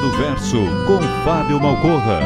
Do 0.00 0.10
Verso 0.12 0.58
com 0.86 1.00
Fábio 1.24 1.60
Malcorra. 1.60 2.20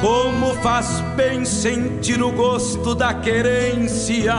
Como 0.00 0.54
faz 0.56 1.00
bem 1.16 1.44
sentir 1.44 2.22
o 2.22 2.32
gosto 2.32 2.94
da 2.94 3.14
querência, 3.14 4.34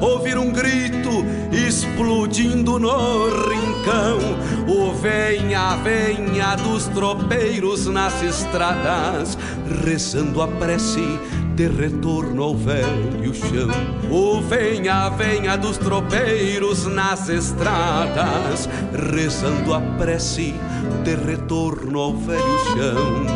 ouvir 0.00 0.38
um 0.38 0.50
grito 0.50 1.24
explodindo 1.52 2.78
no 2.78 3.28
rincão, 3.48 4.18
o 4.66 4.92
venha, 4.94 5.76
venha 5.76 6.56
dos 6.56 6.86
tropeiros 6.86 7.86
nas 7.86 8.22
estradas, 8.22 9.38
rezando 9.84 10.42
a 10.42 10.48
prece 10.48 11.18
de 11.58 11.66
retorno 11.66 12.40
ao 12.40 12.54
velho 12.54 13.34
chão. 13.34 13.68
O 14.08 14.40
venha, 14.42 15.08
venha 15.08 15.56
dos 15.56 15.76
tropeiros 15.76 16.86
nas 16.86 17.28
estradas, 17.28 18.68
rezando 19.12 19.74
a 19.74 19.80
prece 19.98 20.54
de 21.02 21.16
retorno 21.16 21.98
ao 21.98 22.14
velho 22.14 22.58
chão. 22.60 23.26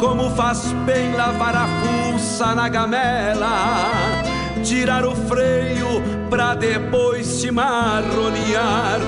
Como 0.00 0.30
faz 0.30 0.72
bem 0.86 1.12
lavar 1.12 1.54
a 1.54 1.66
fuça 1.82 2.54
na 2.54 2.66
gamela, 2.66 4.22
tirar 4.64 5.04
o 5.04 5.14
freio 5.14 6.02
pra 6.30 6.54
depois 6.54 7.26
se 7.26 7.50
marronear 7.50 9.00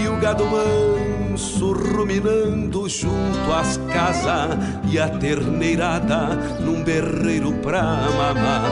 e 0.00 0.06
o 0.06 0.16
gado 0.20 0.44
manso 0.46 1.72
ruminando 1.72 2.71
junto 2.88 3.52
às 3.52 3.76
casas 3.92 4.56
e 4.90 4.98
a 4.98 5.08
terneirada 5.08 6.36
num 6.60 6.82
berreiro 6.82 7.52
pra 7.54 7.82
mamar 7.82 8.70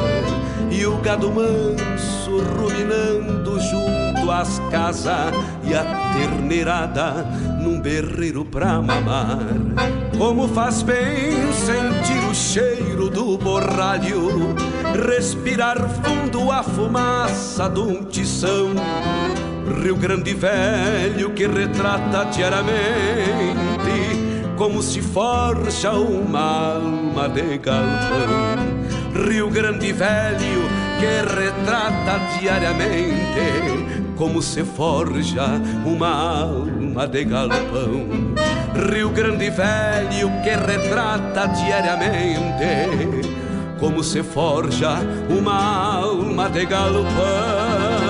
e 0.70 0.86
o 0.86 0.96
gado 0.98 1.30
manso 1.30 2.38
ruminando 2.56 3.58
junto 3.60 4.30
às 4.30 4.58
casas 4.70 5.34
e 5.64 5.74
a 5.74 6.12
terneirada 6.12 7.26
num 7.60 7.80
berreiro 7.80 8.44
pra 8.44 8.80
mamar 8.80 9.38
como 10.20 10.46
faz 10.48 10.82
bem 10.82 11.50
sentir 11.50 12.22
o 12.30 12.34
cheiro 12.34 13.08
do 13.08 13.38
borralho, 13.38 14.54
respirar 15.06 15.78
fundo 15.88 16.50
a 16.50 16.62
fumaça 16.62 17.70
de 17.70 17.80
um 17.80 18.04
tição. 18.04 18.74
Rio 19.82 19.96
Grande 19.96 20.34
Velho 20.34 21.30
que 21.30 21.46
retrata 21.46 22.24
diariamente 22.26 22.80
como 24.56 24.82
se 24.82 25.00
forja 25.00 25.92
uma 25.92 26.74
alma 26.74 27.28
de 27.28 27.58
galpão. 27.58 28.70
Rio 29.26 29.48
Grande 29.50 29.92
Velho 29.92 30.68
que 30.98 31.22
retrata 31.34 32.38
diariamente 32.38 34.14
como 34.16 34.42
se 34.42 34.64
forja 34.64 35.60
uma 35.84 36.42
alma 36.42 37.06
de 37.06 37.24
galpão. 37.24 38.06
Rio 38.92 39.08
Grande 39.10 39.50
Velho 39.50 40.30
que 40.42 40.50
retrata 40.50 41.46
diariamente 41.48 43.30
como 43.78 44.04
se 44.04 44.22
forja 44.22 44.98
uma 45.30 46.00
alma 46.00 46.50
de 46.50 46.66
galpão. 46.66 48.09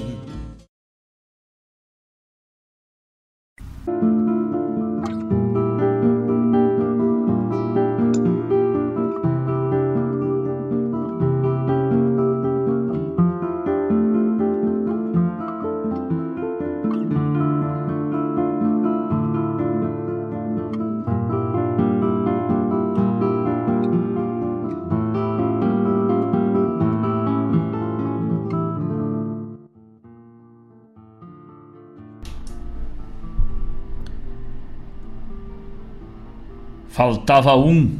Faltava 37.01 37.55
um. 37.55 37.97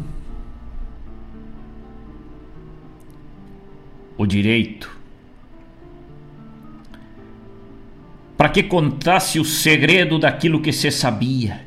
O 4.15 4.27
direito. 4.27 4.95
Para 8.37 8.49
que 8.49 8.61
contasse 8.61 9.39
o 9.39 9.43
segredo 9.43 10.19
daquilo 10.19 10.61
que 10.61 10.71
se 10.71 10.91
sabia. 10.91 11.65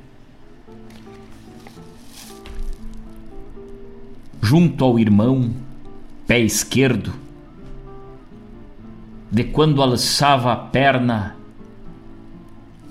Junto 4.40 4.84
ao 4.84 4.96
irmão, 4.96 5.52
pé 6.28 6.38
esquerdo, 6.38 7.12
de 9.28 9.42
quando 9.42 9.82
alçava 9.82 10.52
a 10.52 10.56
perna 10.56 11.34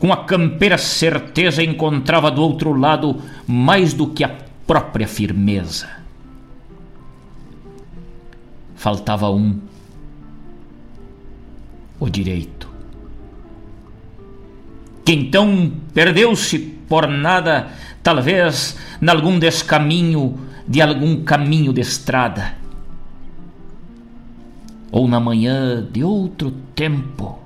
com 0.04 0.12
a 0.12 0.26
campeira 0.26 0.78
certeza 0.78 1.64
encontrava 1.64 2.30
do 2.30 2.42
outro 2.42 2.74
lado 2.78 3.22
mais 3.48 3.94
do 3.94 4.08
que 4.08 4.22
a 4.22 4.36
própria 4.68 5.08
firmeza. 5.08 5.88
Faltava 8.76 9.32
um, 9.32 9.62
o 12.02 12.10
direito. 12.10 12.68
Que 15.06 15.14
então 15.14 15.72
perdeu-se 15.94 16.60
por 16.60 17.08
nada, 17.08 17.70
talvez, 18.04 18.78
nalgum 19.00 19.40
descaminho 19.40 20.38
de 20.68 20.82
algum 20.82 21.24
caminho 21.24 21.72
de 21.72 21.80
estrada, 21.80 22.56
ou 24.92 25.08
na 25.08 25.22
manhã 25.22 25.82
de 25.82 26.04
outro 26.04 26.52
tempo 26.76 27.43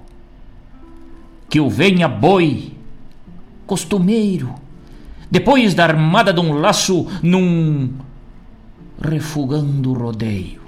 que 1.49 1.59
o 1.59 1.69
venha 1.69 2.07
boi, 2.07 2.73
costumeiro, 3.65 4.53
depois 5.29 5.73
da 5.73 5.83
armada 5.83 6.33
de 6.33 6.39
um 6.39 6.53
laço 6.53 7.07
num 7.21 7.93
refugando 9.01 9.93
rodeio. 9.93 10.61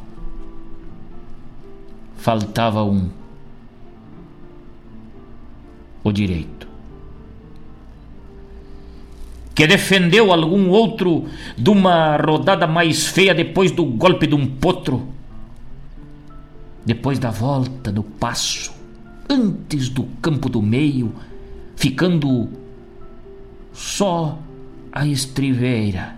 Faltava 2.17 2.83
um, 2.83 3.09
o 6.03 6.11
direito. 6.11 6.67
Que 9.55 9.67
defendeu 9.67 10.31
algum 10.31 10.69
outro 10.69 11.25
de 11.57 11.69
uma 11.69 12.15
rodada 12.15 12.65
mais 12.65 13.07
feia 13.07 13.33
depois 13.33 13.71
do 13.71 13.83
golpe 13.85 14.27
de 14.27 14.35
um 14.35 14.47
potro, 14.47 15.07
depois 16.85 17.19
da 17.19 17.29
volta 17.29 17.91
do 17.91 18.03
passo 18.03 18.78
antes 19.29 19.87
do 19.87 20.03
campo 20.21 20.49
do 20.49 20.61
meio, 20.61 21.13
ficando 21.75 22.49
só 23.71 24.39
a 24.91 25.05
estriveira, 25.05 26.15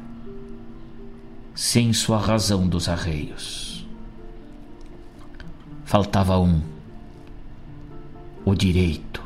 sem 1.53 1.91
sua 1.91 2.17
razão 2.17 2.67
dos 2.67 2.87
arreios. 2.87 3.85
Faltava 5.83 6.39
um, 6.39 6.61
o 8.45 8.55
direito, 8.55 9.21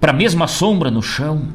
para 0.00 0.12
a 0.12 0.16
mesma 0.16 0.48
sombra 0.48 0.90
no 0.90 1.02
chão, 1.02 1.48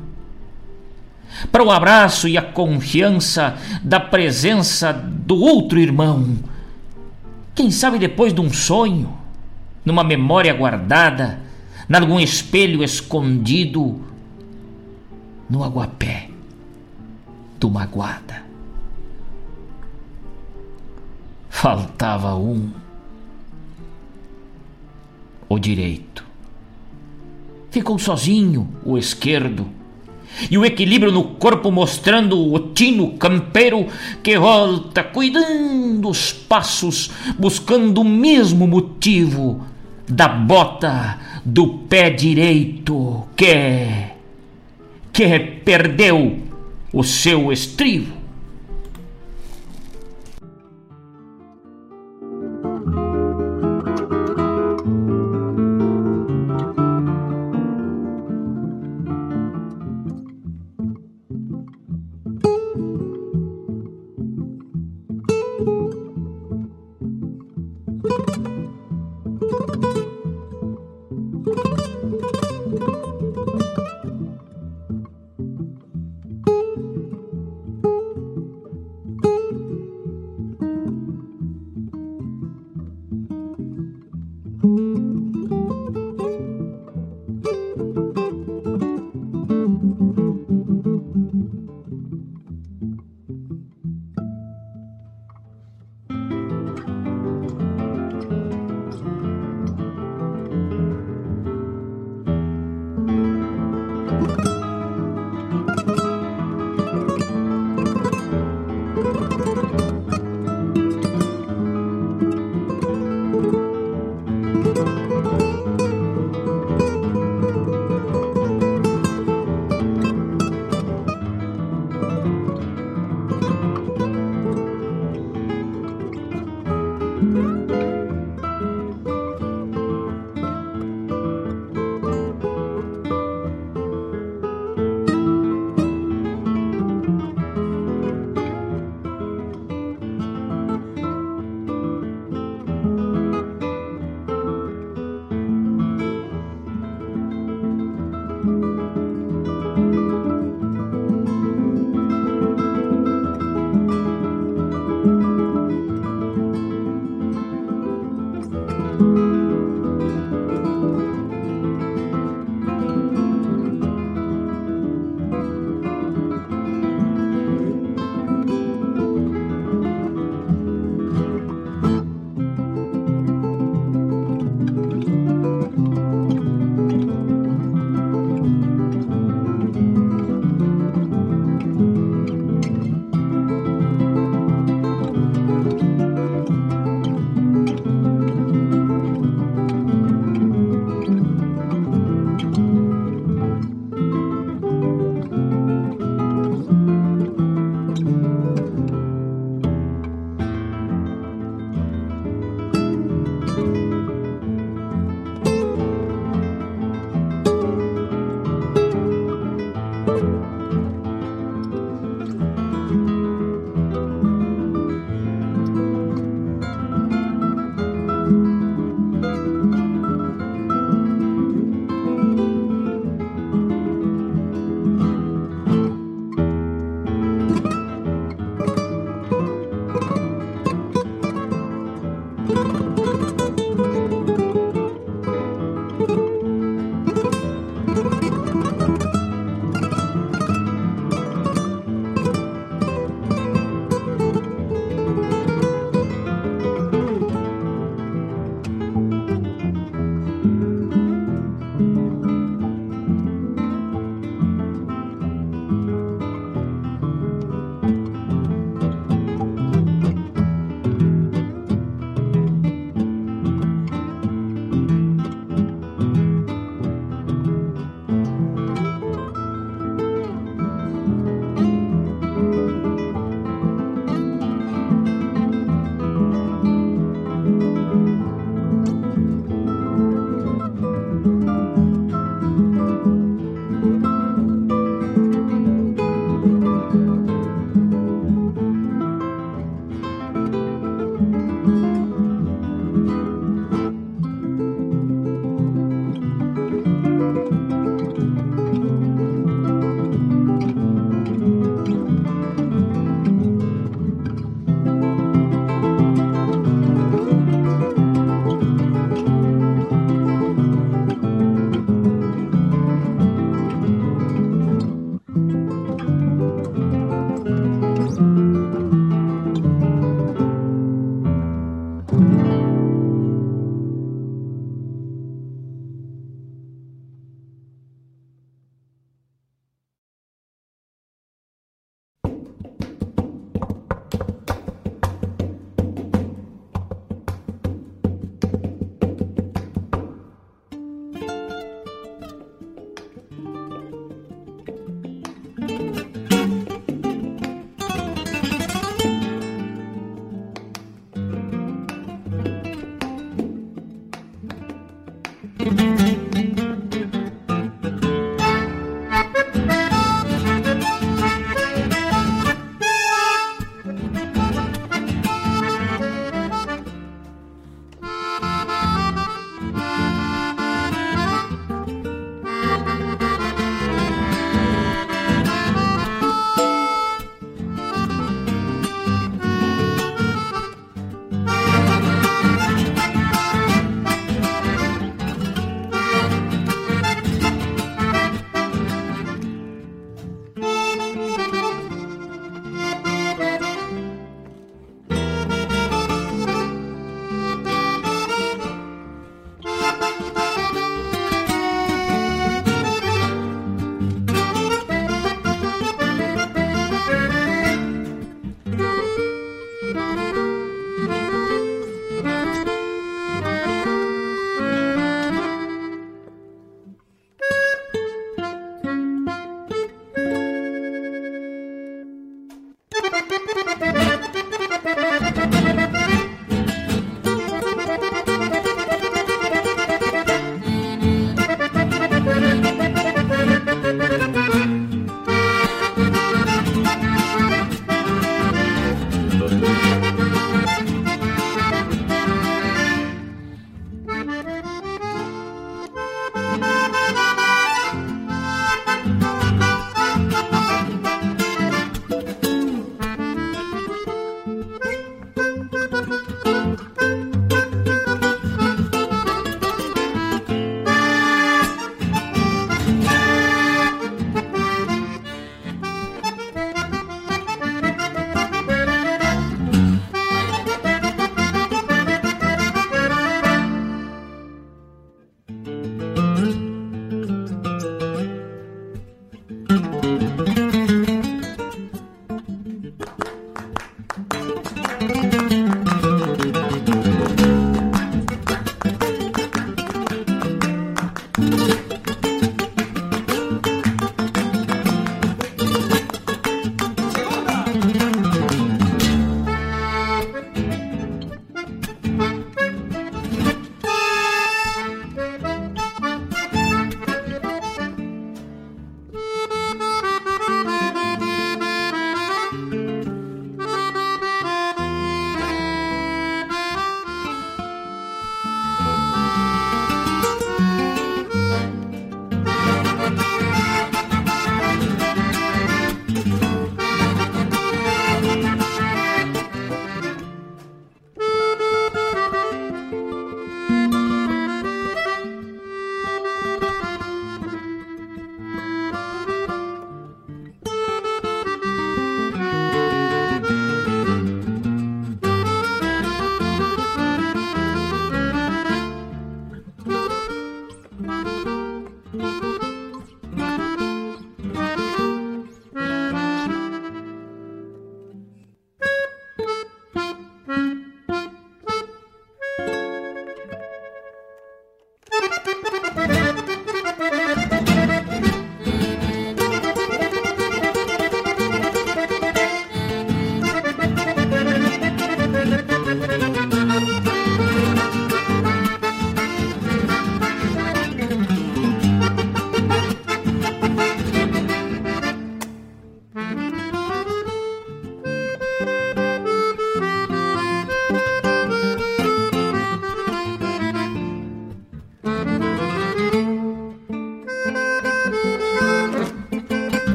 para 1.51 1.63
o 1.63 1.71
abraço 1.71 2.27
e 2.27 2.37
a 2.37 2.41
confiança 2.41 3.57
da 3.83 3.99
presença 3.99 4.93
do 4.93 5.37
outro 5.37 5.79
irmão. 5.79 6.37
Quem 7.55 7.71
sabe 7.71 7.97
depois 7.97 8.33
de 8.33 8.41
um 8.41 8.51
sonho, 8.51 9.18
numa 9.89 10.03
memória 10.03 10.53
guardada, 10.53 11.41
nalgum 11.87 12.19
espelho 12.19 12.83
escondido, 12.83 13.99
no 15.49 15.63
aguapé 15.63 16.29
do 17.59 17.71
magoada. 17.71 18.43
Faltava 21.49 22.35
um, 22.35 22.69
o 25.49 25.57
direito. 25.57 26.23
Ficou 27.71 27.97
sozinho 27.97 28.69
o 28.85 28.95
esquerdo, 28.95 29.67
e 30.51 30.55
o 30.55 30.63
equilíbrio 30.63 31.11
no 31.11 31.23
corpo 31.23 31.71
mostrando 31.71 32.39
o 32.39 32.59
tino 32.59 33.17
campeiro 33.17 33.87
que 34.21 34.37
volta 34.37 35.03
cuidando 35.03 36.07
os 36.07 36.31
passos, 36.31 37.09
buscando 37.39 38.01
o 38.01 38.05
mesmo 38.05 38.67
motivo 38.67 39.67
da 40.09 40.27
bota 40.27 41.19
do 41.45 41.67
pé 41.87 42.09
direito 42.09 43.27
que 43.35 44.09
que 45.13 45.39
perdeu 45.39 46.39
o 46.93 47.03
seu 47.03 47.51
estribo. 47.51 48.18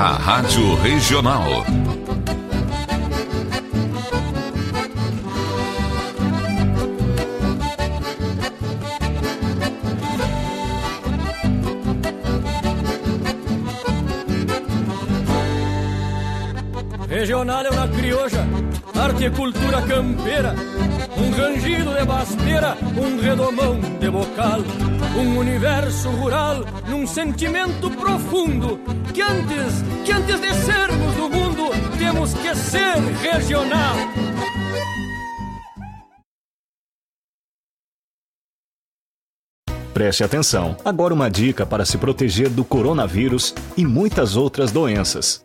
A 0.00 0.12
Rádio 0.12 0.76
Regional. 0.76 1.62
Regional 17.06 17.66
é 17.66 17.70
uma 17.70 17.88
crioja, 17.88 18.48
arte 18.98 19.24
e 19.24 19.30
cultura 19.30 19.82
campeira, 19.82 20.54
um 21.18 21.30
rangido 21.30 21.92
de 21.92 22.04
basteira, 22.06 22.74
um 22.96 23.20
redomão 23.20 23.78
de 24.00 24.10
bocal, 24.10 24.60
um 25.14 25.36
universo 25.36 26.08
rural 26.08 26.64
num 26.88 27.06
sentimento 27.06 27.90
profundo 27.90 28.80
que 29.12 29.22
antes, 29.22 29.82
que 30.04 30.12
antes 30.12 30.40
de 30.40 30.54
sermos 30.54 31.14
do 31.16 31.28
mundo, 31.28 31.70
temos 31.98 32.32
que 32.34 32.54
ser 32.54 32.96
regional. 33.22 33.96
Preste 39.92 40.24
atenção. 40.24 40.76
Agora 40.84 41.12
uma 41.12 41.28
dica 41.28 41.66
para 41.66 41.84
se 41.84 41.98
proteger 41.98 42.48
do 42.48 42.64
coronavírus 42.64 43.54
e 43.76 43.84
muitas 43.84 44.36
outras 44.36 44.72
doenças. 44.72 45.44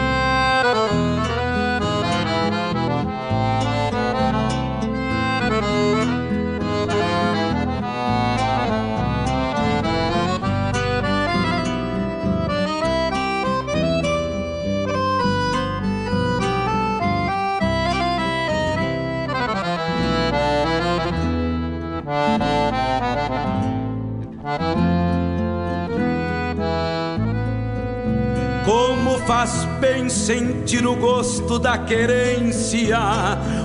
Sentir 30.21 30.85
o 30.85 30.95
gosto 30.95 31.57
da 31.57 31.79
querência, 31.79 32.99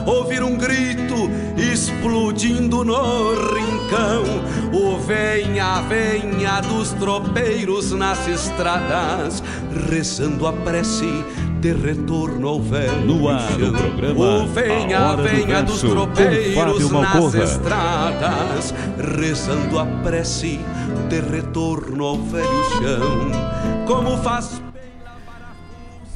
ouvir 0.06 0.42
um 0.42 0.56
grito 0.56 1.30
explodindo 1.54 2.82
no 2.82 3.34
rincão, 3.34 4.24
o 4.72 4.98
venha, 4.98 5.82
venha 5.82 6.62
dos 6.62 6.92
tropeiros 6.94 7.92
nas 7.92 8.26
estradas, 8.26 9.42
rezando 9.90 10.46
a 10.46 10.52
prece 10.54 11.24
de 11.60 11.72
retorno 11.72 12.48
ao 12.48 12.60
velho 12.60 13.06
No 13.06 13.28
ar, 13.30 13.50
o 13.50 13.72
programa 13.72 14.44
O 14.44 14.46
venha, 14.46 15.16
venha 15.16 15.62
do 15.62 15.72
dos 15.72 15.80
tropeiros 15.80 16.90
nas 16.90 17.34
estradas 17.34 18.74
Rezando 19.18 19.78
a 19.78 19.86
prece 20.02 20.60
de 21.08 21.20
retorno 21.20 22.04
ao 22.04 22.16
velho 22.18 22.64
chão. 22.78 23.86
Como 23.86 24.16
faz 24.18 24.60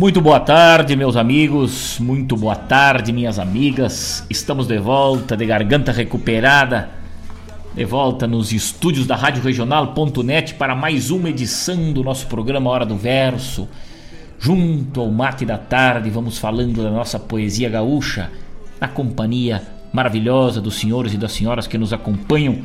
muito 0.01 0.19
boa 0.19 0.41
tarde, 0.41 0.97
meus 0.97 1.15
amigos. 1.15 1.99
Muito 2.01 2.35
boa 2.35 2.57
tarde, 2.57 3.13
minhas 3.13 3.39
amigas. 3.39 4.25
Estamos 4.31 4.67
de 4.67 4.79
volta, 4.79 5.37
de 5.37 5.45
garganta 5.45 5.93
recuperada, 5.93 6.89
de 7.75 7.85
volta 7.85 8.27
nos 8.27 8.51
estúdios 8.51 9.07
da 9.07 9.15
Rádio 9.15 9.43
Regional.net 9.43 10.55
para 10.55 10.75
mais 10.75 11.11
uma 11.11 11.29
edição 11.29 11.93
do 11.93 12.03
nosso 12.03 12.27
programa 12.29 12.71
Hora 12.71 12.87
do 12.87 12.97
Verso. 12.97 13.69
Junto 14.39 15.03
ao 15.03 15.11
mate 15.11 15.45
da 15.45 15.59
tarde, 15.59 16.09
vamos 16.09 16.39
falando 16.39 16.83
da 16.83 16.91
nossa 16.91 17.19
poesia 17.19 17.69
gaúcha, 17.69 18.31
na 18.81 18.89
companhia 18.89 19.63
maravilhosa 19.93 20.63
dos 20.63 20.81
senhores 20.81 21.13
e 21.13 21.19
das 21.19 21.33
senhoras 21.33 21.67
que 21.67 21.77
nos 21.77 21.93
acompanham 21.93 22.61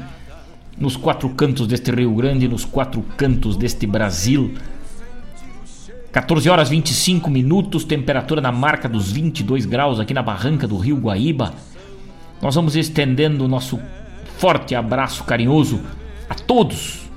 nos 0.78 0.96
quatro 0.96 1.28
cantos 1.32 1.68
deste 1.68 1.92
Rio 1.92 2.16
Grande, 2.16 2.48
nos 2.48 2.64
quatro 2.64 3.04
cantos 3.18 3.58
deste 3.58 3.86
Brasil 3.86 4.54
14 6.16 6.50
horas 6.50 6.70
25 6.70 7.30
minutos, 7.30 7.84
temperatura 7.84 8.40
na 8.40 8.50
marca 8.50 8.88
dos 8.88 9.12
22 9.12 9.66
graus 9.66 10.00
aqui 10.00 10.14
na 10.14 10.24
barranca 10.24 10.66
do 10.66 10.78
Rio 10.78 10.96
Guaíba. 10.96 11.54
Nós 12.42 12.56
vamos 12.56 12.78
estendendo 12.78 13.44
o 13.44 13.50
nosso 13.50 13.78
forte 14.38 14.74
abraço 14.74 15.26
carinhoso 15.26 15.82
a 16.30 16.34
todos 16.34 17.10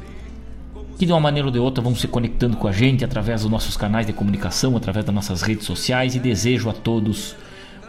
que 0.98 1.06
de 1.06 1.12
uma 1.12 1.20
maneira 1.20 1.46
ou 1.46 1.52
de 1.52 1.60
outra 1.60 1.80
vão 1.80 1.94
se 1.94 2.08
conectando 2.08 2.56
com 2.56 2.66
a 2.66 2.72
gente 2.72 3.04
através 3.04 3.42
dos 3.42 3.50
nossos 3.52 3.76
canais 3.76 4.04
de 4.04 4.12
comunicação, 4.12 4.76
através 4.76 5.04
das 5.04 5.14
nossas 5.14 5.42
redes 5.42 5.64
sociais 5.64 6.16
e 6.16 6.18
desejo 6.18 6.68
a 6.68 6.72
todos 6.72 7.36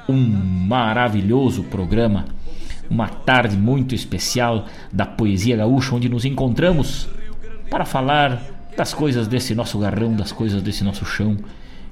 um 0.07 0.15
maravilhoso 0.15 1.63
programa, 1.63 2.25
uma 2.87 3.07
tarde 3.07 3.57
muito 3.57 3.95
especial 3.95 4.67
da 4.93 5.07
poesia 5.07 5.57
gaúcha 5.57 5.95
onde 5.95 6.07
nos 6.07 6.23
encontramos 6.23 7.09
para 7.67 7.83
falar 7.83 8.58
das 8.79 8.93
coisas 8.93 9.27
desse 9.27 9.53
nosso 9.53 9.77
garrão, 9.77 10.15
das 10.15 10.31
coisas 10.31 10.61
desse 10.61 10.85
nosso 10.85 11.03
chão 11.03 11.35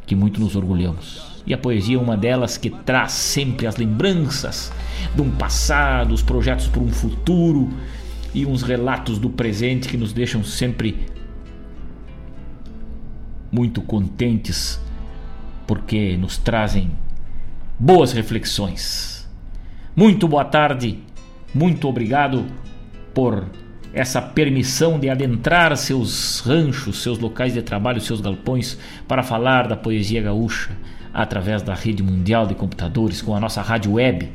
que 0.06 0.16
muito 0.16 0.40
nos 0.40 0.56
orgulhamos. 0.56 1.44
E 1.46 1.54
a 1.54 1.58
poesia 1.58 1.98
é 1.98 2.00
uma 2.00 2.16
delas 2.16 2.58
que 2.58 2.70
traz 2.70 3.12
sempre 3.12 3.68
as 3.68 3.76
lembranças 3.76 4.72
de 5.14 5.22
um 5.22 5.30
passado, 5.30 6.14
os 6.14 6.22
projetos 6.22 6.66
para 6.68 6.82
um 6.82 6.88
futuro 6.88 7.70
e 8.34 8.46
uns 8.46 8.64
relatos 8.64 9.20
do 9.20 9.30
presente 9.30 9.90
que 9.90 9.98
nos 9.98 10.14
deixam 10.14 10.46
sempre 10.46 11.06
muito 13.52 13.82
contentes 13.82 14.80
porque 15.68 16.16
nos 16.16 16.38
trazem 16.38 16.92
boas 17.78 18.14
reflexões. 18.14 19.28
Muito 19.94 20.26
boa 20.26 20.46
tarde, 20.46 21.00
muito 21.54 21.86
obrigado 21.86 22.46
por 23.14 23.46
essa 23.98 24.22
permissão 24.22 25.00
de 25.00 25.10
adentrar 25.10 25.76
seus 25.76 26.40
ranchos, 26.42 27.02
seus 27.02 27.18
locais 27.18 27.54
de 27.54 27.64
trabalho, 27.64 28.00
seus 28.00 28.22
galpões 28.22 28.78
para 29.08 29.24
falar 29.24 29.68
da 29.68 29.76
poesia 29.76 30.22
gaúcha 30.22 30.70
através 31.12 31.64
da 31.64 31.74
rede 31.74 32.04
mundial 32.04 32.46
de 32.46 32.54
computadores 32.54 33.24
com 33.24 33.36
a 33.36 33.40
nossa 33.40 33.60
rádio 33.60 33.94
web. 33.94 34.30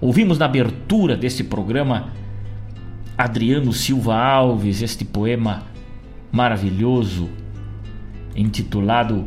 Ouvimos 0.00 0.38
na 0.38 0.44
abertura 0.44 1.16
deste 1.16 1.42
programa 1.42 2.12
Adriano 3.16 3.72
Silva 3.72 4.16
Alves, 4.16 4.82
este 4.82 5.04
poema 5.04 5.64
maravilhoso 6.30 7.28
intitulado 8.36 9.26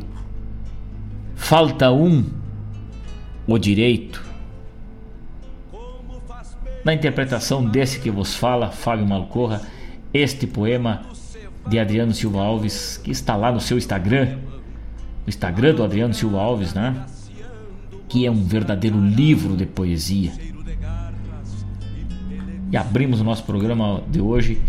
Falta 1.36 1.92
um, 1.92 2.24
o 3.46 3.58
direito. 3.58 4.24
Na 6.86 6.94
interpretação 6.94 7.66
desse 7.66 8.00
que 8.00 8.10
vos 8.10 8.36
fala, 8.36 8.70
Fábio 8.70 9.06
Malcorra, 9.06 9.62
este 10.14 10.46
poema 10.48 11.04
de 11.68 11.80
Adriano 11.80 12.14
Silva 12.14 12.42
Alves, 12.42 13.00
que 13.04 13.12
está 13.12 13.36
lá 13.36 13.52
no 13.52 13.60
seu 13.60 13.78
Instagram, 13.78 14.38
o 15.26 15.30
Instagram 15.30 15.76
do 15.76 15.84
Adriano 15.84 16.14
Silva 16.14 16.40
Alves, 16.40 16.74
né? 16.74 17.06
Que 18.10 18.26
é 18.26 18.32
um 18.32 18.44
verdadeiro 18.44 19.00
livro 19.00 19.56
de 19.56 19.66
poesia. 19.66 20.32
E 22.72 22.78
abrimos 22.78 23.22
o 23.22 23.24
nosso 23.24 23.44
programa 23.44 24.02
de 24.08 24.20
hoje 24.20 24.62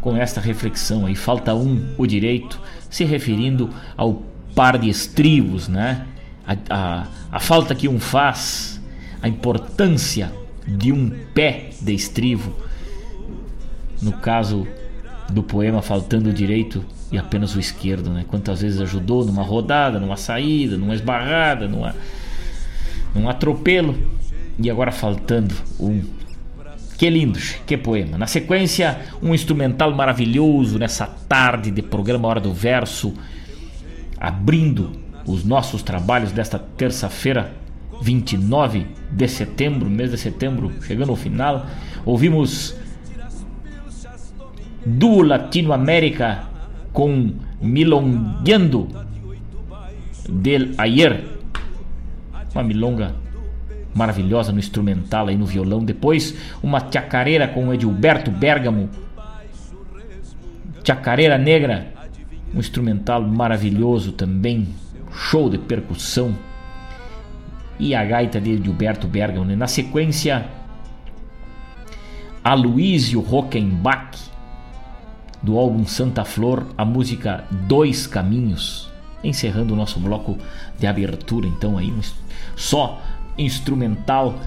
com 0.00 0.16
esta 0.16 0.40
reflexão 0.40 1.06
aí. 1.06 1.14
Falta 1.14 1.54
um, 1.54 1.94
o 1.96 2.06
direito, 2.06 2.60
se 2.88 3.04
referindo 3.04 3.70
ao 3.96 4.22
par 4.54 4.78
de 4.78 4.88
estribos, 4.88 5.68
né? 5.68 6.06
A, 6.46 6.56
a, 6.70 7.06
a 7.32 7.40
falta 7.40 7.74
que 7.74 7.88
um 7.88 7.98
faz, 7.98 8.80
a 9.20 9.28
importância 9.28 10.32
de 10.66 10.92
um 10.92 11.10
pé 11.34 11.70
de 11.80 11.92
estribo. 11.92 12.54
No 14.00 14.12
caso 14.12 14.66
do 15.30 15.42
poema 15.42 15.82
Faltando 15.82 16.30
o 16.30 16.32
Direito 16.32 16.84
e 17.10 17.18
apenas 17.18 17.54
o 17.54 17.60
esquerdo, 17.60 18.10
né? 18.10 18.24
Quantas 18.28 18.62
vezes 18.62 18.80
ajudou 18.80 19.24
numa 19.24 19.42
rodada, 19.42 19.98
numa 19.98 20.16
saída, 20.16 20.76
numa 20.76 20.94
esbarrada, 20.94 21.66
numa, 21.66 21.94
num 23.14 23.28
atropelo 23.28 23.96
e 24.58 24.70
agora 24.70 24.92
faltando 24.92 25.54
um 25.78 26.02
que 26.98 27.08
lindo, 27.08 27.38
que 27.64 27.76
poema. 27.76 28.18
Na 28.18 28.26
sequência, 28.26 28.98
um 29.22 29.32
instrumental 29.32 29.94
maravilhoso 29.94 30.80
nessa 30.80 31.06
tarde 31.06 31.70
de 31.70 31.80
programa 31.80 32.26
Hora 32.26 32.40
do 32.40 32.52
Verso, 32.52 33.14
abrindo 34.18 34.90
os 35.24 35.44
nossos 35.44 35.80
trabalhos 35.80 36.32
desta 36.32 36.58
terça-feira, 36.58 37.54
29 38.02 38.84
de 39.12 39.28
setembro, 39.28 39.88
mês 39.88 40.10
de 40.10 40.18
setembro, 40.18 40.72
chegando 40.82 41.10
ao 41.10 41.16
final. 41.16 41.66
Ouvimos 42.04 42.74
do 44.84 45.22
Latinoamérica 45.22 46.44
com 46.92 47.32
Milongueando 47.60 48.88
del 50.28 50.70
Ayer, 50.76 51.24
uma 52.54 52.62
milonga 52.62 53.14
maravilhosa 53.94 54.52
no 54.52 54.58
instrumental 54.58 55.28
aí 55.28 55.36
no 55.36 55.46
violão. 55.46 55.84
Depois 55.84 56.36
uma 56.62 56.80
chacareira 56.90 57.48
com 57.48 57.72
Edilberto 57.72 58.30
Bergamo. 58.30 58.88
Chacareira 60.84 61.36
Negra, 61.36 61.92
um 62.54 62.60
instrumental 62.60 63.22
maravilhoso 63.22 64.12
também, 64.12 64.68
show 65.12 65.50
de 65.50 65.58
percussão. 65.58 66.34
E 67.78 67.94
a 67.94 68.04
gaita 68.04 68.40
de 68.40 68.52
Edilberto 68.52 69.06
Bergamo. 69.06 69.44
Né? 69.44 69.54
Na 69.54 69.66
sequência, 69.66 70.46
Aloysio 72.42 73.20
Rockenbach, 73.20 74.27
do 75.42 75.58
álbum 75.58 75.86
Santa 75.86 76.24
Flor, 76.24 76.66
a 76.76 76.84
música 76.84 77.44
Dois 77.50 78.06
Caminhos. 78.06 78.88
Encerrando 79.22 79.74
o 79.74 79.76
nosso 79.76 79.98
bloco 79.98 80.38
de 80.78 80.86
abertura, 80.86 81.46
então 81.46 81.76
aí 81.76 81.92
só 82.54 83.02
instrumental 83.36 84.38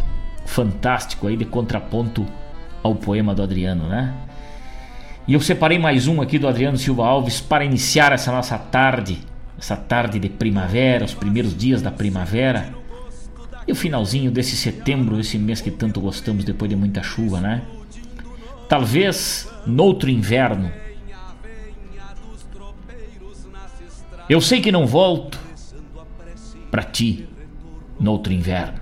fantástico 0.45 1.27
aí 1.27 1.35
de 1.35 1.45
contraponto 1.45 2.25
ao 2.83 2.95
poema 2.95 3.35
do 3.35 3.43
Adriano, 3.43 3.87
né? 3.87 4.13
E 5.27 5.33
eu 5.33 5.39
separei 5.39 5.77
mais 5.77 6.07
um 6.07 6.21
aqui 6.21 6.39
do 6.39 6.47
Adriano 6.47 6.77
Silva 6.77 7.05
Alves 7.05 7.39
para 7.39 7.63
iniciar 7.63 8.11
essa 8.11 8.31
nossa 8.31 8.57
tarde, 8.57 9.19
essa 9.57 9.75
tarde 9.75 10.19
de 10.19 10.29
primavera, 10.29 11.05
os 11.05 11.13
primeiros 11.13 11.55
dias 11.55 11.81
da 11.81 11.91
primavera. 11.91 12.73
E 13.67 13.71
o 13.71 13.75
finalzinho 13.75 14.31
desse 14.31 14.55
setembro, 14.55 15.19
esse 15.19 15.37
mês 15.37 15.61
que 15.61 15.69
tanto 15.69 16.01
gostamos 16.01 16.43
depois 16.43 16.67
de 16.67 16.75
muita 16.75 17.03
chuva, 17.03 17.39
né? 17.39 17.61
Talvez 18.67 19.47
noutro 19.65 20.09
inverno. 20.09 20.71
Eu 24.31 24.39
sei 24.39 24.61
que 24.61 24.71
não 24.71 24.87
volto 24.87 25.37
para 26.71 26.83
ti 26.83 27.27
noutro 27.99 28.31
inverno. 28.31 28.79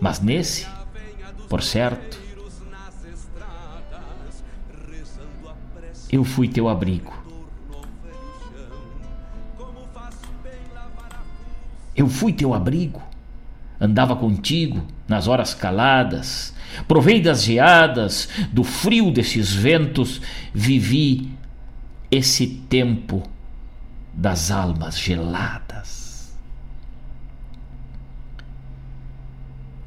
Mas 0.00 0.20
nesse, 0.20 0.66
por 1.50 1.62
certo, 1.62 2.18
eu 6.10 6.24
fui 6.24 6.48
teu 6.48 6.66
abrigo. 6.66 7.12
Eu 11.94 12.08
fui 12.08 12.32
teu 12.32 12.54
abrigo, 12.54 13.02
andava 13.78 14.16
contigo 14.16 14.82
nas 15.06 15.28
horas 15.28 15.52
caladas, 15.52 16.54
provei 16.86 17.20
das 17.20 17.44
geadas, 17.44 18.30
do 18.50 18.64
frio 18.64 19.10
desses 19.10 19.52
ventos, 19.52 20.22
vivi 20.54 21.30
esse 22.10 22.46
tempo 22.46 23.28
das 24.18 24.50
almas 24.50 24.98
geladas. 24.98 25.98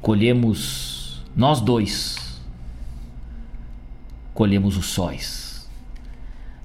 colhemos 0.02 1.22
nós 1.34 1.60
dois, 1.60 2.40
colhemos 4.34 4.76
os 4.76 4.86
sóis 4.86 5.52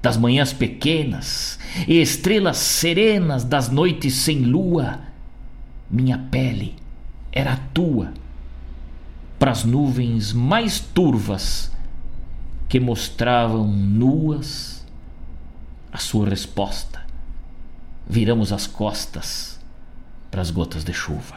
das 0.01 0.17
manhãs 0.17 0.53
pequenas 0.53 1.60
e 1.88 2.01
estrelas 2.01 2.58
serenas 2.58 3.43
das 3.43 3.69
noites 3.69 4.13
sem 4.15 4.39
lua, 4.39 5.01
minha 5.89 6.17
pele 6.17 6.75
era 7.32 7.58
tua 7.73 8.13
para 9.38 9.51
as 9.51 9.63
nuvens 9.63 10.34
mais 10.34 10.80
turvas 10.80 11.71
que 12.67 12.80
mostravam 12.80 13.67
nuas 13.67 14.86
a 15.91 15.97
sua 15.97 16.27
resposta. 16.30 16.96
Viramos 18.09 18.53
as 18.53 18.65
costas 18.65 19.59
para 20.31 20.41
as 20.41 20.49
gotas 20.49 20.83
de 20.83 20.93
chuva. 20.93 21.35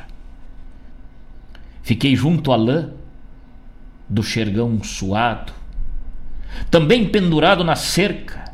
Fiquei 1.82 2.14
junto 2.14 2.52
à 2.52 2.56
lã 2.56 2.90
do 4.08 4.22
xergão 4.22 4.82
suado, 4.82 5.52
também 6.70 7.08
pendurado 7.08 7.64
na 7.64 7.76
cerca, 7.76 8.52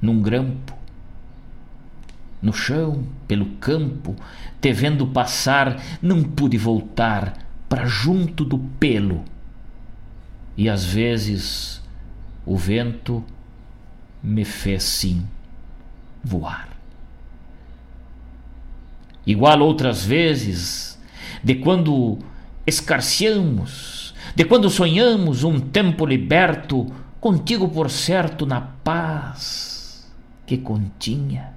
num 0.00 0.20
grampo. 0.20 0.74
No 2.40 2.52
chão, 2.52 3.04
pelo 3.28 3.46
campo, 3.56 4.16
te 4.60 4.72
vendo 4.72 5.06
passar, 5.06 5.82
não 6.00 6.22
pude 6.22 6.56
voltar 6.56 7.36
para 7.68 7.84
junto 7.84 8.44
do 8.44 8.58
pelo. 8.58 9.24
E 10.56 10.68
às 10.68 10.84
vezes 10.84 11.82
o 12.46 12.56
vento 12.56 13.22
me 14.22 14.44
fez 14.44 14.82
sim 14.82 15.26
voar. 16.24 16.69
Igual 19.30 19.60
outras 19.60 20.04
vezes, 20.04 21.00
de 21.40 21.54
quando 21.54 22.18
escarciamos, 22.66 24.12
de 24.34 24.44
quando 24.44 24.68
sonhamos 24.68 25.44
um 25.44 25.60
tempo 25.60 26.04
liberto, 26.04 26.92
contigo 27.20 27.68
por 27.68 27.88
certo 27.88 28.44
na 28.44 28.60
paz 28.60 30.12
que 30.44 30.58
continha. 30.58 31.54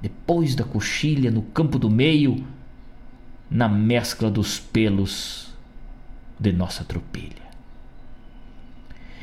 Depois 0.00 0.54
da 0.54 0.62
coxilha 0.62 1.28
no 1.28 1.42
campo 1.42 1.76
do 1.76 1.90
meio, 1.90 2.46
na 3.50 3.68
mescla 3.68 4.30
dos 4.30 4.60
pelos 4.60 5.52
de 6.38 6.52
nossa 6.52 6.84
tropilha. 6.84 7.50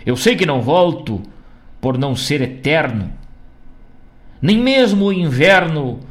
Eu 0.06 0.18
sei 0.18 0.36
que 0.36 0.46
não 0.46 0.62
volto 0.62 1.24
por 1.80 1.98
não 1.98 2.14
ser 2.14 2.42
eterno, 2.42 3.10
nem 4.42 4.58
mesmo 4.58 5.06
o 5.06 5.14
inverno 5.14 6.09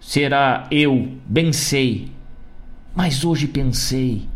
será 0.00 0.66
eu, 0.70 1.12
bem 1.26 1.52
sei. 1.52 2.10
Mas 2.94 3.24
hoje 3.24 3.46
pensei, 3.46 4.26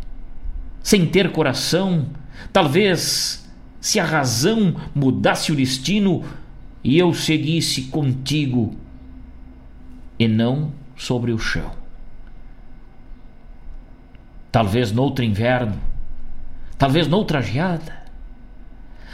sem 0.81 1.05
ter 1.05 1.31
coração, 1.31 2.07
talvez 2.53 3.45
se 3.81 3.99
a 3.99 4.05
razão 4.05 4.75
mudasse 4.93 5.51
o 5.51 5.55
destino 5.55 6.23
e 6.83 6.97
eu 6.97 7.13
seguisse 7.13 7.83
contigo 7.83 8.75
e 10.17 10.27
não 10.27 10.71
sobre 10.95 11.31
o 11.31 11.37
chão. 11.37 11.71
Talvez 14.51 14.91
noutro 14.91 15.25
inverno, 15.25 15.79
talvez 16.77 17.07
noutra 17.07 17.41
geada, 17.41 18.05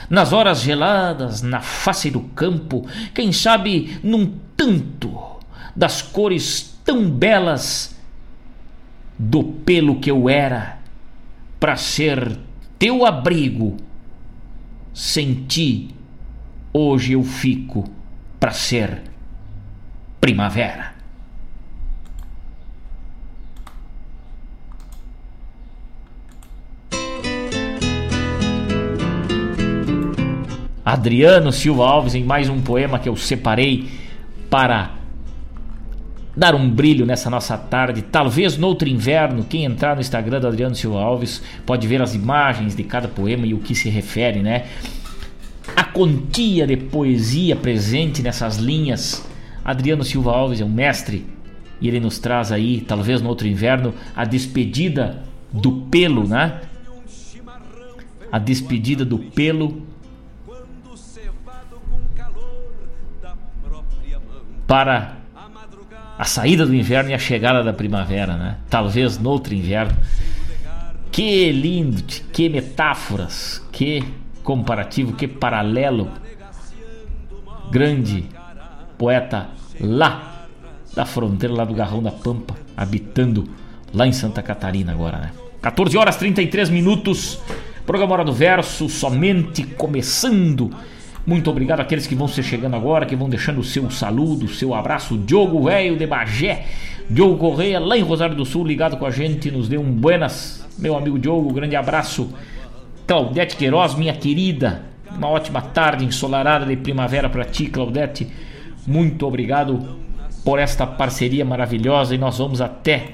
nas 0.10 0.34
horas 0.34 0.62
geladas, 0.62 1.42
na 1.42 1.62
face 1.62 2.12
do 2.12 2.20
campo, 2.20 2.86
quem 3.14 3.32
sabe 3.32 4.00
num 4.04 4.38
tanto 4.56 5.31
das 5.76 6.02
cores 6.02 6.80
tão 6.84 7.10
belas 7.10 7.96
do 9.18 9.44
pelo 9.44 10.00
que 10.00 10.10
eu 10.10 10.28
era, 10.28 10.80
para 11.60 11.76
ser 11.76 12.38
teu 12.80 13.06
abrigo. 13.06 13.78
Sem 14.94 15.46
ti, 15.46 15.96
hoje 16.74 17.14
eu 17.14 17.24
fico 17.24 17.90
para 18.40 18.52
ser 18.52 19.04
primavera. 20.20 20.96
Adriano 30.84 31.52
Silva 31.52 31.88
Alves 31.88 32.16
em 32.16 32.24
mais 32.24 32.50
um 32.50 32.60
poema 32.60 33.00
que 33.00 33.08
eu 33.08 33.16
separei 33.16 33.90
para 34.50 35.01
dar 36.42 36.56
um 36.56 36.68
brilho 36.68 37.06
nessa 37.06 37.30
nossa 37.30 37.56
tarde. 37.56 38.02
Talvez 38.02 38.58
no 38.58 38.66
outro 38.66 38.90
inverno, 38.90 39.44
quem 39.44 39.64
entrar 39.64 39.94
no 39.94 40.02
Instagram 40.02 40.40
do 40.40 40.48
Adriano 40.48 40.74
Silva 40.74 41.00
Alves 41.00 41.40
pode 41.68 41.88
ver 41.88 42.02
as 42.02 42.16
imagens 42.16 42.76
de 42.76 42.84
cada 42.84 43.08
poema 43.08 43.46
e 43.46 43.54
o 43.54 43.60
que 43.60 43.76
se 43.76 43.90
refere, 43.90 44.42
né? 44.42 44.66
A 45.76 45.84
quantia 45.84 46.66
de 46.66 46.76
poesia 46.76 47.56
presente 47.56 48.24
nessas 48.24 48.58
linhas. 48.58 49.24
Adriano 49.64 50.04
Silva 50.04 50.32
Alves 50.32 50.60
é 50.60 50.66
um 50.66 50.70
mestre 50.70 51.28
e 51.80 51.88
ele 51.88 52.00
nos 52.00 52.18
traz 52.18 52.52
aí, 52.52 52.82
talvez 52.82 53.22
no 53.22 53.30
outro 53.30 53.48
inverno, 53.48 53.94
a 54.16 54.26
despedida 54.26 55.22
do 55.54 55.72
pelo, 55.92 56.28
né? 56.28 56.62
A 58.32 58.40
despedida 58.40 59.06
do 59.06 59.20
pelo 59.20 59.86
para 64.66 65.21
a 66.22 66.26
saída 66.26 66.68
do 66.68 66.76
inverno 66.76 67.10
e 67.10 67.16
a 67.16 67.18
chegada 67.18 67.64
da 67.64 67.74
primavera, 67.74 68.38
né? 68.38 68.58
Talvez 68.70 69.18
no 69.18 69.32
outro 69.32 69.56
inverno. 69.56 69.98
Que 71.12 71.52
lindo, 71.52 72.04
que 72.32 72.48
metáforas, 72.48 73.60
que 73.72 74.04
comparativo, 74.44 75.14
que 75.14 75.28
paralelo. 75.28 76.12
Grande 77.72 78.26
poeta 79.00 79.50
lá 79.80 80.46
da 80.96 81.08
fronteira, 81.08 81.56
lá 81.56 81.66
do 81.66 81.74
Garrão 81.74 82.04
da 82.04 82.12
Pampa, 82.12 82.56
habitando 82.78 83.50
lá 83.92 84.06
em 84.06 84.14
Santa 84.14 84.44
Catarina 84.44 84.92
agora, 84.92 85.18
né? 85.18 85.32
14 85.60 85.98
horas 85.98 86.18
33 86.18 86.70
minutos. 86.70 87.40
Programa 87.84 88.14
Hora 88.14 88.26
do 88.26 88.32
Verso, 88.32 88.88
somente 88.88 89.64
começando 89.64 90.70
muito 91.26 91.50
obrigado 91.50 91.80
àqueles 91.80 92.08
que 92.08 92.16
vão 92.16 92.28
se 92.28 92.42
chegando 92.42 92.76
agora, 92.76 93.06
que 93.06 93.16
vão 93.16 93.30
deixando 93.30 93.60
o 93.60 93.64
seu 93.64 93.90
saludo, 93.92 94.46
o 94.46 94.50
seu 94.50 94.74
abraço. 94.74 95.18
Diogo 95.18 95.64
Velho 95.66 95.96
de 95.96 96.08
Bagé, 96.08 96.66
Diogo 97.10 97.38
Correia, 97.38 97.80
lá 97.80 97.96
em 97.98 98.02
Rosário 98.02 98.36
do 98.36 98.46
Sul, 98.46 98.66
ligado 98.66 98.98
com 98.98 99.06
a 99.06 99.12
gente, 99.12 99.52
nos 99.52 99.70
deu 99.70 99.82
um 99.82 99.92
buenas. 99.92 100.68
Meu 100.80 100.98
amigo 100.98 101.20
Diogo, 101.20 101.54
grande 101.54 101.76
abraço. 101.76 102.34
Claudete 103.06 103.56
Queiroz, 103.56 103.94
minha 103.94 104.14
querida, 104.14 104.84
uma 105.16 105.28
ótima 105.28 105.62
tarde 105.62 106.06
ensolarada 106.06 106.66
de 106.66 106.76
primavera 106.76 107.30
para 107.30 107.46
ti, 107.46 107.68
Claudete. 107.68 108.28
Muito 108.88 109.28
obrigado 109.28 110.00
por 110.44 110.58
esta 110.58 110.88
parceria 110.88 111.46
maravilhosa 111.46 112.16
e 112.16 112.18
nós 112.18 112.40
vamos 112.40 112.62
até 112.62 113.10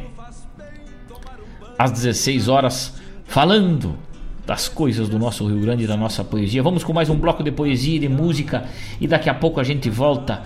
às 1.78 1.92
16 1.92 2.48
horas 2.48 3.02
falando 3.26 3.98
das 4.48 4.70
coisas 4.70 5.10
do 5.10 5.20
nosso 5.20 5.46
Rio 5.46 5.60
Grande 5.60 5.84
e 5.84 5.88
da 5.88 5.98
nossa 5.98 6.24
poesia. 6.24 6.64
Vamos 6.64 6.82
com 6.82 6.94
mais 6.94 7.10
um 7.10 7.18
bloco 7.18 7.44
de 7.44 7.52
poesia 7.52 7.98
e 7.98 8.00
de 8.00 8.08
música 8.08 8.64
e 9.00 9.06
daqui 9.06 9.30
a 9.30 9.34
pouco 9.34 9.60
a 9.60 9.64
gente 9.64 9.90
volta. 9.90 10.42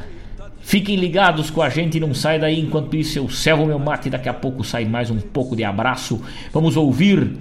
Fiquem 0.60 0.96
ligados 0.96 1.52
com 1.52 1.62
a 1.62 1.70
gente 1.70 2.00
não 2.00 2.12
sai 2.12 2.40
daí. 2.40 2.60
Enquanto 2.60 2.96
isso, 2.96 3.20
eu 3.20 3.30
servo 3.30 3.64
meu 3.64 3.78
mate 3.78 4.08
e 4.08 4.12
daqui 4.12 4.28
a 4.28 4.34
pouco 4.34 4.64
sai 4.64 4.86
mais 4.86 5.12
um 5.12 5.20
pouco 5.20 5.56
de 5.56 5.64
abraço. 5.64 6.20
Vamos 6.52 6.76
ouvir 6.76 7.38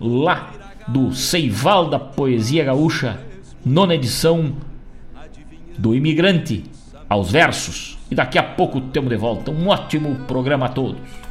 lá 0.00 0.50
do 0.88 1.12
Seival 1.12 1.90
da 1.90 1.98
Poesia 1.98 2.64
Gaúcha, 2.64 3.20
nona 3.62 3.94
edição 3.94 4.54
do 5.76 5.94
Imigrante 5.94 6.64
aos 7.06 7.30
Versos. 7.30 7.98
E 8.10 8.14
daqui 8.14 8.38
a 8.38 8.42
pouco 8.42 8.80
temos 8.80 9.10
de 9.10 9.16
volta. 9.16 9.50
Um 9.50 9.68
ótimo 9.68 10.14
programa 10.26 10.66
a 10.66 10.68
todos. 10.70 11.25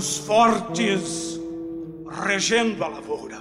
Braços 0.00 0.18
fortes 0.18 1.40
regendo 2.24 2.82
a 2.82 2.88
lavoura. 2.88 3.38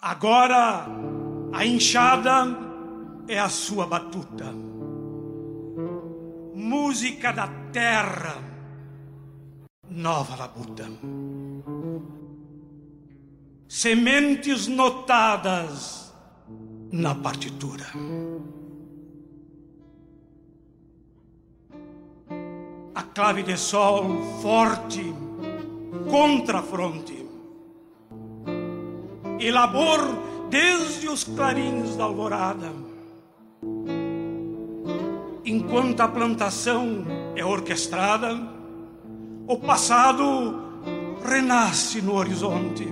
Agora 0.00 0.86
a 1.52 1.66
enxada 1.66 2.46
é 3.28 3.38
a 3.38 3.48
sua 3.48 3.86
batuta. 3.86 4.46
Música 6.54 7.32
da 7.32 7.48
terra, 7.72 8.36
nova 9.88 10.36
labuta. 10.36 10.86
Sementes 13.68 14.66
notadas 14.66 16.12
na 16.90 17.14
partitura. 17.14 17.86
Clave 23.16 23.42
de 23.42 23.56
sol 23.56 24.04
forte 24.42 25.02
contra 26.10 26.58
a 26.58 26.62
fronte. 26.62 27.26
E 29.40 29.50
labor 29.50 30.00
desde 30.50 31.08
os 31.08 31.24
clarins 31.24 31.96
da 31.96 32.04
alvorada. 32.04 32.70
Enquanto 35.46 36.00
a 36.02 36.08
plantação 36.08 37.06
é 37.34 37.42
orquestrada, 37.42 38.38
o 39.48 39.56
passado 39.60 40.82
renasce 41.24 42.02
no 42.02 42.16
horizonte. 42.16 42.86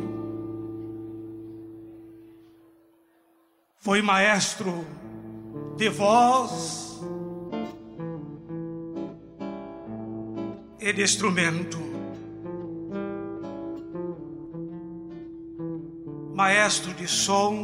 Foi 3.76 4.00
maestro 4.00 4.86
de 5.76 5.90
voz 5.90 6.83
e 10.84 10.92
de 10.92 11.02
instrumento. 11.02 11.78
Maestro 16.34 16.92
de 16.92 17.08
som 17.08 17.54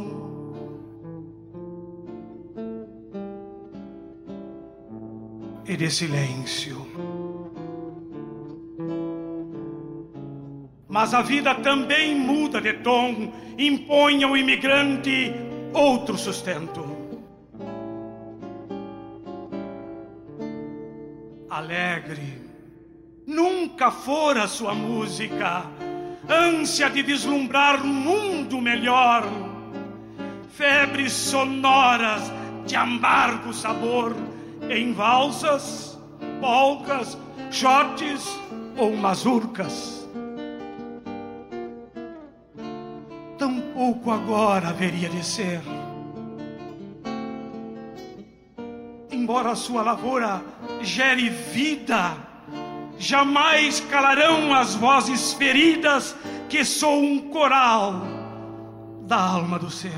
e 5.67 5.77
de 5.77 5.91
silêncio. 5.91 6.81
Mas 10.89 11.13
a 11.13 11.21
vida 11.21 11.53
também 11.55 12.15
muda 12.15 12.59
de 12.59 12.73
tom, 12.73 13.31
impõe 13.55 14.23
ao 14.23 14.35
imigrante 14.35 15.31
outro 15.73 16.17
sustento. 16.17 16.83
Alegre, 21.47 22.40
nunca 23.25 23.91
fora 23.91 24.47
sua 24.47 24.73
música, 24.73 25.63
ânsia 26.29 26.89
de 26.89 27.01
vislumbrar 27.01 27.83
um 27.83 27.93
mundo 27.93 28.59
melhor, 28.61 29.23
febres 30.49 31.13
sonoras 31.13 32.31
de 32.65 32.75
amargo 32.75 33.53
sabor 33.53 34.15
em 34.69 34.93
valsas, 34.93 35.99
polcas, 36.39 37.17
shotes 37.49 38.27
ou 38.77 38.95
mazurcas. 38.95 40.07
Tampouco 43.37 44.11
agora 44.11 44.69
haveria 44.69 45.09
de 45.09 45.25
ser. 45.25 45.61
Embora 49.09 49.55
sua 49.55 49.81
lavoura 49.81 50.41
gere 50.81 51.29
vida, 51.29 52.30
jamais 53.01 53.79
calarão 53.81 54.53
as 54.53 54.75
vozes 54.75 55.33
feridas 55.33 56.15
que 56.47 56.63
sou 56.63 57.01
um 57.01 57.29
coral 57.29 58.01
da 59.07 59.19
alma 59.19 59.57
do 59.59 59.69
ser. 59.69 59.91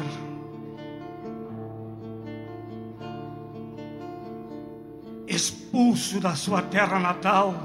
expulso 5.74 6.20
da 6.20 6.36
sua 6.36 6.62
terra 6.62 7.00
natal, 7.00 7.56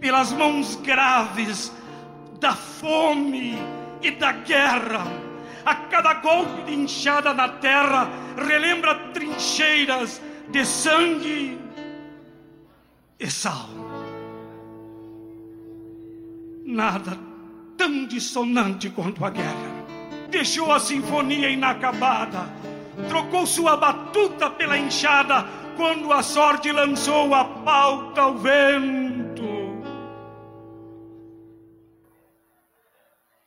pelas 0.00 0.32
mãos 0.32 0.76
graves 0.76 1.72
da 2.38 2.54
fome 2.54 3.58
e 4.02 4.10
da 4.12 4.32
guerra. 4.32 5.04
A 5.64 5.74
cada 5.74 6.14
golpe 6.14 6.62
de 6.64 6.74
enxada 6.74 7.32
na 7.32 7.48
terra 7.48 8.08
relembra 8.36 8.94
trincheiras 9.12 10.20
de 10.50 10.64
sangue 10.64 11.58
e 13.24 13.30
sal. 13.30 13.70
Nada 16.62 17.18
tão 17.74 18.04
dissonante 18.06 18.90
quanto 18.90 19.24
a 19.24 19.30
guerra. 19.30 19.84
Deixou 20.28 20.70
a 20.70 20.78
sinfonia 20.78 21.48
inacabada, 21.48 22.46
trocou 23.08 23.46
sua 23.46 23.76
batuta 23.78 24.50
pela 24.50 24.76
enxada 24.76 25.46
quando 25.74 26.12
a 26.12 26.22
sorte 26.22 26.70
lançou 26.70 27.34
a 27.34 27.44
pauta 27.44 28.20
ao 28.20 28.36
vento. 28.36 29.42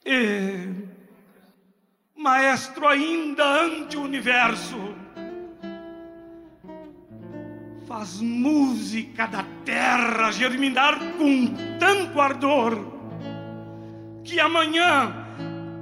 E, 0.04 0.74
maestro 2.16 2.88
ainda 2.88 3.46
ante 3.46 3.96
o 3.96 4.02
universo, 4.02 4.96
faz 7.88 8.20
música 8.20 9.26
da 9.28 9.46
terra 9.64 10.30
germinar 10.30 11.00
com 11.18 11.48
tanto 11.80 12.20
ardor 12.20 12.86
que 14.26 14.42
amanhã 14.42 15.26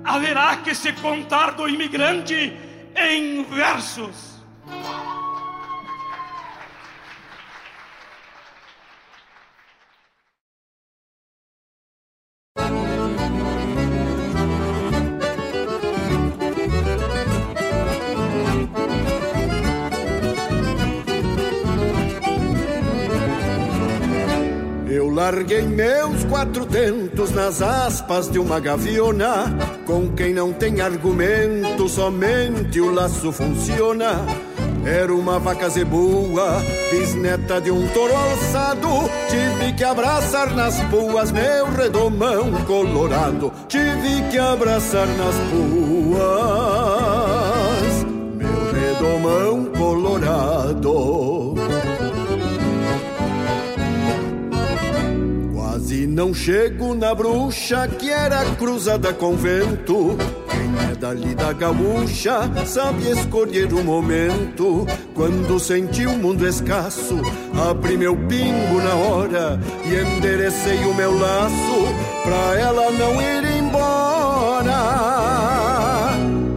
haverá 0.03 0.57
que 0.57 0.75
se 0.75 0.93
contar 0.93 1.53
do 1.55 1.67
imigrante 1.67 2.53
em 2.95 3.43
versos. 3.45 4.35
Larguei 25.25 25.63
meus 25.63 26.23
quatro 26.25 26.67
tentos 26.67 27.31
nas 27.31 27.59
aspas 27.59 28.29
de 28.29 28.37
uma 28.37 28.59
gaviona. 28.59 29.57
Com 29.83 30.09
quem 30.09 30.35
não 30.35 30.53
tem 30.53 30.81
argumento, 30.81 31.89
somente 31.89 32.79
o 32.79 32.93
laço 32.93 33.31
funciona. 33.31 34.23
Era 34.85 35.11
uma 35.11 35.39
vaca 35.39 35.67
zebua, 35.67 36.61
bisneta 36.91 37.59
de 37.59 37.71
um 37.71 37.87
touro 37.87 38.15
alçado. 38.15 38.87
Tive 39.27 39.73
que 39.73 39.83
abraçar 39.83 40.53
nas 40.53 40.79
puas 40.91 41.31
meu 41.31 41.71
redomão 41.71 42.51
colorado. 42.67 43.51
Tive 43.67 44.29
que 44.29 44.37
abraçar 44.37 45.07
nas 45.07 45.35
puas 45.49 46.35
meu 48.35 48.71
redomão 48.71 49.65
colorado. 49.75 51.55
Não 56.07 56.33
chego 56.33 56.93
na 56.93 57.13
bruxa 57.15 57.87
que 57.87 58.09
era 58.09 58.45
cruzada 58.55 59.11
com 59.13 59.35
vento. 59.35 60.15
Quem 60.49 60.91
é 60.91 60.95
dali 60.95 61.33
da 61.35 61.51
gaúcha 61.51 62.49
sabe 62.65 63.09
escolher 63.09 63.73
o 63.73 63.83
momento. 63.83 64.85
Quando 65.13 65.59
senti 65.59 66.05
o 66.05 66.17
mundo 66.17 66.47
escasso, 66.47 67.19
abri 67.69 67.97
meu 67.97 68.15
pingo 68.15 68.81
na 68.81 68.93
hora 68.93 69.59
e 69.83 70.17
enderecei 70.17 70.85
o 70.85 70.93
meu 70.93 71.17
laço 71.17 71.87
pra 72.23 72.59
ela 72.59 72.91
não 72.91 73.21
ir 73.21 73.57
embora. 73.57 74.75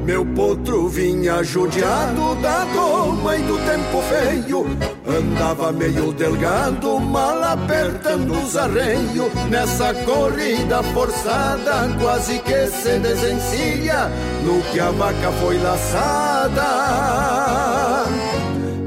Meu 0.04 0.24
potro 0.24 0.88
vinha 0.88 1.42
judiado 1.42 2.34
da 2.36 2.64
doma 2.66 3.36
e 3.36 3.42
do 3.42 3.58
tempo 3.58 4.02
feio 4.02 4.97
Andava 5.08 5.72
meio 5.72 6.12
delgado, 6.12 7.00
mal 7.00 7.42
apertando 7.42 8.32
os 8.32 8.56
arreios 8.56 9.32
Nessa 9.48 9.94
corrida 9.94 10.82
forçada, 10.82 11.88
quase 11.98 12.38
que 12.40 12.66
se 12.66 12.98
desencilha. 12.98 14.10
No 14.44 14.60
que 14.70 14.78
a 14.78 14.90
vaca 14.90 15.32
foi 15.40 15.58
laçada 15.58 16.62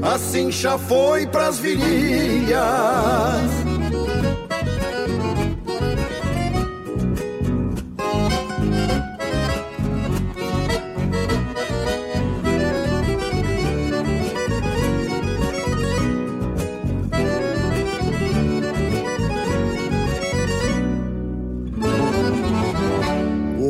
Assim 0.02 0.52
já 0.52 0.78
foi 0.78 1.26
pras 1.26 1.58
virilhas 1.58 3.61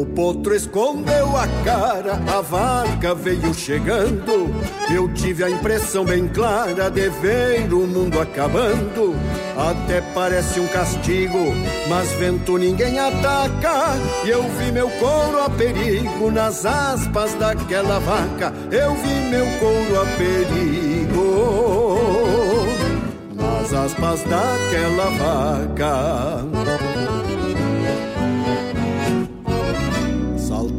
Potro 0.07 0.55
escondeu 0.55 1.37
a 1.37 1.47
cara, 1.65 2.15
a 2.27 2.41
vaca 2.41 3.15
veio 3.15 3.53
chegando. 3.55 4.51
Eu 4.93 5.13
tive 5.15 5.45
a 5.45 5.51
impressão 5.51 6.05
bem 6.05 6.29
clara 6.29 6.91
de 6.91 7.09
ver 7.09 7.73
o 7.73 7.87
mundo 7.87 8.21
acabando. 8.21 9.15
Até 9.57 10.01
parece 10.15 10.59
um 10.61 10.67
castigo, 10.69 11.55
mas 11.89 12.11
vento 12.13 12.57
ninguém 12.59 12.99
ataca. 12.99 13.95
E 14.25 14.31
eu 14.31 14.43
vi 14.43 14.73
meu 14.73 14.89
couro 14.91 15.43
a 15.43 15.51
perigo 15.51 16.31
nas 16.31 16.65
aspas 16.65 17.35
daquela 17.35 17.99
vaca. 17.99 18.53
Eu 18.71 18.95
vi 18.95 19.15
meu 19.31 19.47
couro 19.59 20.01
a 20.01 20.07
perigo 20.17 21.03
nas 23.35 23.73
aspas 23.73 24.23
daquela 24.23 25.11
vaca. 25.19 27.02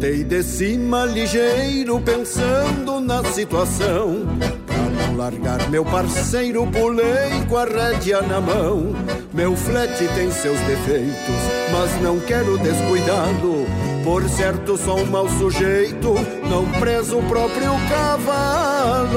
Saltei 0.04 0.26
de 0.26 0.44
cima 0.44 1.06
ligeiro 1.06 1.98
pensando 2.02 3.00
na 3.00 3.24
situação 3.24 4.26
Pra 4.66 4.76
não 4.76 5.16
largar 5.16 5.70
meu 5.70 5.86
parceiro, 5.86 6.68
pulei 6.68 7.46
com 7.48 7.56
a 7.56 7.64
rédea 7.64 8.22
na 8.22 8.42
mão. 8.42 8.94
Meu 9.34 9.56
flete 9.56 10.06
tem 10.14 10.30
seus 10.30 10.60
defeitos, 10.60 11.40
mas 11.72 12.02
não 12.02 12.20
quero 12.20 12.58
descuidá-lo. 12.58 13.66
Por 14.04 14.28
certo, 14.28 14.76
sou 14.76 15.00
um 15.00 15.06
mau 15.06 15.30
sujeito, 15.30 16.16
não 16.50 16.70
preso 16.82 17.20
o 17.20 17.24
próprio 17.24 17.72
cavalo. 17.88 19.14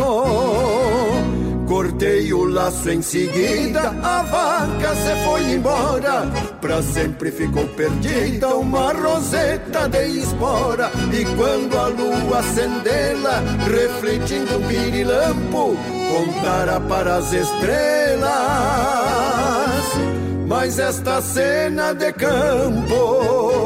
Cortei 1.97 2.31
o 2.35 2.45
laço 2.45 2.91
em 2.91 3.01
seguida, 3.01 3.89
a 4.03 4.23
vaca 4.23 4.95
se 4.95 5.25
foi 5.25 5.55
embora. 5.55 6.27
Pra 6.61 6.83
sempre 6.83 7.31
ficou 7.31 7.67
perdida 7.69 8.55
uma 8.55 8.93
roseta 8.93 9.89
de 9.89 10.07
espora. 10.19 10.91
E 11.11 11.25
quando 11.37 11.79
a 11.79 11.87
lua 11.87 12.41
acendê-la, 12.41 13.43
refletindo 13.65 14.59
um 14.59 14.69
pirilampo, 14.69 15.75
contara 16.13 16.79
para 16.81 17.17
as 17.17 17.33
estrelas. 17.33 18.29
Mas 20.47 20.79
esta 20.79 21.23
cena 21.23 21.95
de 21.95 22.13
campo 22.13 23.57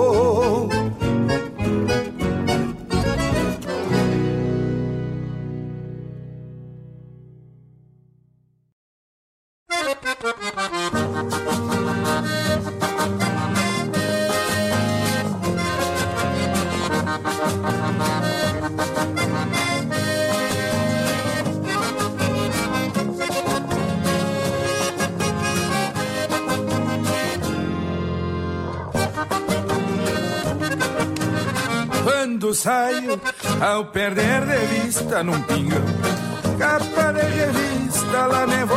ao 33.80 33.86
perder 33.86 34.42
de 34.44 34.66
vista 34.66 35.22
num 35.22 35.40
pingão, 35.42 35.82
capa 36.58 37.12
de 37.12 37.22
revista 37.22 38.26
lá 38.26 38.46
nevou 38.46 38.76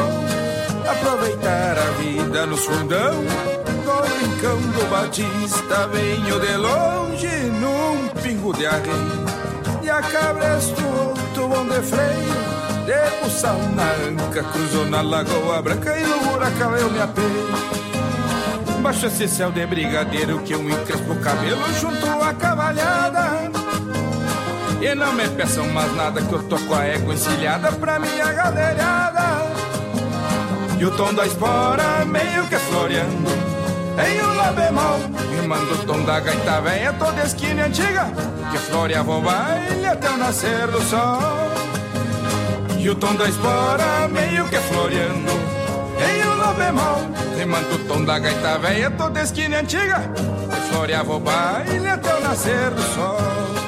aproveitar 0.89 1.77
a 1.77 1.91
vida 1.99 2.45
no 2.45 2.55
fundão. 2.55 3.15
Do 3.83 4.01
rincão 4.17 4.61
do 4.61 4.89
Batista 4.89 5.87
venho 5.87 6.39
de 6.39 6.55
longe 6.55 7.27
num 7.59 8.07
pingo 8.21 8.53
de 8.53 8.65
arreio 8.65 9.25
e 9.81 9.89
a 9.89 10.01
cabresto 10.01 10.81
outro 10.85 11.49
bom 11.49 11.65
de 11.65 11.81
freio 11.81 13.23
buçal 13.23 13.59
na 13.75 13.91
anca 14.07 14.41
cruzou 14.41 14.85
na 14.85 15.01
lagoa 15.01 15.61
branca 15.61 15.97
e 15.99 16.03
no 16.03 16.19
buracão 16.19 16.75
eu 16.77 16.89
me 16.89 17.01
apeio. 17.01 17.73
Baixa 18.81 19.07
esse 19.07 19.27
céu 19.27 19.51
de 19.51 19.65
brigadeiro 19.65 20.39
que 20.39 20.53
eu 20.53 20.61
encrespo 20.61 21.11
o 21.11 21.19
cabelo 21.19 21.61
junto 21.73 22.05
à 22.23 22.33
cavalhada 22.33 23.52
E 24.83 24.93
não 24.93 25.13
me 25.13 25.27
peçam 25.29 25.65
mais 25.69 25.95
nada 25.95 26.21
que 26.21 26.33
eu 26.33 26.43
tô 26.43 26.57
com 26.57 26.75
a 26.75 26.83
égua 26.83 27.13
encilhada 27.13 27.71
pra 27.71 27.99
minha 27.99 28.33
galeriada 28.33 29.63
e 30.83 30.85
o 30.85 30.91
tom 30.91 31.13
da 31.13 31.25
espora 31.25 32.03
meio 32.03 32.45
que 32.47 32.57
floreando 32.57 33.31
Em 34.05 34.21
um 34.21 34.35
lá 34.35 34.51
bemol. 34.51 34.99
Rimando 35.39 35.75
o 35.75 35.77
tom 35.85 36.03
da 36.03 36.19
gaita 36.19 36.59
velha 36.59 36.91
toda 36.91 37.23
esquina 37.23 37.67
antiga 37.67 38.11
Que 38.51 38.57
floreava 38.57 39.11
o 39.11 39.21
baile 39.21 39.85
até 39.85 40.09
o 40.09 40.17
nascer 40.17 40.67
do 40.67 40.81
sol. 40.81 41.21
E 42.77 42.89
o 42.89 42.95
tom 42.95 43.15
da 43.15 43.29
espora 43.29 44.09
meio 44.09 44.45
que 44.49 44.57
floreando 44.57 45.31
Em 46.01 46.27
um 46.27 46.37
lá 46.37 46.53
bemol. 46.53 46.99
Rimando 47.37 47.75
o 47.75 47.79
tom 47.87 48.03
da 48.03 48.19
gaita 48.19 48.57
velha 48.57 48.91
toda 48.91 49.21
esquina 49.21 49.59
antiga 49.59 50.01
Que 50.53 50.73
floreava 50.73 51.13
o 51.13 51.19
baile 51.21 51.87
até 51.87 52.13
o 52.13 52.19
nascer 52.19 52.71
do 52.71 52.81
sol 52.81 53.62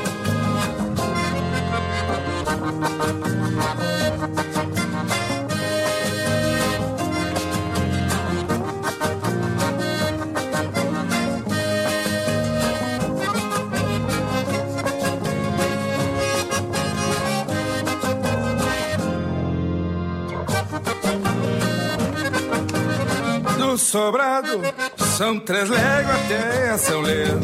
sobrado 23.95 24.61
são 24.97 25.39
três 25.39 25.69
léguas 25.69 26.17
até 26.25 26.77
São 26.77 26.99
Leandro. 26.99 27.39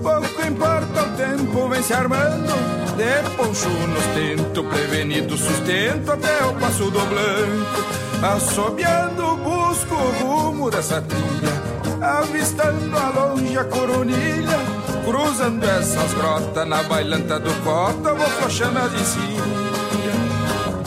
Pouco 0.00 0.46
importa 0.46 1.02
o 1.02 1.16
tempo, 1.16 1.68
vem 1.68 1.82
se 1.82 1.92
armando. 1.92 2.52
De 2.96 3.30
poncho 3.36 3.68
nos 3.68 4.04
tento, 4.14 4.62
prevenido 4.62 5.36
sustento 5.36 6.12
até 6.12 6.44
o 6.44 6.54
passo 6.54 6.88
do 6.88 7.00
blanco. 7.00 7.82
Assobiando, 8.22 9.36
busco 9.38 9.94
o 9.96 10.10
rumo 10.22 10.70
dessa 10.70 11.02
trilha, 11.02 12.00
avistando 12.00 12.96
a 12.96 13.08
longe 13.08 13.58
a 13.58 13.64
coronilha. 13.64 14.58
Cruzando 15.04 15.64
essas 15.64 16.14
grotas 16.14 16.68
na 16.68 16.80
bailanta 16.84 17.40
do 17.40 17.52
cota, 17.64 18.14
vou 18.14 18.28
flochando 18.28 18.78
a 18.78 18.86
de 18.86 19.04
cima. 19.04 19.62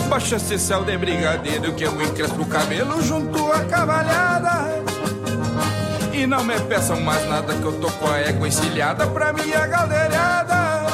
Baixa 0.08 0.38
esse 0.38 0.58
céu 0.58 0.86
de 0.86 0.98
brigadeiro 0.98 1.74
que 1.74 1.84
eu 1.84 2.02
encrespo 2.02 2.44
o 2.44 2.46
cabelo 2.46 3.02
junto 3.02 3.52
à 3.52 3.60
cavalhada. 3.66 4.85
E 6.16 6.26
não 6.26 6.46
me 6.46 6.58
peçam 6.62 7.02
mais 7.02 7.28
nada 7.28 7.54
que 7.54 7.62
eu 7.62 7.74
tô 7.74 7.92
com 7.92 8.08
a 8.08 8.18
égua 8.20 8.48
encilhada 8.48 9.06
pra 9.06 9.34
minha 9.34 9.68
galdeirada. 9.68 10.86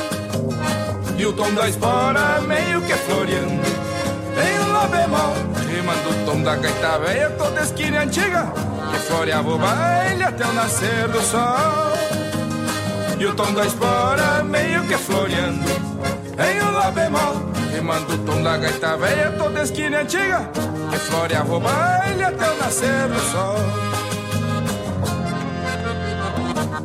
E 1.15 1.24
o 1.24 1.32
tom 1.32 1.53
da 1.53 1.69
espora 1.69 2.41
meio 2.41 2.82
que 2.82 2.93
floreando. 2.93 3.61
Tem 4.34 4.59
um 4.61 4.74
lá 4.74 4.88
bemol, 4.88 5.34
rimando 5.69 6.09
o 6.09 6.26
tom 6.26 6.41
da 6.41 6.55
gaita 6.55 6.97
velha 6.97 7.30
toda 7.38 7.61
esquina 7.61 8.01
antiga. 8.01 8.51
Que 8.91 8.97
floreava 8.97 9.47
o 9.47 9.59
baile 9.59 10.24
até 10.24 10.43
o 10.43 10.53
nascer 10.53 11.07
do 11.09 11.22
sol. 11.22 11.93
E 13.19 13.24
o 13.24 13.36
tom 13.36 13.53
da 13.53 13.67
espora 13.67 14.43
meio 14.43 14.84
que 14.88 14.97
floreando. 14.97 15.69
Em 16.39 16.61
um 16.63 16.72
lá 16.72 16.89
bemol 16.89 17.36
Rimando 17.72 18.15
o 18.15 18.17
tom 18.19 18.41
da 18.41 18.57
gaita 18.57 18.97
velha 18.97 19.32
toda 19.38 19.61
esquina 19.61 19.99
antiga 19.99 20.49
Que 20.89 20.97
floreava 20.97 21.55
o 21.55 21.59
baile 21.59 22.24
até 22.24 22.49
o 22.49 22.57
nascer 22.57 23.07
do 23.09 23.19
sol 23.19 24.00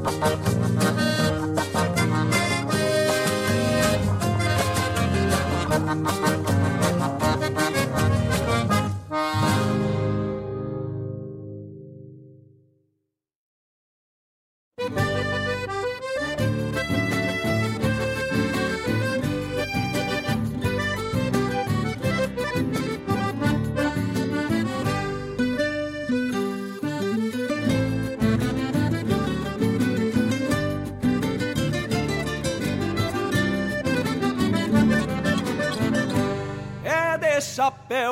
Thank 0.06 0.70
you. 0.70 0.75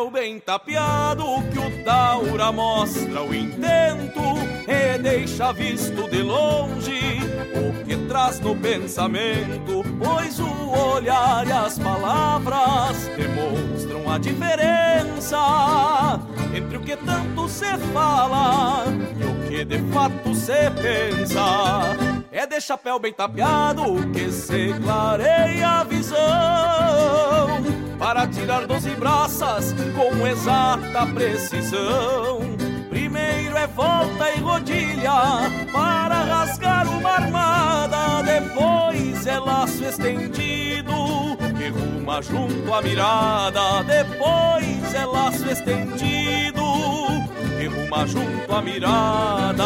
Chapéu 0.05 0.11
bem 0.11 0.39
tapeado 0.39 1.25
que 1.51 1.59
o 1.59 1.85
Taura 1.85 2.53
mostra 2.53 3.23
o 3.23 3.35
intento 3.35 4.21
e 4.67 4.99
deixa 4.99 5.53
visto 5.53 6.09
de 6.11 6.23
longe 6.23 7.21
o 7.55 7.85
que 7.85 7.97
traz 8.09 8.41
no 8.41 8.57
pensamento, 8.57 9.83
pois 9.99 10.39
o 10.39 10.95
olhar 10.95 11.47
e 11.47 11.53
as 11.53 11.79
palavras 11.79 13.09
demonstram 13.17 14.11
a 14.11 14.19
diferença 14.19 16.21
entre 16.55 16.77
o 16.77 16.81
que 16.81 16.97
tanto 16.97 17.49
se 17.49 17.77
fala 17.93 18.85
e 19.19 19.25
o 19.25 19.49
que 19.49 19.65
de 19.65 19.79
fato 19.93 20.35
se 20.35 20.71
pensa. 20.83 21.97
É 22.31 22.47
de 22.47 22.61
chapéu 22.61 22.99
bem 22.99 23.13
tapeado 23.13 23.83
que 24.13 24.31
se 24.31 24.75
clareia 24.83 25.81
a 25.81 25.85
visão 25.85 27.84
para 28.15 28.29
tirar 28.29 28.65
doze 28.65 28.91
braças 28.91 29.75
com 29.97 30.25
exata 30.25 31.05
precisão. 31.13 32.39
Primeiro 32.89 33.57
é 33.57 33.67
volta 33.67 34.31
e 34.31 34.39
rodilha 34.39 35.51
para 35.73 36.23
rasgar 36.23 36.87
uma 36.87 37.11
armada, 37.11 38.23
depois 38.23 39.27
é 39.27 39.37
laço 39.37 39.85
estendido 39.85 40.93
e 41.61 41.69
rumo 41.71 41.95
Derruma 42.05 42.23
junto 42.23 42.73
a 42.73 42.83
mirada, 42.83 43.83
depois 43.83 44.95
é 44.95 45.05
laço 45.05 45.51
estendido 45.51 46.63
que 47.59 47.67
ruma 47.67 48.07
junto 48.07 48.55
a 48.55 48.63
mirada. 48.63 49.65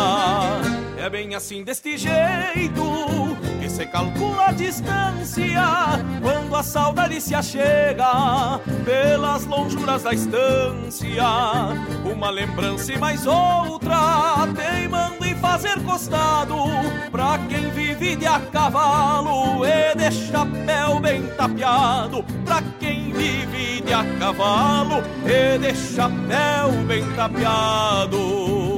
É 0.97 1.11
bem 1.11 1.35
assim 1.35 1.63
deste 1.63 1.99
jeito 1.99 3.37
se 3.79 3.87
calcula 3.87 4.47
a 4.47 4.53
distância 4.53 5.63
quando 6.21 6.57
a 6.57 6.65
saudade 6.65 7.21
se 7.21 7.33
achega 7.33 8.59
pelas 8.85 9.45
lonjuras 9.45 10.03
da 10.03 10.13
estância. 10.13 11.23
Uma 12.05 12.29
lembrança 12.29 12.93
e 12.93 12.99
mais 12.99 13.25
outra 13.25 14.49
teimando 14.57 15.25
em 15.25 15.37
fazer 15.37 15.81
costado 15.85 16.57
pra 17.13 17.39
quem 17.49 17.71
vive 17.71 18.17
de 18.17 18.27
a 18.27 18.41
cavalo 18.41 19.65
e 19.65 19.95
de 19.97 20.11
chapéu 20.11 20.99
bem 20.99 21.23
tapeado. 21.37 22.25
Pra 22.45 22.61
quem 22.81 23.13
vive 23.13 23.81
de 23.83 23.95
a 23.95 24.05
cavalo 24.19 25.05
e 25.25 25.57
de 25.57 25.73
chapéu 25.77 26.73
bem 26.85 27.05
tapeado. 27.13 28.78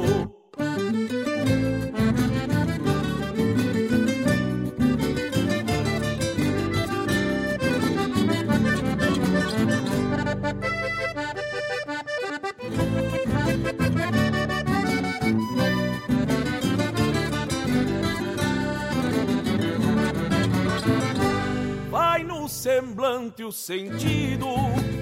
Semblante 22.60 23.42
o 23.42 23.50
sentido 23.50 24.46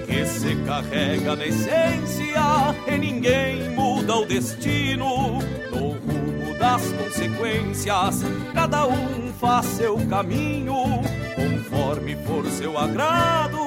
que 0.07 0.25
se 0.25 0.55
carrega 0.65 1.35
na 1.35 1.45
essência 1.45 2.73
e 2.87 2.97
ninguém 2.97 3.71
muda 3.71 4.15
o 4.15 4.25
destino 4.25 5.39
no 5.69 5.89
rumo 5.89 6.57
das 6.57 6.81
consequências. 6.93 8.21
Cada 8.53 8.87
um 8.87 9.33
faz 9.41 9.65
seu 9.65 9.97
caminho 10.07 10.73
conforme 11.35 12.15
for 12.25 12.45
seu 12.49 12.77
agrado. 12.77 13.57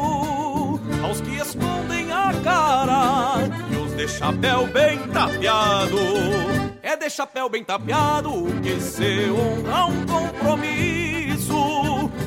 Aos 1.05 1.21
que 1.21 1.37
escondem 1.37 2.11
a 2.11 2.33
cara 2.43 3.47
e 3.71 3.77
os 3.77 3.95
de 3.95 4.09
chapéu 4.09 4.67
bem 4.69 5.01
tapeado. 5.09 5.99
É 6.83 6.97
de 6.97 7.11
chapéu 7.11 7.51
bem 7.51 7.63
tapeado 7.63 8.47
que 8.63 8.81
se 8.81 9.29
honra 9.31 9.85
um 9.85 10.07
compromisso 10.07 11.12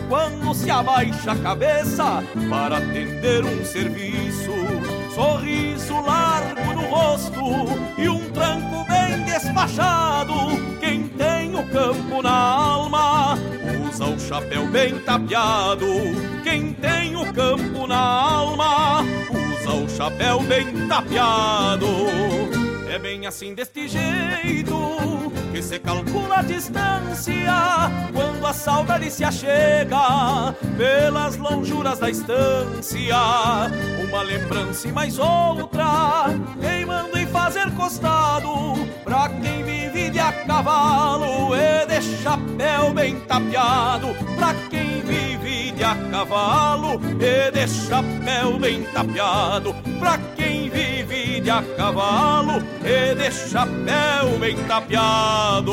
quando 0.07 0.53
se 0.53 0.69
abaixa 0.69 1.31
a 1.31 1.35
cabeça 1.35 2.23
para 2.49 2.77
atender 2.77 3.43
um 3.43 3.63
serviço. 3.63 4.51
Sorriso 5.13 6.01
largo 6.01 6.73
no 6.73 6.87
rosto 6.87 7.41
e 7.97 8.09
um 8.09 8.29
tranco 8.31 8.85
bem 8.85 9.23
despachado. 9.25 10.33
Quem 10.79 11.07
tem 11.07 11.55
o 11.55 11.63
campo 11.67 12.21
na 12.21 12.31
alma 12.31 13.37
usa 13.87 14.05
o 14.05 14.19
chapéu 14.19 14.67
bem 14.67 14.99
tapeado. 14.99 15.87
Quem 16.43 16.73
tem 16.73 17.15
o 17.15 17.31
campo 17.33 17.87
na 17.87 17.97
alma 17.97 19.01
usa 19.29 19.71
o 19.71 19.89
chapéu 19.89 20.41
bem 20.41 20.87
tapeado. 20.87 21.87
É 22.89 22.99
bem 22.99 23.25
assim 23.25 23.53
deste 23.53 23.87
jeito 23.87 25.24
que 25.55 25.63
se 25.63 25.79
calcula 25.79 26.39
a 26.39 26.41
distância 26.41 27.53
quando 28.13 28.45
a 28.45 28.51
saudade 28.51 29.09
se 29.09 29.23
achega 29.23 30.53
pelas 30.75 31.37
lonjuras 31.37 31.97
da 31.97 32.09
estância. 32.09 33.15
Uma 34.05 34.21
lembrança 34.21 34.89
e 34.89 34.91
mais 34.91 35.17
outra, 35.17 36.25
queimando 36.59 37.17
em 37.17 37.25
fazer 37.27 37.71
costado 37.71 38.49
pra 39.05 39.29
quem 39.29 39.63
vive 39.63 40.09
de 40.09 40.19
a 40.19 40.33
cavalo 40.45 41.55
e 41.55 41.85
de 41.85 42.01
chapéu 42.21 42.93
bem 42.93 43.17
tapeado. 43.21 44.07
Pra 44.35 44.53
quem 44.69 44.99
vive 45.03 45.71
de 45.71 45.85
a 45.85 45.95
cavalo 46.11 46.99
e 47.17 47.51
de 47.51 47.67
chapéu 47.69 48.59
bem 48.59 48.83
tapeado. 48.83 49.73
Pra 49.99 50.17
de 51.45 51.51
a 51.51 51.61
cavalo 51.77 52.53
e 52.83 53.13
de 53.13 53.31
chapéu 53.31 54.39
bem 54.39 54.57
tapeado. 54.65 55.71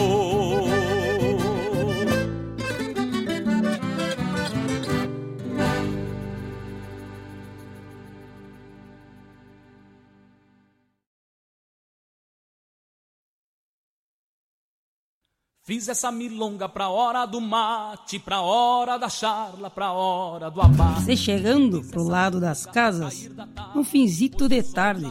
Fiz 15.64 15.88
essa 15.88 16.12
milonga 16.12 16.68
pra 16.68 16.90
hora 16.90 17.24
do 17.24 17.40
mate, 17.40 18.18
pra 18.18 18.42
hora 18.42 18.98
da 18.98 19.08
charla, 19.08 19.70
pra 19.70 19.92
hora 19.92 20.50
do 20.50 20.60
abate. 20.60 21.04
Você 21.04 21.16
chegando 21.16 21.82
pro 21.84 22.02
lado 22.02 22.38
das 22.38 22.66
casas, 22.66 23.30
um 23.74 23.82
finzito 23.82 24.48
de 24.50 24.62
tarde, 24.62 25.10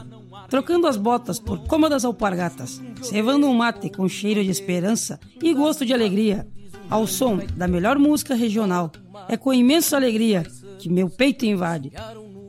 trocando 0.49 0.87
as 0.87 0.97
botas 0.97 1.39
por 1.39 1.59
cômodas 1.67 2.05
alpargatas, 2.05 2.81
cevando 3.01 3.47
um 3.47 3.53
mate 3.53 3.89
com 3.89 4.07
cheiro 4.07 4.43
de 4.43 4.49
esperança 4.49 5.19
e 5.41 5.53
gosto 5.53 5.85
de 5.85 5.93
alegria, 5.93 6.47
ao 6.89 7.07
som 7.07 7.39
da 7.55 7.67
melhor 7.67 7.97
música 7.97 8.35
regional. 8.35 8.91
É 9.29 9.37
com 9.37 9.53
imensa 9.53 9.95
alegria 9.95 10.45
que 10.77 10.89
meu 10.89 11.09
peito 11.09 11.45
invade. 11.45 11.91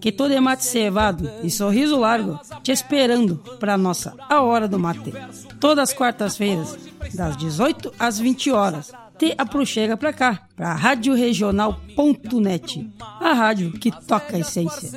Que 0.01 0.11
todo 0.11 0.33
é 0.33 0.41
mate 0.41 0.65
cevado 0.65 1.31
e 1.45 1.51
sorriso 1.51 1.97
largo, 1.97 2.41
te 2.63 2.73
esperando 2.73 3.37
pra 3.61 3.79
nossa 3.79 4.15
A 4.29 4.43
Hora 4.43 4.67
do 4.67 4.79
Mate. 4.79 5.13
Todas 5.61 5.91
as 5.91 5.97
quartas-feiras, 5.97 6.77
das 7.15 7.37
18 7.37 7.95
às 7.99 8.19
20 8.19 8.51
horas. 8.51 8.93
Te 9.23 9.33
aproxega 9.39 9.97
pra 9.97 10.13
cá, 10.13 10.49
pra 10.57 10.75
radioregional.net, 10.75 12.91
a 13.21 13.33
rádio 13.33 13.71
que 13.71 13.93
toca 13.93 14.35
a 14.35 14.41
essência. 14.41 14.91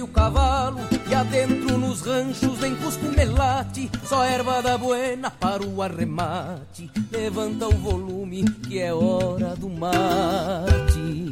O 0.00 0.06
cavalo 0.06 0.78
e 1.10 1.14
adentro 1.14 1.76
nos 1.76 2.02
ranchos 2.02 2.60
cusco 2.80 3.06
melate, 3.06 3.90
só 4.04 4.22
erva 4.22 4.62
da 4.62 4.78
buena 4.78 5.28
para 5.28 5.66
o 5.66 5.82
arremate. 5.82 6.88
Levanta 7.10 7.66
o 7.66 7.72
volume 7.72 8.44
que 8.44 8.78
é 8.78 8.94
hora 8.94 9.56
do 9.56 9.68
mate. 9.68 11.31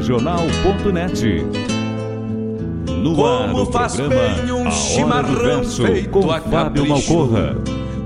Regional.net. 0.00 1.44
No 2.86 3.26
ar 3.26 3.54
o 3.54 3.66
programa 3.66 4.54
um 4.54 5.34
Verso 5.34 5.82
com 6.10 6.30
a 6.30 6.40
Fábio 6.40 6.86
capricho. 6.86 7.18
Malcorra. 7.18 7.56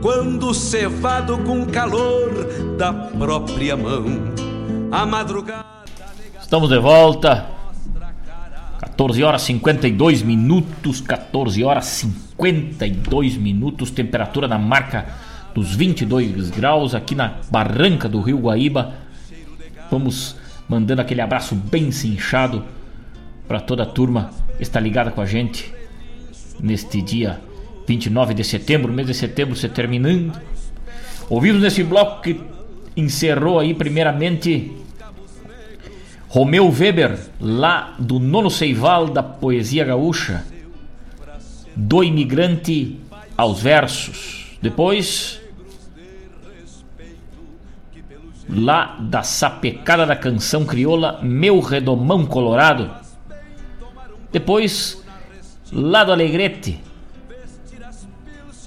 Quando 0.03 0.53
cevado 0.53 1.39
com 1.39 1.65
calor 1.67 2.75
da 2.77 2.93
própria 2.93 3.77
mão, 3.77 4.07
a 4.91 5.07
madrugada. 5.07 5.65
Estamos 6.41 6.69
de 6.69 6.81
volta. 6.81 7.47
14 8.81 9.23
horas 9.23 9.43
52 9.43 10.23
minutos, 10.23 11.01
14 11.01 11.63
horas 11.63 11.85
52 11.85 13.37
minutos, 13.37 13.93
temperatura 13.93 14.49
na 14.49 14.59
marca 14.59 15.07
dos 15.55 15.77
22 15.77 16.51
graus 16.51 16.93
aqui 16.93 17.15
na 17.15 17.35
barranca 17.53 18.09
do 18.09 18.21
Rio 18.21 18.39
Guaíba. 18.39 18.95
Vamos 19.93 20.43
mandando 20.69 21.03
aquele 21.03 21.21
abraço 21.21 21.55
bem 21.55 21.91
cinchado 21.91 22.65
para 23.47 23.61
toda 23.61 23.83
a 23.83 23.87
turma 23.87 24.31
que 24.57 24.63
está 24.63 24.81
ligada 24.81 25.11
com 25.11 25.21
a 25.21 25.27
gente 25.27 25.73
neste 26.61 27.03
dia 27.03 27.41
29 27.87 28.35
de 28.35 28.45
setembro, 28.45 28.93
mês 28.93 29.07
de 29.07 29.15
setembro 29.15 29.55
se 29.55 29.69
terminando. 29.69 30.33
Ouvimos 31.29 31.63
nesse 31.63 31.83
bloco 31.83 32.23
que 32.23 32.41
encerrou 32.97 33.59
aí 33.59 33.75
primeiramente 33.75 34.73
Romeu 36.29 36.69
Weber, 36.69 37.17
lá 37.41 37.95
do 37.99 38.19
nono 38.19 38.51
Seival 38.51 39.07
da 39.09 39.23
poesia 39.23 39.85
gaúcha, 39.85 40.45
do 41.77 42.03
imigrante 42.03 42.99
aos 43.37 43.61
versos. 43.63 44.57
Depois, 44.61 45.41
lá 48.49 48.97
da 49.01 49.23
sapecada 49.23 50.05
da 50.05 50.17
canção 50.17 50.65
crioula 50.65 51.21
Meu 51.23 51.61
Redomão 51.61 52.27
Colorado. 52.27 52.91
Depois, 54.31 55.03
lá 55.73 56.05
do 56.05 56.13
Alegrete 56.13 56.81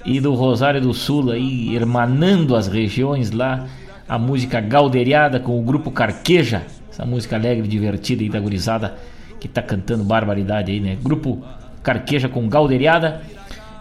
e 0.04 0.20
do 0.20 0.34
Rosário 0.34 0.80
do 0.80 0.94
Sul, 0.94 1.30
aí, 1.30 1.74
hermanando 1.74 2.56
as 2.56 2.66
regiões 2.66 3.30
lá, 3.30 3.66
a 4.08 4.18
música 4.18 4.60
Galderiada 4.60 5.38
com 5.38 5.58
o 5.58 5.62
grupo 5.62 5.90
Carqueja 5.90 6.64
essa 6.98 7.06
música 7.06 7.36
alegre, 7.36 7.68
divertida 7.68 8.24
e 8.24 8.28
da 8.28 8.40
gurizada 8.40 8.96
que 9.38 9.46
tá 9.46 9.62
cantando 9.62 10.02
barbaridade 10.02 10.72
aí, 10.72 10.80
né? 10.80 10.98
Grupo 11.00 11.44
Carqueja 11.80 12.28
com 12.28 12.48
Galderiada. 12.48 13.22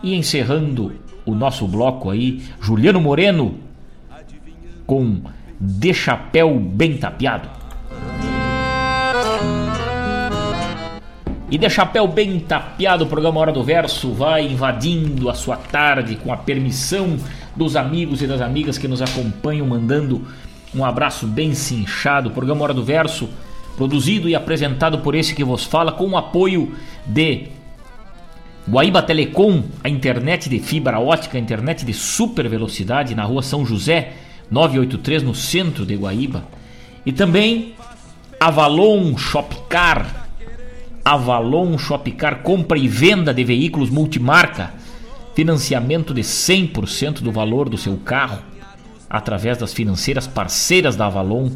E 0.03 0.13
encerrando 0.13 0.93
o 1.25 1.33
nosso 1.33 1.67
bloco 1.67 2.11
aí, 2.11 2.43
Juliano 2.61 3.01
Moreno 3.01 3.55
com 4.85 5.21
De 5.59 5.93
Chapéu 5.93 6.59
Bem 6.59 6.97
Tapeado. 6.97 7.49
E 11.49 11.57
de 11.57 11.69
chapéu 11.69 12.05
bem 12.07 12.41
tapeado, 12.41 13.05
o 13.05 13.07
programa 13.07 13.39
Hora 13.39 13.53
do 13.53 13.63
Verso 13.63 14.11
vai 14.11 14.45
invadindo 14.45 15.29
a 15.29 15.33
sua 15.33 15.55
tarde 15.55 16.17
com 16.17 16.31
a 16.33 16.35
permissão 16.35 17.17
dos 17.55 17.77
amigos 17.77 18.21
e 18.21 18.27
das 18.27 18.41
amigas 18.41 18.77
que 18.77 18.85
nos 18.85 19.01
acompanham, 19.01 19.65
mandando 19.65 20.27
um 20.75 20.83
abraço 20.83 21.25
bem 21.25 21.53
cinchado. 21.53 22.27
O 22.27 22.33
programa 22.33 22.63
Hora 22.63 22.73
do 22.73 22.83
Verso, 22.83 23.29
produzido 23.77 24.27
e 24.27 24.35
apresentado 24.35 24.99
por 24.99 25.15
esse 25.15 25.33
que 25.33 25.43
vos 25.43 25.63
fala, 25.63 25.93
com 25.93 26.09
o 26.09 26.17
apoio 26.17 26.75
de 27.05 27.47
Guaíba 28.69 29.01
Telecom, 29.01 29.63
a 29.81 29.87
internet 29.87 30.49
de 30.49 30.59
fibra 30.59 30.99
ótica, 30.99 31.37
a 31.37 31.41
internet 31.41 31.85
de 31.85 31.93
super 31.93 32.49
velocidade 32.49 33.15
na 33.15 33.23
rua 33.23 33.41
São 33.41 33.65
José, 33.65 34.11
983, 34.49 35.23
no 35.23 35.35
centro 35.35 35.85
de 35.85 35.95
Guaíba. 35.95 36.45
E 37.05 37.11
também 37.11 37.75
Avalon 38.39 39.17
Shopcar. 39.17 40.27
Avalon 41.03 41.77
Shopcar, 41.77 42.41
compra 42.41 42.77
e 42.77 42.87
venda 42.87 43.33
de 43.33 43.43
veículos 43.43 43.89
multimarca. 43.89 44.73
Financiamento 45.35 46.13
de 46.13 46.21
100% 46.21 47.21
do 47.21 47.31
valor 47.31 47.69
do 47.69 47.77
seu 47.77 47.97
carro 47.97 48.39
através 49.09 49.57
das 49.57 49.73
financeiras 49.73 50.27
parceiras 50.27 50.95
da 50.95 51.05
Avalon. 51.05 51.51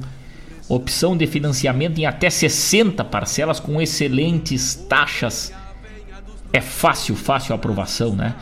Opção 0.70 1.18
de 1.18 1.28
financiamento 1.28 2.00
em 2.00 2.06
até 2.06 2.30
60 2.30 3.04
parcelas 3.04 3.60
com 3.60 3.82
excelentes 3.82 4.76
taxas. 4.76 5.54
É 6.54 6.62
fácil, 6.62 7.16
fácil 7.16 7.54
a 7.54 7.56
aprovação, 7.56 8.16
né? 8.16 8.36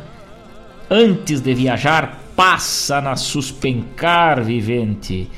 Antes 0.91 1.43
de 1.43 1.53
viajar, 1.53 2.23
passa 2.35 3.03
na 3.03 3.15
Suspencar, 3.15 4.43
vivente. 4.43 5.29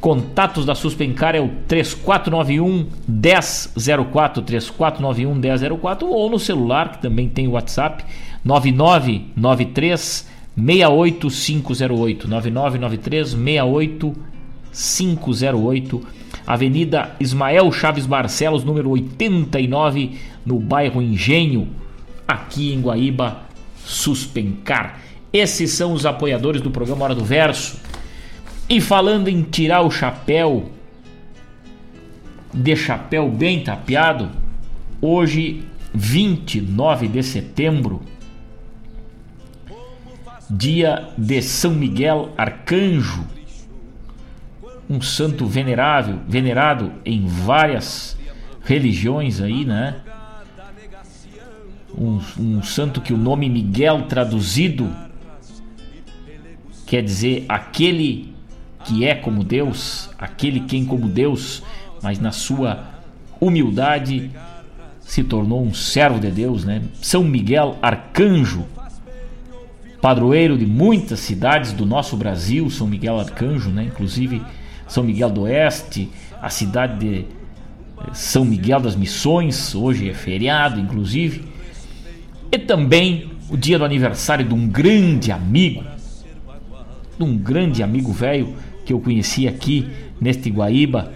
Contatos 0.00 0.66
da 0.66 0.74
Suspencar 0.74 1.36
é 1.36 1.40
o 1.40 1.48
3491 1.68 2.88
1004, 3.06 4.42
3491 4.42 5.34
1004 5.36 6.08
ou 6.08 6.28
no 6.28 6.40
celular, 6.40 6.90
que 6.90 7.02
também 7.02 7.28
tem 7.28 7.46
o 7.46 7.52
WhatsApp, 7.52 8.04
9993 8.44 10.33
68508, 10.56 12.28
9993 12.28 13.34
68508, 14.72 16.06
Avenida 16.46 17.16
Ismael 17.18 17.72
Chaves 17.72 18.06
Barcelos, 18.06 18.62
número 18.64 18.90
89, 18.90 20.18
no 20.44 20.58
bairro 20.60 21.00
Engenho, 21.02 21.68
aqui 22.26 22.72
em 22.72 22.80
Guaíba, 22.80 23.42
Suspencar. 23.84 25.00
Esses 25.32 25.72
são 25.72 25.92
os 25.92 26.06
apoiadores 26.06 26.62
do 26.62 26.70
programa 26.70 27.04
Hora 27.04 27.14
do 27.14 27.24
Verso. 27.24 27.76
E 28.68 28.80
falando 28.80 29.28
em 29.28 29.42
tirar 29.42 29.82
o 29.82 29.90
chapéu, 29.90 30.70
de 32.52 32.76
chapéu 32.76 33.28
bem 33.28 33.62
tapeado, 33.62 34.30
hoje, 35.00 35.64
29 35.92 37.08
de 37.08 37.22
setembro, 37.22 38.00
dia 40.50 41.08
de 41.16 41.40
São 41.42 41.72
Miguel 41.72 42.32
Arcanjo, 42.36 43.26
um 44.88 45.00
santo 45.00 45.46
venerável, 45.46 46.20
venerado 46.28 46.92
em 47.04 47.26
várias 47.26 48.16
religiões 48.64 49.40
aí, 49.40 49.64
né? 49.64 49.96
Um, 51.96 52.20
um 52.38 52.62
santo 52.62 53.00
que 53.00 53.12
o 53.12 53.16
nome 53.16 53.48
Miguel 53.48 54.02
traduzido 54.02 54.90
quer 56.86 57.02
dizer 57.02 57.44
aquele 57.48 58.34
que 58.84 59.04
é 59.04 59.14
como 59.14 59.42
Deus, 59.42 60.10
aquele 60.18 60.60
quem 60.60 60.84
como 60.84 61.08
Deus, 61.08 61.62
mas 62.02 62.18
na 62.18 62.32
sua 62.32 62.84
humildade 63.40 64.30
se 65.00 65.22
tornou 65.22 65.64
um 65.64 65.72
servo 65.72 66.18
de 66.18 66.30
Deus, 66.30 66.64
né? 66.64 66.82
São 67.00 67.22
Miguel 67.22 67.78
Arcanjo, 67.80 68.66
padroeiro 70.04 70.58
de 70.58 70.66
muitas 70.66 71.18
cidades 71.20 71.72
do 71.72 71.86
nosso 71.86 72.14
Brasil, 72.14 72.68
São 72.68 72.86
Miguel 72.86 73.18
Arcanjo, 73.18 73.70
né? 73.70 73.84
Inclusive 73.84 74.42
São 74.86 75.02
Miguel 75.02 75.30
do 75.30 75.40
Oeste, 75.44 76.10
a 76.42 76.50
cidade 76.50 76.98
de 76.98 77.20
eh, 77.20 77.24
São 78.12 78.44
Miguel 78.44 78.80
das 78.80 78.94
Missões, 78.94 79.74
hoje 79.74 80.10
é 80.10 80.12
feriado, 80.12 80.78
inclusive. 80.78 81.46
E 82.52 82.58
também 82.58 83.30
o 83.48 83.56
dia 83.56 83.78
do 83.78 83.84
aniversário 83.86 84.44
de 84.44 84.52
um 84.52 84.68
grande 84.68 85.32
amigo, 85.32 85.82
de 87.16 87.24
um 87.24 87.34
grande 87.38 87.82
amigo 87.82 88.12
velho 88.12 88.56
que 88.84 88.92
eu 88.92 89.00
conheci 89.00 89.48
aqui 89.48 89.88
neste 90.20 90.50
Guaíba, 90.50 91.14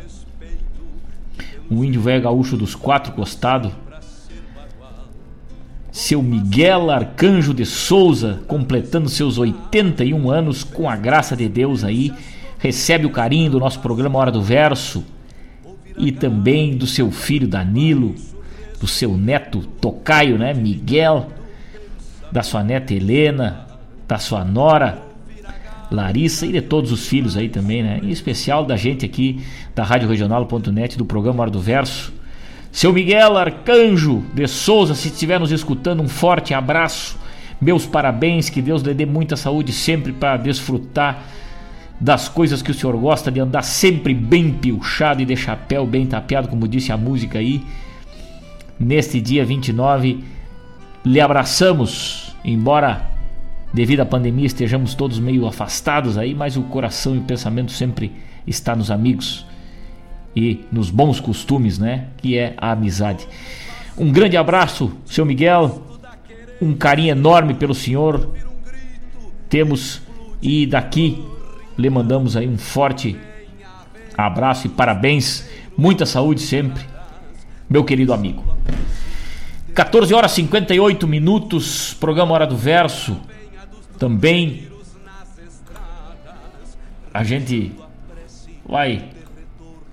um 1.71 1.85
índio 1.85 2.01
velho 2.01 2.23
gaúcho 2.23 2.57
dos 2.57 2.75
quatro 2.75 3.13
costados, 3.13 3.71
seu 5.91 6.23
Miguel 6.23 6.91
Arcanjo 6.91 7.55
de 7.55 7.65
Souza, 7.65 8.41
completando 8.47 9.09
seus 9.09 9.39
81 9.39 10.31
anos, 10.31 10.63
com 10.63 10.89
a 10.89 10.97
graça 10.97 11.37
de 11.37 11.49
Deus 11.49 11.85
aí, 11.85 12.13
recebe 12.59 13.07
o 13.07 13.11
carinho 13.11 13.51
do 13.51 13.61
nosso 13.61 13.81
programa 13.81 14.19
Hora 14.19 14.31
do 14.31 14.43
Verso 14.43 15.05
e 15.97 16.13
também 16.13 16.77
do 16.77 16.87
seu 16.87 17.11
filho 17.11 17.49
Danilo, 17.49 18.15
do 18.81 18.87
seu 18.87 19.17
neto 19.17 19.61
Tocaio, 19.81 20.39
né, 20.39 20.55
Miguel, 20.55 21.29
da 22.31 22.43
sua 22.43 22.63
neta 22.63 22.95
Helena, 22.95 23.67
da 24.07 24.19
sua 24.19 24.45
nora 24.45 25.03
Larissa 25.91 26.47
e 26.47 26.53
de 26.53 26.61
todos 26.61 26.93
os 26.93 27.07
filhos 27.07 27.37
aí 27.37 27.49
também, 27.49 27.83
né? 27.83 28.01
Em 28.03 28.11
especial 28.11 28.65
da 28.65 28.77
gente 28.77 29.07
aqui 29.07 29.43
da 29.75 29.83
Rádio 29.83 30.09
Regional.net 30.09 30.99
do 30.99 31.05
programa 31.05 31.43
Hora 31.43 31.51
do 31.51 31.61
Verso. 31.61 32.13
Seu 32.79 32.93
Miguel 32.93 33.37
Arcanjo 33.37 34.23
de 34.33 34.47
Souza, 34.47 34.95
se 34.95 35.09
estiver 35.09 35.41
nos 35.41 35.51
escutando, 35.51 36.01
um 36.01 36.09
forte 36.09 36.55
abraço. 36.55 37.19
Meus 37.61 37.85
parabéns, 37.85 38.49
que 38.49 38.63
Deus 38.63 38.83
lhe 38.83 38.95
dê 38.95 39.05
muita 39.05 39.35
saúde 39.37 39.73
sempre 39.73 40.13
para 40.13 40.37
desfrutar 40.37 41.25
das 41.99 42.29
coisas 42.29 42.63
que 42.63 42.71
o 42.71 42.75
senhor 42.75 42.97
gosta, 42.97 43.33
de 43.33 43.41
andar 43.41 43.63
sempre 43.63 44.15
bem 44.15 44.53
pilchado 44.53 45.21
e 45.21 45.25
de 45.25 45.35
chapéu 45.35 45.85
bem 45.89 46.07
tapeado, 46.07 46.47
como 46.47 46.69
disse 46.69 46.93
a 46.93 46.97
música 46.97 47.41
aí. 47.41 47.67
Neste 48.79 49.21
dia 49.21 49.45
29, 49.45 50.23
lhe 51.05 51.21
abraçamos, 51.21 52.33
embora 52.45 53.11
devido 53.75 54.03
à 54.03 54.07
pandemia 54.07 54.47
estejamos 54.47 54.95
todos 54.95 55.19
meio 55.19 55.49
afastados 55.49 56.17
aí, 56.17 56.33
mas 56.33 56.57
o 56.57 56.63
coração 56.63 57.17
e 57.17 57.19
o 57.19 57.23
pensamento 57.23 57.73
sempre 57.73 58.13
está 58.47 58.77
nos 58.77 58.89
amigos 58.89 59.48
e 60.35 60.65
nos 60.71 60.91
bons 60.91 61.21
costumes, 61.21 61.79
né? 61.79 62.09
Que 62.19 62.37
é 62.37 62.55
a 62.57 62.73
amizade. 62.73 63.27
Um 63.97 64.13
grande 64.13 64.37
abraço, 64.37 64.93
seu 65.05 65.25
Miguel. 65.25 65.83
Um 66.61 66.75
carinho 66.75 67.11
enorme 67.11 67.55
pelo 67.55 67.75
senhor. 67.75 68.35
Temos 69.49 70.03
e 70.41 70.67
daqui 70.67 71.25
lhe 71.77 71.91
mandamos 71.91 72.37
aí 72.37 72.49
um 72.49 72.59
forte 72.59 73.17
abraço 74.17 74.67
e 74.67 74.71
parabéns. 74.71 75.49
Muita 75.77 76.05
saúde 76.05 76.41
sempre, 76.41 76.83
meu 77.71 77.85
querido 77.85 78.13
amigo. 78.13 78.45
14 79.75 80.13
horas 80.13 80.33
58 80.33 81.07
minutos, 81.07 81.95
programa 81.95 82.35
Hora 82.35 82.47
do 82.47 82.57
Verso. 82.57 83.17
Também 83.97 84.67
a 87.15 87.23
gente 87.23 87.73
vai 88.67 89.05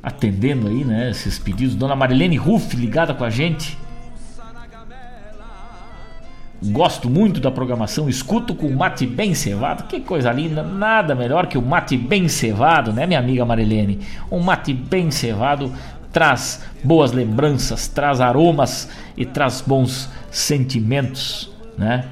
atendendo 0.06 0.68
aí, 0.68 0.86
né, 0.86 1.10
esses 1.10 1.40
pedidos. 1.40 1.74
Dona 1.74 1.96
Marilene 1.96 2.38
Ruff 2.38 2.78
ligada 2.78 3.12
com 3.16 3.24
a 3.24 3.30
gente. 3.32 3.76
Gosto 6.64 7.10
muito 7.10 7.40
da 7.40 7.50
programação, 7.50 8.08
escuto 8.08 8.54
com 8.54 8.68
o 8.68 8.76
mate 8.76 9.08
bem 9.08 9.34
cevado. 9.34 9.86
Que 9.86 10.00
coisa 10.00 10.32
linda, 10.32 10.62
nada 10.62 11.16
melhor 11.16 11.48
que 11.48 11.58
o 11.58 11.62
mate 11.62 11.98
bem 11.98 12.28
cevado, 12.28 12.94
né, 12.94 13.08
minha 13.08 13.20
amiga 13.20 13.44
Marilene? 13.44 14.00
Um 14.32 14.40
mate 14.40 14.76
bem 14.76 15.10
cevado 15.10 15.74
traz 16.14 16.64
boas 16.84 17.12
lembranças, 17.12 17.88
traz 17.88 18.22
aromas 18.22 18.88
e 19.18 19.26
traz 19.26 19.60
bons 19.60 20.10
sentimentos, 20.30 21.52
né? 21.78 22.06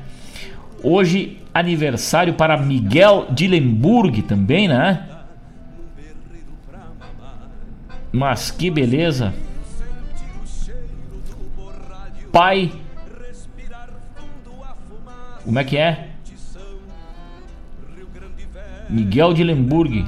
Hoje 0.83 1.37
aniversário 1.53 2.33
para 2.33 2.57
Miguel 2.57 3.27
Dillenburg 3.29 4.23
também, 4.23 4.67
né? 4.67 5.12
Mas 8.13 8.51
que 8.51 8.69
beleza. 8.69 9.33
Pai. 12.31 12.71
Como 15.43 15.57
é 15.57 15.63
que 15.63 15.77
é? 15.77 16.09
Miguel 18.87 19.33
de 19.33 19.43
Lemburg. 19.43 20.05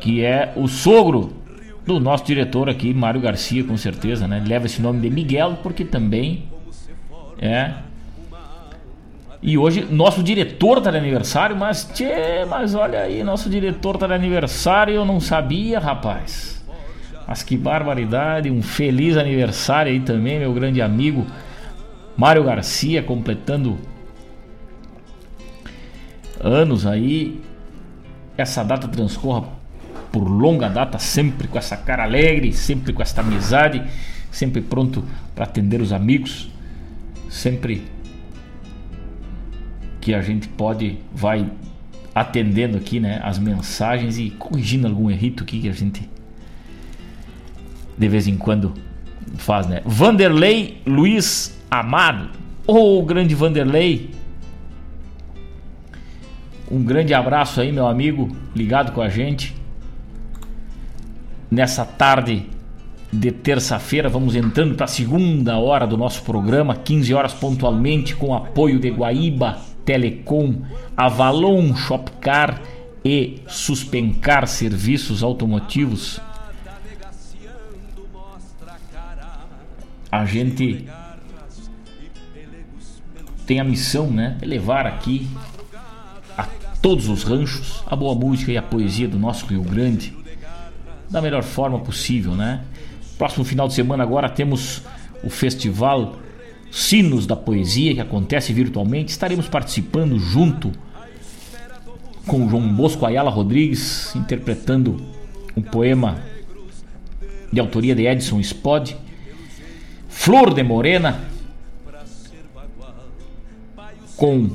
Que 0.00 0.24
é 0.24 0.54
o 0.56 0.66
sogro 0.66 1.34
do 1.84 2.00
nosso 2.00 2.24
diretor 2.24 2.68
aqui, 2.70 2.94
Mário 2.94 3.20
Garcia, 3.20 3.62
com 3.62 3.76
certeza, 3.76 4.26
né? 4.26 4.42
Leva 4.44 4.64
esse 4.66 4.80
nome 4.80 5.00
de 5.00 5.10
Miguel 5.10 5.58
porque 5.62 5.84
também 5.84 6.48
é 7.38 7.74
e 9.42 9.58
hoje 9.58 9.84
nosso 9.90 10.22
diretor 10.22 10.80
tá 10.80 10.90
de 10.90 10.96
aniversário, 10.96 11.56
mas 11.56 11.84
tchê, 11.92 12.44
mas 12.48 12.74
olha 12.74 13.00
aí, 13.00 13.24
nosso 13.24 13.50
diretor 13.50 13.98
tá 13.98 14.06
de 14.06 14.12
aniversário, 14.12 14.94
eu 14.94 15.04
não 15.04 15.18
sabia, 15.18 15.80
rapaz. 15.80 16.64
Mas 17.26 17.42
que 17.42 17.56
barbaridade, 17.56 18.50
um 18.50 18.62
feliz 18.62 19.16
aniversário 19.16 19.90
aí 19.90 20.00
também, 20.00 20.38
meu 20.38 20.52
grande 20.52 20.80
amigo 20.80 21.26
Mário 22.16 22.44
Garcia 22.44 23.02
completando 23.02 23.78
anos 26.40 26.86
aí. 26.86 27.40
Essa 28.36 28.62
data 28.62 28.86
transcorra 28.86 29.44
por 30.10 30.22
longa 30.22 30.68
data, 30.68 30.98
sempre 30.98 31.48
com 31.48 31.58
essa 31.58 31.76
cara 31.76 32.04
alegre, 32.04 32.52
sempre 32.52 32.92
com 32.92 33.02
essa 33.02 33.20
amizade, 33.20 33.82
sempre 34.30 34.60
pronto 34.60 35.04
para 35.34 35.44
atender 35.44 35.80
os 35.80 35.92
amigos, 35.92 36.50
sempre 37.28 37.84
que 40.02 40.12
a 40.12 40.20
gente 40.20 40.48
pode 40.48 40.98
vai 41.14 41.48
atendendo 42.12 42.76
aqui, 42.76 43.00
né, 43.00 43.20
as 43.22 43.38
mensagens 43.38 44.18
e 44.18 44.30
corrigindo 44.30 44.86
algum 44.86 45.08
errito 45.10 45.44
aqui 45.44 45.60
que 45.60 45.68
a 45.68 45.72
gente 45.72 46.10
de 47.96 48.08
vez 48.08 48.26
em 48.26 48.36
quando 48.36 48.74
faz, 49.36 49.66
né? 49.66 49.80
Vanderlei 49.84 50.82
Luiz 50.84 51.56
Amado. 51.70 52.30
Ô, 52.66 52.98
oh, 52.98 53.02
grande 53.04 53.34
Vanderlei. 53.34 54.10
Um 56.70 56.82
grande 56.82 57.14
abraço 57.14 57.60
aí, 57.60 57.70
meu 57.70 57.86
amigo, 57.86 58.34
ligado 58.56 58.92
com 58.92 59.00
a 59.00 59.08
gente. 59.08 59.54
Nessa 61.50 61.84
tarde 61.84 62.46
de 63.12 63.30
terça-feira, 63.30 64.08
vamos 64.08 64.34
entrando 64.34 64.74
para 64.74 64.86
a 64.86 64.88
segunda 64.88 65.58
hora 65.58 65.86
do 65.86 65.96
nosso 65.96 66.22
programa, 66.22 66.74
15 66.74 67.14
horas 67.14 67.32
pontualmente, 67.32 68.16
com 68.16 68.34
apoio 68.34 68.80
de 68.80 68.90
Guaíba 68.90 69.71
Telecom, 69.84 70.62
Avalon 70.96 71.74
Shopcar 71.74 72.60
e 73.04 73.40
Suspencar 73.46 74.46
Serviços 74.46 75.22
Automotivos. 75.22 76.20
A 80.10 80.24
gente 80.24 80.86
tem 83.46 83.58
a 83.58 83.64
missão, 83.64 84.10
né, 84.10 84.38
levar 84.42 84.86
aqui 84.86 85.28
a 86.36 86.46
todos 86.80 87.08
os 87.08 87.24
ranchos 87.24 87.82
a 87.86 87.96
boa 87.96 88.14
música 88.14 88.52
e 88.52 88.56
a 88.56 88.62
poesia 88.62 89.08
do 89.08 89.18
nosso 89.18 89.46
Rio 89.46 89.62
Grande 89.62 90.14
da 91.10 91.20
melhor 91.20 91.42
forma 91.42 91.78
possível, 91.78 92.32
né? 92.32 92.64
Próximo 93.18 93.44
final 93.44 93.68
de 93.68 93.74
semana 93.74 94.02
agora 94.02 94.28
temos 94.28 94.82
o 95.22 95.28
festival 95.28 96.16
Sinos 96.72 97.26
da 97.26 97.36
Poesia, 97.36 97.94
que 97.94 98.00
acontece 98.00 98.50
virtualmente. 98.50 99.10
Estaremos 99.10 99.46
participando 99.46 100.18
junto 100.18 100.72
com 102.26 102.48
João 102.48 102.66
Bosco 102.72 103.04
Ayala 103.04 103.30
Rodrigues, 103.30 104.16
interpretando 104.16 104.96
um 105.54 105.60
poema 105.60 106.22
de 107.52 107.60
autoria 107.60 107.94
de 107.94 108.06
Edson 108.06 108.40
Spod. 108.40 108.96
Flor 110.08 110.54
de 110.54 110.62
Morena, 110.62 111.28
com 114.16 114.50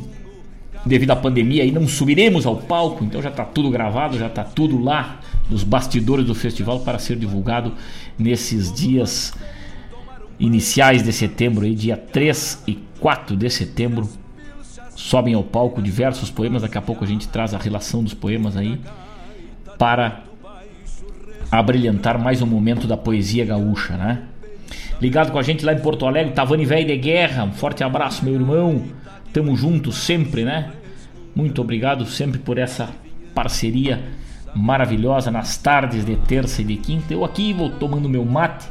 devido 0.85 1.11
à 1.11 1.15
pandemia 1.15 1.63
aí 1.63 1.71
não 1.71 1.87
subiremos 1.87 2.45
ao 2.45 2.55
palco, 2.55 3.03
então 3.03 3.21
já 3.21 3.29
está 3.29 3.43
tudo 3.43 3.69
gravado, 3.69 4.17
já 4.17 4.27
está 4.27 4.43
tudo 4.43 4.81
lá 4.81 5.19
nos 5.49 5.63
bastidores 5.63 6.25
do 6.25 6.33
festival 6.33 6.79
para 6.79 6.97
ser 6.97 7.17
divulgado 7.17 7.73
nesses 8.17 8.71
dias 8.71 9.33
iniciais 10.39 11.03
de 11.03 11.11
setembro, 11.11 11.65
aí, 11.65 11.73
dia 11.73 11.97
3 11.97 12.63
e 12.67 12.75
4 12.99 13.35
de 13.35 13.49
setembro, 13.49 14.09
sobem 14.95 15.33
ao 15.33 15.43
palco 15.43 15.81
diversos 15.81 16.29
poemas. 16.29 16.61
Daqui 16.61 16.77
a 16.77 16.81
pouco 16.81 17.03
a 17.03 17.07
gente 17.07 17.27
traz 17.27 17.53
a 17.53 17.57
relação 17.57 18.03
dos 18.03 18.13
poemas 18.13 18.57
aí 18.57 18.79
para 19.77 20.23
abrilhantar 21.51 22.19
mais 22.19 22.41
um 22.41 22.47
momento 22.47 22.87
da 22.87 22.97
poesia 22.97 23.45
gaúcha, 23.45 23.95
né? 23.95 24.23
Ligado 24.99 25.31
com 25.31 25.37
a 25.37 25.43
gente 25.43 25.63
lá 25.63 25.73
em 25.73 25.79
Porto 25.79 26.05
Alegre, 26.05 26.33
Tavani 26.33 26.65
Velho 26.65 26.87
de 26.87 26.97
Guerra, 26.97 27.43
um 27.43 27.53
forte 27.53 27.83
abraço, 27.83 28.25
meu 28.25 28.33
irmão. 28.33 28.83
Tamo 29.31 29.55
junto 29.55 29.91
sempre, 29.91 30.43
né? 30.43 30.71
Muito 31.35 31.61
obrigado 31.61 32.05
sempre 32.05 32.39
por 32.39 32.57
essa 32.57 32.89
parceria 33.35 34.03
maravilhosa 34.55 35.29
nas 35.29 35.55
tardes 35.57 36.03
de 36.03 36.15
terça 36.15 36.63
e 36.63 36.65
de 36.65 36.77
quinta. 36.77 37.13
Eu 37.13 37.23
aqui 37.23 37.53
vou 37.53 37.69
tomando 37.69 38.09
meu 38.09 38.25
mate, 38.25 38.67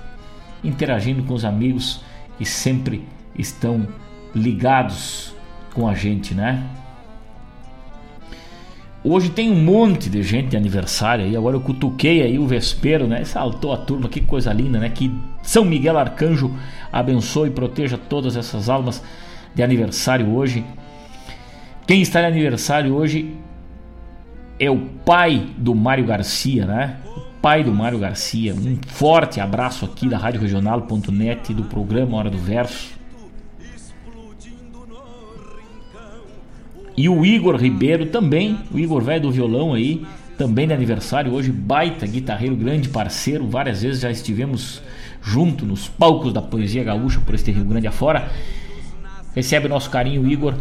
interagindo 0.62 1.22
com 1.22 1.34
os 1.34 1.44
amigos 1.44 2.02
que 2.38 2.44
sempre 2.44 3.02
estão 3.38 3.86
ligados 4.34 5.34
com 5.72 5.88
a 5.88 5.94
gente, 5.94 6.34
né? 6.34 6.62
Hoje 9.09 9.30
tem 9.30 9.50
um 9.50 9.62
monte 9.62 10.11
de 10.11 10.20
gente 10.22 10.48
de 10.48 10.57
aniversário 10.57 11.24
aí. 11.24 11.36
Agora 11.36 11.54
eu 11.54 11.61
cutuquei 11.61 12.22
aí 12.22 12.40
o 12.40 12.46
vespeiro, 12.46 13.07
né? 13.07 13.24
Saltou 13.24 13.72
a 13.72 13.76
turma, 13.76 14.09
que 14.09 14.20
coisa 14.20 14.52
linda, 14.52 14.80
né? 14.80 14.88
Que 14.88 15.14
São 15.42 15.64
Miguel 15.64 15.96
Arcanjo 15.96 16.52
abençoe 16.92 17.48
e 17.48 17.52
proteja 17.52 17.96
todas 17.96 18.36
essas 18.36 18.68
almas 18.68 19.02
de 19.54 19.62
aniversário 19.62 20.34
hoje. 20.34 20.64
Quem 21.86 22.02
está 22.02 22.20
de 22.20 22.26
aniversário 22.26 22.94
hoje 22.94 23.32
é 24.59 24.68
o 24.68 24.78
pai 25.04 25.50
do 25.57 25.72
Mário 25.72 26.04
Garcia, 26.04 26.66
né? 26.66 26.96
Pai 27.47 27.62
do 27.62 27.72
Mário 27.72 27.97
Garcia. 27.97 28.53
Um 28.53 28.76
forte 28.88 29.38
abraço 29.38 29.84
aqui 29.84 30.09
da 30.09 30.18
Rádio 30.18 30.40
Regional.net 30.40 31.55
do 31.55 31.62
programa 31.62 32.16
Hora 32.16 32.28
do 32.28 32.38
Verso. 32.38 32.90
E 36.97 37.09
o 37.09 37.24
Igor 37.24 37.55
Ribeiro 37.55 38.07
também, 38.07 38.59
o 38.72 38.80
Igor 38.80 39.01
velho 39.01 39.22
do 39.22 39.30
violão 39.30 39.74
aí, 39.74 40.05
também 40.36 40.66
de 40.66 40.74
aniversário 40.74 41.32
hoje, 41.32 41.53
baita 41.53 42.05
guitarreiro, 42.05 42.57
grande 42.57 42.88
parceiro. 42.88 43.47
Várias 43.47 43.80
vezes 43.80 44.01
já 44.01 44.11
estivemos 44.11 44.82
junto 45.22 45.64
nos 45.64 45.86
palcos 45.86 46.32
da 46.32 46.42
poesia 46.42 46.82
gaúcha 46.82 47.20
por 47.20 47.36
este 47.36 47.53
Rio 47.53 47.64
Grande 47.64 47.86
afora. 47.86 48.28
Recebe 49.36 49.68
nosso 49.68 49.88
carinho, 49.88 50.26
Igor, 50.26 50.55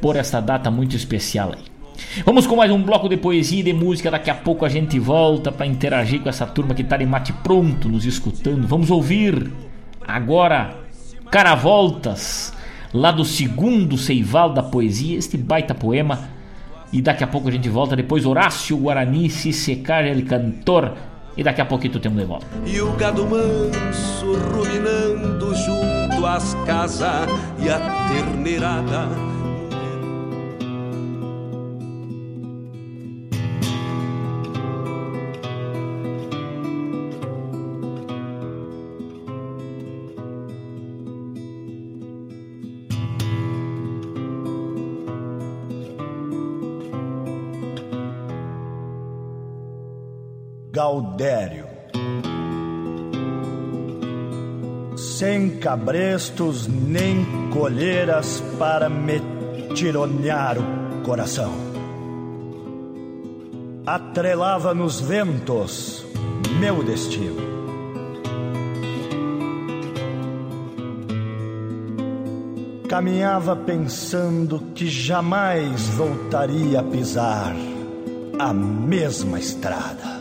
por 0.00 0.14
esta 0.14 0.40
data 0.40 0.70
muito 0.70 0.94
especial 0.94 1.52
aí. 1.52 1.75
Vamos 2.24 2.46
com 2.46 2.56
mais 2.56 2.70
um 2.70 2.82
bloco 2.82 3.08
de 3.08 3.16
poesia 3.16 3.60
e 3.60 3.62
de 3.62 3.72
música. 3.72 4.10
Daqui 4.10 4.30
a 4.30 4.34
pouco 4.34 4.64
a 4.64 4.68
gente 4.68 4.98
volta 4.98 5.50
para 5.50 5.66
interagir 5.66 6.20
com 6.20 6.28
essa 6.28 6.46
turma 6.46 6.74
que 6.74 6.82
está 6.82 6.96
de 6.96 7.06
mate 7.06 7.32
pronto 7.32 7.88
nos 7.88 8.04
escutando. 8.04 8.66
Vamos 8.66 8.90
ouvir 8.90 9.50
agora 10.06 10.76
Caravoltas, 11.30 12.52
lá 12.94 13.10
do 13.10 13.24
segundo 13.24 13.98
Seival 13.98 14.52
da 14.52 14.62
Poesia, 14.62 15.18
este 15.18 15.36
baita 15.36 15.74
poema. 15.74 16.28
E 16.92 17.02
daqui 17.02 17.24
a 17.24 17.26
pouco 17.26 17.48
a 17.48 17.52
gente 17.52 17.68
volta. 17.68 17.96
Depois 17.96 18.24
Horácio 18.24 18.76
Guarani, 18.76 19.28
se 19.28 19.52
secar 19.52 20.04
ele 20.04 20.22
cantor. 20.22 20.94
E 21.36 21.42
daqui 21.42 21.60
a 21.60 21.66
pouquinho 21.66 21.98
temos 21.98 22.18
de 22.18 22.24
volta. 22.24 22.46
E 22.64 22.80
o 22.80 22.92
gado 22.92 23.26
manso 23.26 24.32
ruminando 24.54 25.54
junto 25.54 26.24
às 26.24 26.54
casas 26.64 27.28
e 27.58 27.68
a 27.68 27.78
terneirada 28.08 29.35
Gaudério. 50.76 51.64
Sem 54.94 55.56
cabrestos 55.56 56.66
nem 56.66 57.48
colheiras 57.50 58.42
para 58.58 58.86
me 58.90 59.22
tironear 59.74 60.58
o 60.58 61.02
coração. 61.02 61.50
Atrelava 63.86 64.74
nos 64.74 65.00
ventos 65.00 66.04
meu 66.60 66.84
destino. 66.84 67.40
Caminhava 72.86 73.56
pensando 73.56 74.60
que 74.74 74.86
jamais 74.88 75.88
voltaria 75.88 76.80
a 76.80 76.82
pisar 76.82 77.56
a 78.38 78.52
mesma 78.52 79.38
estrada. 79.38 80.15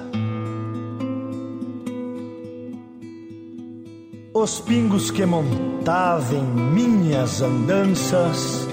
Os 4.38 4.60
pingos 4.60 5.10
que 5.12 5.26
montava 5.26 6.36
em 6.36 6.44
minhas 6.44 7.42
andanças, 7.42 8.68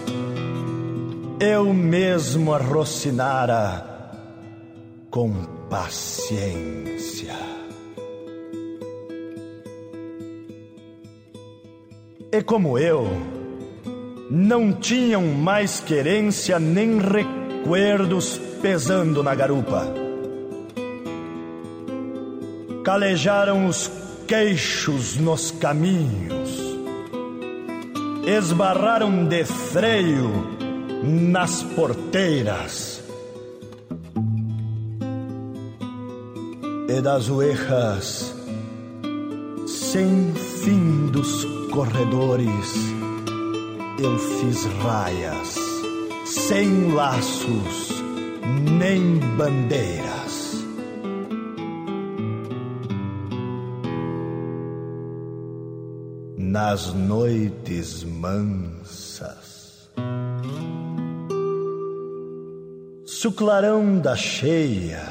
eu 1.39 1.73
mesmo 1.73 2.53
arrocinara 2.53 3.87
com 5.09 5.33
paciência. 5.71 7.37
E 12.33 12.43
como 12.43 12.77
eu, 12.77 13.07
não 14.29 14.73
tinham 14.73 15.23
mais 15.27 15.79
querência 15.79 16.59
nem 16.59 16.99
recuerdos 16.99 18.37
pesando 18.61 19.23
na 19.23 19.33
garupa. 19.33 19.87
Calejaram 22.83 23.69
os 23.69 24.02
queixos 24.33 25.19
nos 25.19 25.51
caminhos, 25.51 26.49
esbarraram 28.27 29.27
de 29.27 29.45
freio 29.45 30.31
nas 31.05 31.63
porteiras 31.63 33.05
e 36.89 37.03
das 37.03 37.29
oejas 37.29 38.35
sem 39.67 40.33
fim 40.33 41.09
dos 41.09 41.45
corredores 41.71 42.75
eu 43.99 44.19
fiz 44.19 44.65
raias 44.83 45.59
sem 46.25 46.91
laços 46.95 48.03
nem 48.79 49.19
bandeiras. 49.37 50.12
Nas 56.53 56.93
noites 56.93 58.05
mansas. 58.05 59.91
Se 63.07 63.27
o 63.27 63.33
clarão 63.33 63.99
da 63.99 64.15
cheia 64.15 65.03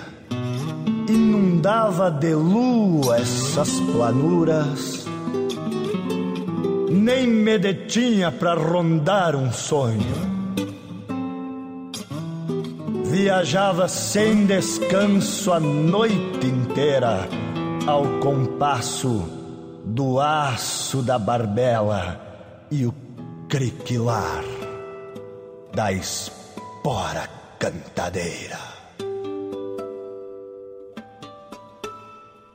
inundava 1.09 2.11
de 2.11 2.35
lua 2.35 3.17
essas 3.17 3.71
planuras, 3.91 5.03
nem 6.91 7.25
me 7.25 7.57
detinha 7.57 8.31
para 8.31 8.53
rondar 8.53 9.35
um 9.35 9.51
sonho. 9.51 10.21
Viajava 13.05 13.87
sem 13.87 14.45
descanso 14.45 15.51
a 15.51 15.59
noite 15.59 16.45
inteira 16.45 17.27
ao 17.87 18.05
compasso 18.19 19.40
do 19.93 20.19
aço 20.19 21.01
da 21.01 21.19
barbela 21.19 22.21
e 22.71 22.85
o 22.85 22.93
criquilar 23.49 24.43
da 25.73 25.91
espora 25.91 27.27
cantadeira. 27.59 28.57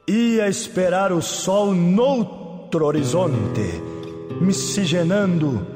Ia 0.08 0.48
esperar 0.48 1.12
o 1.12 1.20
sol 1.20 1.74
noutro 1.74 2.86
horizonte, 2.86 3.82
miscigenando 4.40 5.66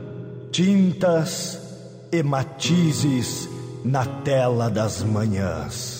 tintas 0.50 1.60
e 2.10 2.22
matizes 2.22 3.48
na 3.84 4.06
tela 4.06 4.70
das 4.70 5.02
manhãs, 5.02 5.99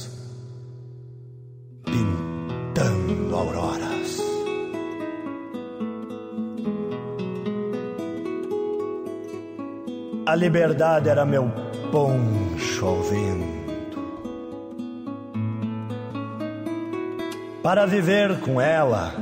A 10.31 10.37
liberdade 10.37 11.09
era 11.09 11.27
meu 11.27 11.51
poncho 11.91 12.87
ao 12.87 13.03
vento. 13.03 13.99
Para 17.65 17.85
viver 17.85 18.39
com 18.39 18.61
ela, 18.61 19.13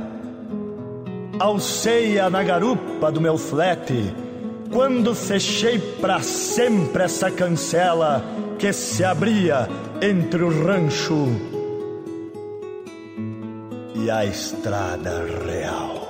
alceia 1.39 2.29
na 2.29 2.43
garupa 2.43 3.11
do 3.11 3.19
meu 3.19 3.39
flete, 3.39 4.13
quando 4.71 5.15
fechei 5.15 5.79
para 5.79 6.21
sempre 6.21 7.05
essa 7.05 7.31
cancela 7.31 8.23
que 8.59 8.71
se 8.71 9.03
abria 9.03 9.67
entre 9.99 10.43
o 10.43 10.63
rancho 10.63 11.25
e 13.95 14.11
a 14.11 14.25
estrada 14.25 15.25
real. 15.43 16.07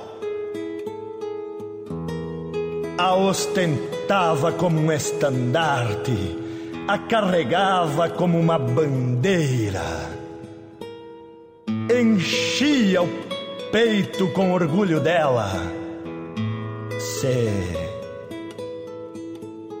A 2.98 3.14
ostentar 3.14 3.99
ostentava 4.10 4.50
como 4.50 4.80
um 4.80 4.90
estandarte 4.90 6.36
a 6.88 6.98
carregava 6.98 8.10
como 8.10 8.40
uma 8.40 8.58
bandeira. 8.58 9.84
Enchia 11.88 13.02
o 13.02 13.08
peito 13.70 14.26
com 14.32 14.52
orgulho 14.52 14.98
dela. 14.98 15.52
Se, 16.98 17.48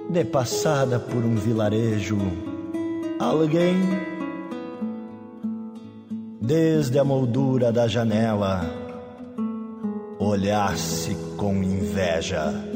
de 0.08 0.24
passada 0.24 1.00
por 1.00 1.24
um 1.24 1.34
vilarejo, 1.34 2.18
alguém, 3.18 3.76
desde 6.40 7.00
a 7.00 7.04
moldura 7.04 7.72
da 7.72 7.88
janela, 7.88 8.60
olhasse 10.20 11.16
com 11.36 11.54
inveja 11.64 12.69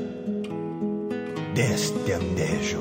deste 1.55 2.13
andejo. 2.13 2.81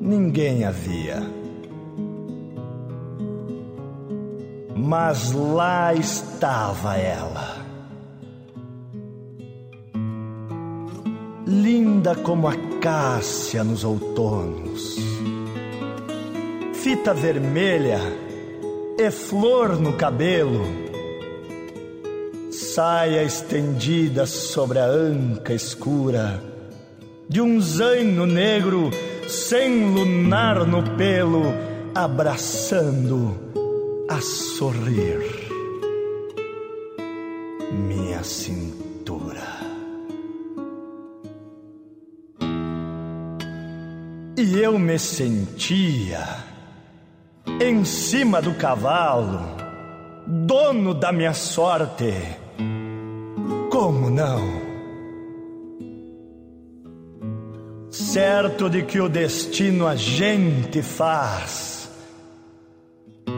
Ninguém 0.00 0.64
havia. 0.64 1.22
Mas 4.74 5.32
lá 5.32 5.92
estava 5.92 6.96
ela. 6.96 7.56
Linda 11.46 12.14
como 12.14 12.48
a 12.48 12.54
cássia 12.80 13.62
nos 13.62 13.84
outonos. 13.84 14.96
Fita 16.74 17.12
vermelha 17.12 18.00
e 18.98 19.10
flor 19.10 19.78
no 19.78 19.92
cabelo. 19.92 20.85
Saia 22.76 23.22
estendida 23.22 24.26
sobre 24.26 24.78
a 24.78 24.84
anca 24.84 25.54
escura 25.54 26.38
de 27.26 27.40
um 27.40 27.58
zaino 27.58 28.26
negro 28.26 28.90
sem 29.26 29.94
lunar 29.94 30.66
no 30.66 30.82
pelo, 30.94 31.44
abraçando 31.94 33.34
a 34.10 34.20
sorrir 34.20 35.22
minha 37.72 38.22
cintura. 38.22 39.40
E 44.36 44.58
eu 44.60 44.78
me 44.78 44.98
sentia 44.98 46.26
em 47.58 47.86
cima 47.86 48.42
do 48.42 48.52
cavalo, 48.52 49.40
dono 50.26 50.92
da 50.92 51.10
minha 51.10 51.32
sorte. 51.32 52.44
Como 53.76 54.08
não? 54.08 54.40
certo 57.90 58.70
de 58.70 58.82
que 58.82 58.98
o 58.98 59.10
destino 59.10 59.86
a 59.86 59.94
gente 59.94 60.80
faz. 60.80 61.90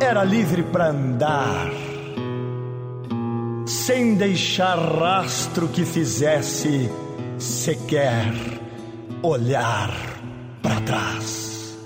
Era 0.01 0.23
livre 0.23 0.63
para 0.63 0.91
andar, 0.91 1.73
sem 3.67 4.15
deixar 4.15 4.79
rastro 4.79 5.67
que 5.67 5.85
fizesse 5.85 6.89
sequer 7.37 8.33
olhar 9.21 9.93
para 10.63 10.81
trás. 10.83 11.77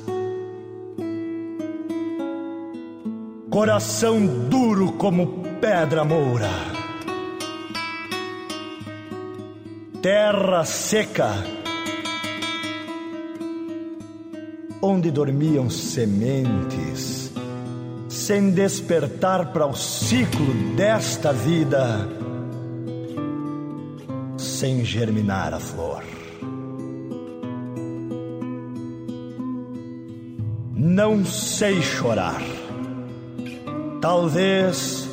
Coração 3.49 4.27
duro 4.51 4.93
como 4.93 5.43
pedra 5.59 6.05
moura, 6.05 6.51
terra 10.03 10.65
seca 10.65 11.31
onde 14.83 15.13
dormiam 15.13 15.71
sementes, 15.71 17.33
sem 18.09 18.51
despertar 18.51 19.53
para 19.53 19.65
o 19.65 19.77
ciclo 19.77 20.75
desta 20.75 21.33
vida, 21.33 22.09
sem 24.37 24.85
germinar 24.85 25.55
a 25.55 25.61
flor. 25.61 26.03
Não 30.75 31.25
sei 31.25 31.81
chorar, 31.81 32.43
talvez 34.01 35.09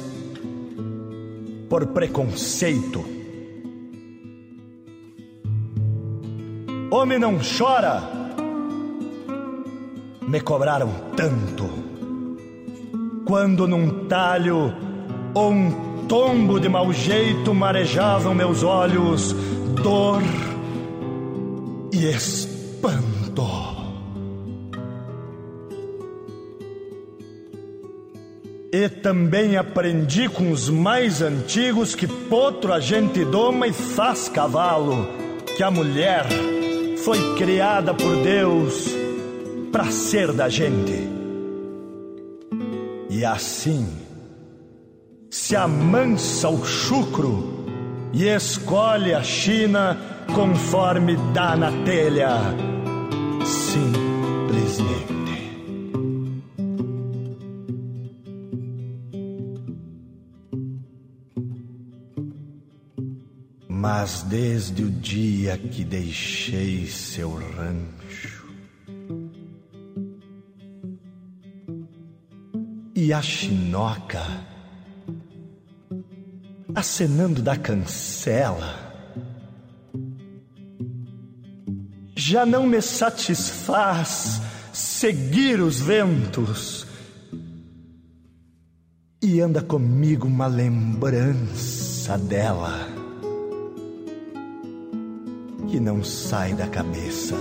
por 1.70 1.86
preconceito. 1.86 3.19
Homem 7.00 7.18
não 7.18 7.40
chora 7.40 8.04
me 10.28 10.42
cobraram 10.42 10.92
tanto. 11.16 11.70
Quando 13.26 13.66
num 13.66 14.06
talho 14.10 14.74
ou 15.34 15.50
um 15.50 16.06
tombo 16.10 16.60
de 16.60 16.68
mau 16.68 16.92
jeito 16.92 17.54
marejavam 17.54 18.36
meus 18.36 18.64
olhos 18.64 19.34
dor 19.82 20.22
e 21.94 22.06
espanto. 22.06 23.48
E 28.74 28.90
também 28.90 29.56
aprendi 29.56 30.28
com 30.28 30.52
os 30.52 30.70
mais 30.70 31.22
antigos 31.22 31.96
que 31.96 32.08
potro 32.08 32.74
a 32.74 32.82
gente 32.82 33.24
doma 33.24 33.68
e 33.68 33.72
faz 33.72 34.28
cavalo, 34.28 35.08
que 35.56 35.64
a 35.64 35.72
mulher 35.72 36.26
foi 37.04 37.36
criada 37.36 37.94
por 37.94 38.16
Deus 38.24 38.90
para 39.72 39.86
ser 39.92 40.32
da 40.32 40.50
gente. 40.50 41.08
E 43.10 43.24
assim 43.26 43.88
se 45.30 45.56
amansa 45.56 46.50
o 46.50 46.66
chucro 46.66 47.66
e 48.14 48.28
escolhe 48.28 49.14
a 49.14 49.24
China 49.24 49.98
conforme 50.34 51.16
dá 51.34 51.56
na 51.56 51.72
telha. 51.84 52.30
Mas 63.91 64.22
desde 64.22 64.84
o 64.84 64.91
dia 64.91 65.57
que 65.57 65.84
deixei 65.84 66.86
seu 66.86 67.34
rancho, 67.34 68.48
e 72.95 73.11
a 73.11 73.20
chinoca 73.20 74.24
acenando 76.76 77.41
da 77.41 77.57
cancela. 77.57 78.78
Já 82.16 82.45
não 82.45 82.68
me 82.68 82.84
satisfaz 82.84 84.40
seguir 84.72 85.60
os 85.60 85.80
ventos 85.82 86.86
e 89.20 89.41
anda 89.41 89.64
comigo 89.64 90.28
uma 90.28 90.45
lembrança 90.45 92.20
dela 92.20 92.99
que 95.70 95.80
não 95.80 96.04
sai 96.04 96.54
da 96.54 96.68
cabeça 96.68 97.36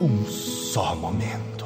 um 0.00 0.24
só 0.26 0.94
momento. 0.96 1.64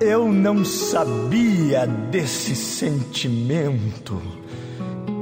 Eu 0.00 0.32
não 0.32 0.64
sabia 0.64 1.86
desse 1.86 2.56
sentimento 2.56 4.20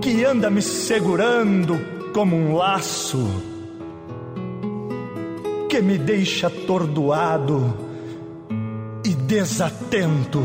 que 0.00 0.24
anda 0.24 0.48
me 0.48 0.62
segurando 0.62 1.78
como 2.14 2.34
um 2.34 2.54
laço, 2.54 3.26
que 5.68 5.82
me 5.82 5.98
deixa 5.98 6.46
atordoado 6.46 7.76
e 9.04 9.10
desatento, 9.14 10.40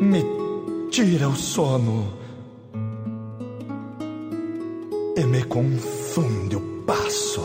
me 0.00 0.24
tira 0.90 1.28
o 1.28 1.36
sono 1.36 2.15
e 5.16 5.24
me 5.24 5.42
confunde 5.44 6.56
o 6.56 6.60
passo. 6.86 7.44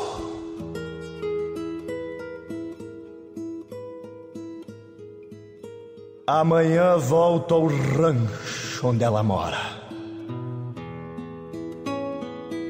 Amanhã 6.28 6.98
volto 6.98 7.56
ao 7.56 7.68
rancho 7.68 8.88
onde 8.88 9.04
ela 9.04 9.24
mora. 9.24 9.82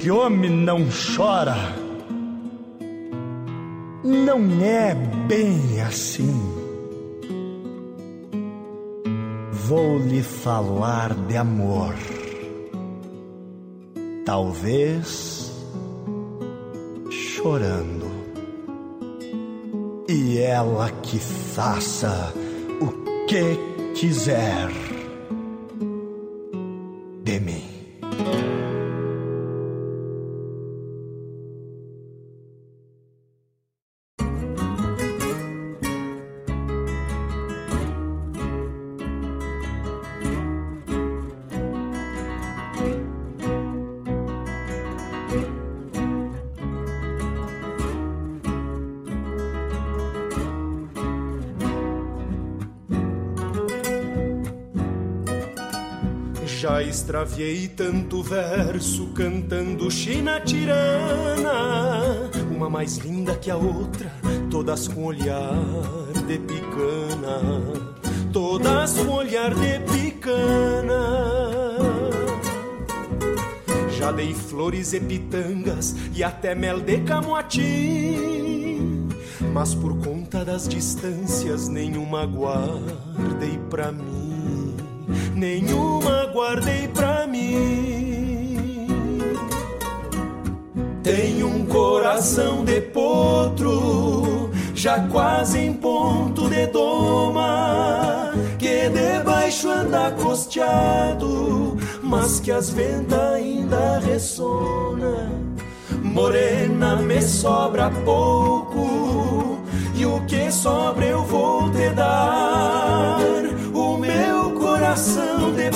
Que 0.00 0.10
homem 0.10 0.50
não 0.50 0.86
chora. 1.16 1.56
Não 4.04 4.64
é 4.64 4.94
bem 5.26 5.80
assim. 5.80 6.32
Vou 9.52 9.98
lhe 9.98 10.22
falar 10.22 11.14
de 11.14 11.36
amor 11.36 11.94
talvez 14.24 15.52
chorando. 17.10 18.10
E 20.08 20.38
ela 20.38 20.90
que 20.90 21.18
faça 21.18 22.32
o 22.80 23.26
que 23.26 23.56
quiser 23.94 24.68
de 27.22 27.40
mim. 27.40 27.71
Extraviei 56.92 57.68
tanto 57.68 58.22
verso 58.22 59.08
cantando 59.08 59.90
China 59.90 60.40
tirana, 60.40 62.30
uma 62.54 62.68
mais 62.68 62.98
linda 62.98 63.34
que 63.36 63.50
a 63.50 63.56
outra, 63.56 64.12
todas 64.50 64.86
com 64.86 65.04
olhar 65.04 65.54
de 66.26 66.38
picana, 66.38 67.40
todas 68.32 68.98
com 68.98 69.12
olhar 69.12 69.54
de 69.54 69.80
picana. 69.92 71.32
Já 73.98 74.12
dei 74.12 74.34
flores 74.34 74.92
e 74.92 75.00
pitangas 75.00 75.96
e 76.14 76.22
até 76.22 76.54
mel 76.54 76.80
de 76.80 76.98
camotim, 77.00 79.08
mas 79.52 79.74
por 79.74 79.96
conta 79.98 80.44
das 80.44 80.68
distâncias 80.68 81.68
nenhuma 81.68 82.26
guardei 82.26 83.58
pra 83.70 83.90
mim 83.90 84.21
nenhuma 85.34 86.26
guardei 86.32 86.88
pra 86.88 87.26
mim. 87.26 88.88
Tenho 91.02 91.48
um 91.48 91.66
coração 91.66 92.64
de 92.64 92.80
potro, 92.80 94.50
já 94.74 95.00
quase 95.08 95.58
em 95.58 95.72
ponto 95.72 96.48
de 96.48 96.66
doma, 96.68 98.32
que 98.58 98.88
debaixo 98.88 99.68
anda 99.68 100.12
costeado, 100.12 101.76
mas 102.02 102.38
que 102.40 102.52
as 102.52 102.70
ventas 102.70 103.34
ainda 103.34 103.98
ressona. 103.98 105.32
Morena, 106.02 106.96
me 106.96 107.20
sobra 107.20 107.90
pouco, 108.04 109.58
e 109.94 110.06
o 110.06 110.20
que 110.26 110.50
sobra 110.52 111.04
eu 111.04 111.24
vou 111.24 111.70
te 111.70 111.90
dar. 111.90 112.91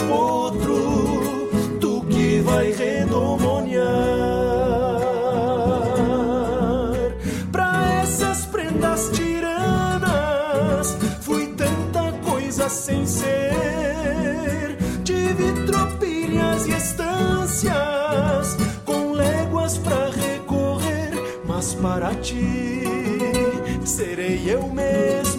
Potro, 0.08 1.48
tu 1.80 2.04
que 2.08 2.40
vai 2.40 2.72
redomoniar. 2.72 3.84
Pra 7.50 8.00
essas 8.02 8.46
prendas 8.46 9.10
tiranas, 9.12 10.96
fui 11.20 11.48
tanta 11.48 12.12
coisa 12.24 12.68
sem 12.68 13.06
ser. 13.06 14.76
Tive 15.04 15.52
tropilhas 15.66 16.66
e 16.66 16.72
estâncias, 16.72 18.56
com 18.84 19.12
léguas 19.12 19.78
pra 19.78 20.10
recorrer, 20.10 21.40
mas 21.46 21.74
para 21.74 22.14
ti 22.16 22.76
serei 23.96 24.42
eu 24.46 24.68
mesmo, 24.68 25.35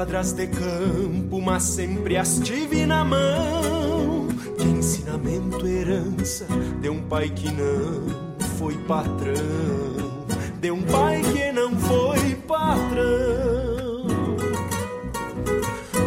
quadras 0.00 0.32
de 0.32 0.46
campo, 0.46 1.42
mas 1.42 1.62
sempre 1.62 2.16
as 2.16 2.38
tive 2.38 2.86
na 2.86 3.04
mão. 3.04 4.28
Que 4.56 4.64
ensinamento, 4.64 5.66
herança 5.66 6.46
de 6.80 6.88
um 6.88 7.02
pai 7.02 7.28
que 7.28 7.52
não 7.52 8.38
foi 8.56 8.78
patrão, 8.84 10.24
de 10.58 10.70
um 10.70 10.80
pai 10.84 11.20
que 11.20 11.52
não 11.52 11.76
foi 11.76 12.34
patrão. 12.48 14.06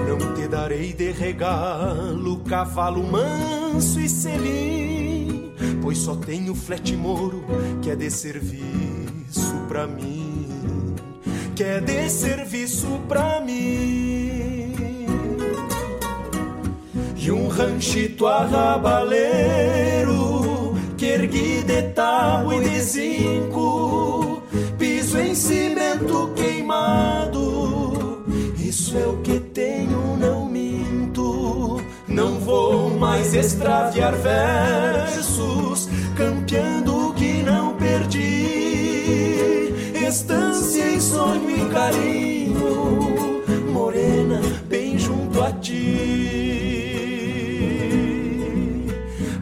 Não 0.07 0.33
te 0.33 0.47
darei 0.47 0.91
de 0.91 1.11
regalo 1.11 2.39
cavalo 2.45 3.03
manso 3.03 3.99
e 3.99 4.09
selim, 4.09 5.53
pois 5.83 5.99
só 5.99 6.15
tenho 6.15 6.55
flete 6.55 6.95
moro 6.95 7.43
que 7.79 7.91
é 7.91 7.95
de 7.95 8.09
serviço 8.09 9.53
pra 9.67 9.85
mim 9.85 10.42
que 11.55 11.63
é 11.63 11.79
de 11.79 12.09
serviço 12.09 12.99
pra 13.07 13.39
mim. 13.41 14.73
E 17.15 17.31
um 17.31 17.47
ranchito 17.47 18.27
arrabaleiro 18.27 19.53
que 20.97 21.05
ergui 21.05 21.61
de 21.63 21.83
tábua 21.93 22.55
e 22.55 22.69
de 22.69 22.81
zinco, 22.81 24.41
piso 24.77 25.17
em 25.19 25.35
cimento 25.35 26.31
queimado. 26.35 28.23
Isso 28.57 28.97
é 28.97 29.05
o 29.05 29.17
que 29.17 29.39
tenho, 29.39 30.17
não 30.17 30.45
minto. 30.45 31.79
Não 32.07 32.39
vou 32.39 32.89
mais 32.89 33.33
extraviar 33.33 34.15
versos, 34.15 35.87
campeando 36.15 37.02
estância 40.13 40.85
e 40.85 41.01
sonho 41.01 41.49
e 41.49 41.65
carinho, 41.69 43.41
morena, 43.71 44.39
bem 44.69 44.95
junto 44.95 45.41
a 45.41 45.51
ti. 45.53 45.89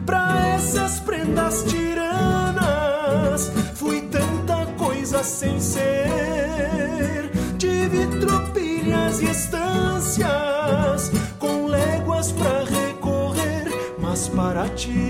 Pra 0.06 0.54
essas 0.56 0.98
prendas 1.00 1.64
tiranas, 1.64 3.52
fui 3.74 4.00
tanta 4.10 4.64
coisa 4.78 5.22
sem 5.22 5.60
ser. 5.60 7.30
Tive 7.58 8.06
tropilhas 8.18 9.20
e 9.20 9.26
estâncias, 9.26 11.12
com 11.38 11.66
léguas 11.66 12.32
pra 12.32 12.64
recorrer, 12.64 13.68
mas 13.98 14.26
para 14.28 14.66
ti 14.70 15.01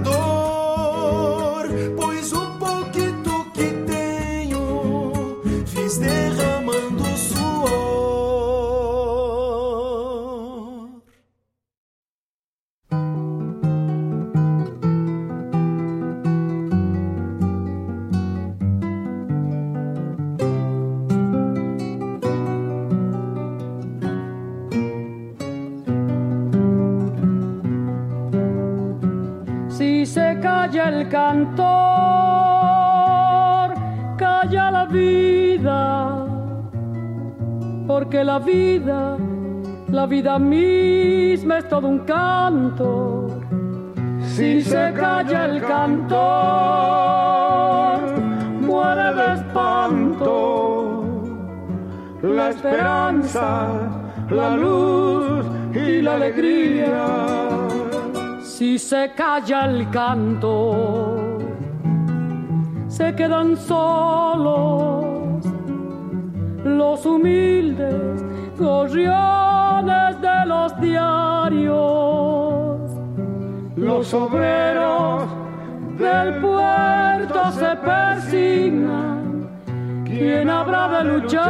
pecado. 0.00 0.31
Calla 30.82 30.98
el 31.00 31.08
cantor, 31.08 31.64
calla 34.16 34.70
la 34.70 34.84
vida, 34.86 36.26
porque 37.86 38.24
la 38.24 38.38
vida, 38.38 39.16
la 39.88 40.06
vida 40.06 40.38
misma 40.38 41.58
es 41.58 41.68
todo 41.68 41.86
un 41.88 42.00
canto. 42.00 43.28
Si 44.22 44.62
se 44.62 44.92
calla 44.94 45.44
el 45.44 45.60
cantor, 45.62 46.18
muere 48.60 49.14
de 49.14 49.34
espanto 49.34 50.38
la 52.22 52.50
esperanza, 52.50 53.68
la 54.30 54.56
luz 54.56 55.44
y 55.74 56.02
la 56.02 56.14
alegría. 56.14 57.51
Si 58.62 58.78
se 58.78 59.10
calla 59.16 59.64
el 59.64 59.90
canto, 59.90 61.36
se 62.86 63.12
quedan 63.16 63.56
solos 63.56 65.44
los 66.62 67.04
humildes 67.04 68.24
gorriones 68.56 70.20
de 70.20 70.46
los 70.46 70.80
diarios. 70.80 71.72
Los 73.74 74.14
obreros 74.14 75.24
del 75.98 76.40
puerto 76.40 77.50
se 77.50 77.76
persignan. 77.84 79.50
¿Quién 80.04 80.48
habrá 80.48 80.86
de 80.98 81.04
luchar 81.10 81.42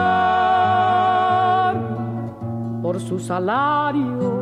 por 2.81 2.99
sus 2.99 3.25
salarios? 3.25 4.42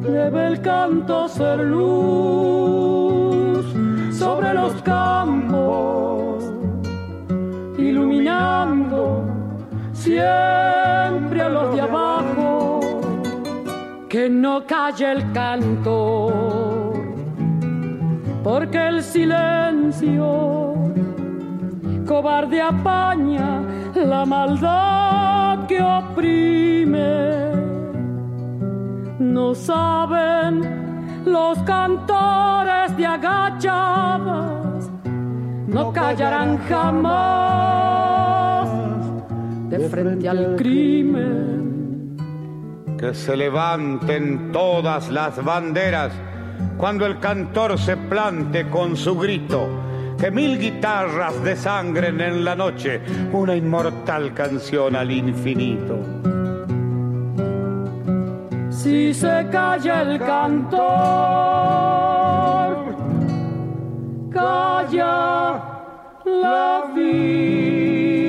Debe 0.00 0.46
el 0.46 0.60
canto 0.62 1.28
ser 1.28 1.60
luz 1.60 3.66
sobre 4.16 4.54
los 4.54 4.72
campos, 4.82 6.42
iluminando 7.78 9.26
siempre 9.92 11.42
a 11.42 11.48
los 11.50 11.74
de 11.74 11.82
abajo 11.82 12.80
que 14.08 14.30
no 14.30 14.64
calle 14.66 15.12
el 15.12 15.32
canto, 15.32 16.92
porque 18.42 18.88
el 18.88 19.02
silencio 19.02 20.74
cobarde 22.06 22.60
apaña 22.60 23.60
la 23.94 24.24
maldad 24.24 25.66
que 25.68 25.82
oprime. 25.82 27.69
No 29.20 29.54
saben 29.54 31.22
los 31.26 31.58
cantores 31.58 32.96
de 32.96 33.04
agachadas, 33.04 34.90
no 35.68 35.92
callarán 35.92 36.56
jamás 36.66 37.10
de 39.68 39.78
frente 39.90 40.26
al 40.26 40.56
crimen. 40.56 42.16
Que 42.98 43.12
se 43.12 43.36
levanten 43.36 44.52
todas 44.52 45.10
las 45.10 45.44
banderas 45.44 46.14
cuando 46.78 47.04
el 47.04 47.18
cantor 47.18 47.78
se 47.78 47.98
plante 47.98 48.70
con 48.70 48.96
su 48.96 49.18
grito, 49.18 49.68
que 50.18 50.30
mil 50.30 50.58
guitarras 50.58 51.44
desangren 51.44 52.22
en 52.22 52.42
la 52.42 52.56
noche 52.56 53.02
una 53.34 53.54
inmortal 53.54 54.32
canción 54.32 54.96
al 54.96 55.10
infinito. 55.10 56.19
Si 58.82 59.12
se 59.12 59.46
calla 59.52 60.00
el 60.00 60.18
cantor, 60.18 60.80
calla 64.32 65.62
la 66.24 66.90
vida. 66.94 68.19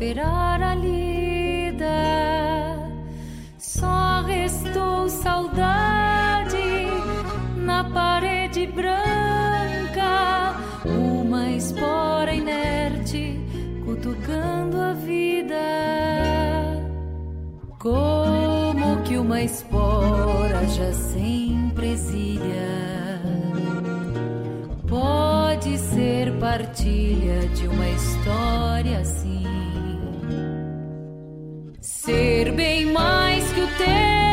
Esperar 0.00 0.62
a 0.62 0.74
lida. 0.74 1.86
Só 3.58 4.22
restou 4.22 5.10
saudade 5.10 6.56
na 7.54 7.84
parede 7.84 8.66
branca, 8.66 10.56
uma 10.86 11.50
espora 11.50 12.32
inerte 12.32 13.38
cutucando 13.84 14.80
a 14.80 14.94
vida. 14.94 15.54
Como 17.78 19.02
que 19.02 19.18
uma 19.18 19.42
espora 19.42 20.66
já 20.66 20.92
sem 20.92 21.70
presilha 21.74 23.20
pode 24.88 25.76
ser 25.76 26.32
partilha 26.38 27.46
de 27.54 27.68
uma 27.68 27.88
história 27.90 28.98
assim? 29.00 29.39
Bem 32.48 32.86
mais 32.86 33.52
que 33.52 33.60
o 33.60 33.66
tempo 33.76 34.29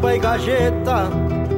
gerba 0.00 0.16
e 0.16 0.18
gajeta 0.18 1.10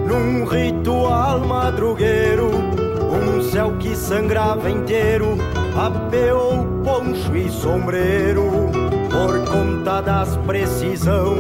num 0.07 0.45
ritual 0.45 1.41
madrugueiro. 1.41 2.51
Um 2.51 3.41
céu 3.43 3.73
que 3.79 3.95
sangrava 3.95 4.69
inteiro 4.69 5.39
apeou 5.77 6.65
poncho 6.83 7.37
e 7.37 7.49
sombreiro 7.49 8.51
por 9.11 9.39
conta 9.49 10.01
das 10.01 10.37
precisão. 10.39 11.37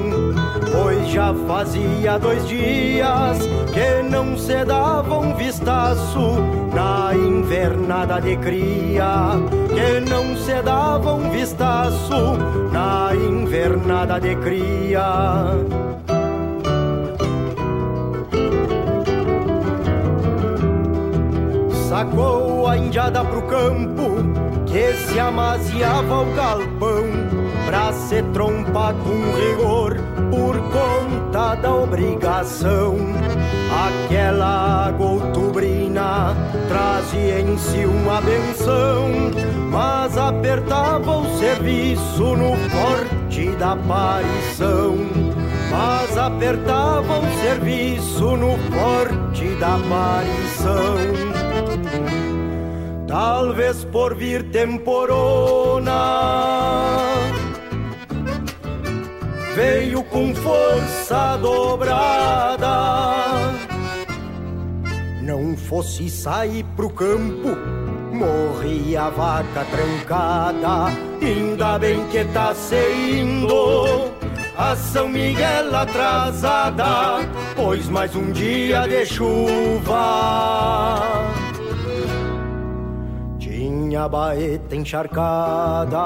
Pois 0.71 1.09
já 1.09 1.35
fazia 1.47 2.19
dois 2.19 2.47
dias 2.47 3.39
que 3.73 4.09
não 4.09 4.37
se 4.39 4.65
dava 4.65 5.19
um 5.19 5.35
vistaço 5.35 6.37
na 6.73 7.15
invernada 7.15 8.21
de 8.21 8.37
cria, 8.37 9.33
que 9.69 10.09
não 10.09 10.37
se 10.37 10.63
dava 10.63 11.15
um 11.15 11.31
vistaço 11.31 12.37
na 12.73 13.11
invernada 13.15 14.21
de 14.21 14.37
cria. 14.37 15.82
Sacou 22.73 22.75
a 22.75 22.79
indiada 22.79 23.25
pro 23.25 23.43
campo 23.43 24.17
que 24.67 24.95
se 24.95 25.19
amaziava 25.19 26.23
o 26.23 26.35
galpão 26.35 27.05
pra 27.67 27.93
se 27.93 28.23
trompar 28.33 28.95
com 28.95 29.19
rigor 29.37 29.97
por 30.31 30.57
conta 30.71 31.55
da 31.57 31.75
obrigação. 31.75 32.97
Aquela 33.71 34.91
gotubrina 34.93 36.35
trazia 36.69 37.41
em 37.41 37.57
si 37.59 37.85
uma 37.85 38.21
benção, 38.21 39.11
mas 39.71 40.17
apertava 40.17 41.19
o 41.19 41.39
serviço 41.39 42.37
no 42.37 42.57
forte 42.71 43.51
da 43.57 43.73
aparição. 43.73 44.97
Mas 45.71 46.19
apertava 46.19 47.19
o 47.19 47.41
serviço 47.41 48.37
no 48.37 48.59
forte 48.71 49.47
da 49.59 49.77
aparição. 49.77 51.42
Talvez 53.13 53.85
por 53.85 54.15
vir 54.15 54.43
temporona. 54.45 55.93
Veio 59.55 60.03
com 60.05 60.35
força 60.35 61.37
dobrada. 61.37 62.73
Não 65.21 65.55
fosse 65.55 66.09
sair 66.09 66.65
pro 66.75 66.89
campo 66.89 67.51
Morria 68.15 69.03
a 69.03 69.11
vaca 69.11 69.67
trancada. 69.71 70.87
Ainda 71.21 71.79
bem 71.79 72.03
que 72.09 72.25
tá 72.33 72.55
saindo 72.55 74.11
a 74.57 74.75
São 74.75 75.11
Miguel 75.11 75.77
atrasada, 75.77 77.29
pois 77.55 77.91
mais 77.91 78.17
um 78.17 78.33
dia 78.33 78.89
de 78.89 79.05
chuva 79.05 80.63
minha 83.93 84.09
baeta 84.09 84.75
encharcada. 84.75 86.01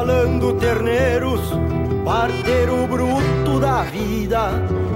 Entalando 0.00 0.54
terneiros, 0.54 1.40
parteiro 2.04 2.86
bruto 2.86 3.60
da 3.60 3.82
vida, 3.82 4.48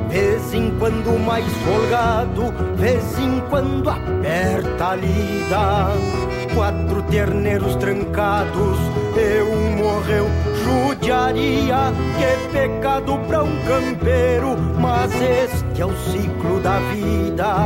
vez 0.08 0.54
em 0.54 0.70
quando 0.78 1.18
mais 1.22 1.44
folgado, 1.44 2.54
vez 2.74 3.18
em 3.18 3.38
quando 3.50 3.90
aperta 3.90 4.88
a 4.88 4.96
lida. 4.96 6.54
Quatro 6.54 7.02
terneiros 7.02 7.76
trancados, 7.76 8.78
eu 9.14 9.54
morreu 9.76 10.26
judiaria, 10.64 11.92
que 12.16 12.48
pecado 12.50 13.18
pra 13.26 13.42
um 13.42 13.56
campeiro, 13.66 14.56
mas 14.80 15.12
este 15.20 15.82
é 15.82 15.84
o 15.84 15.94
ciclo 15.96 16.60
da 16.60 16.78
vida. 16.78 17.56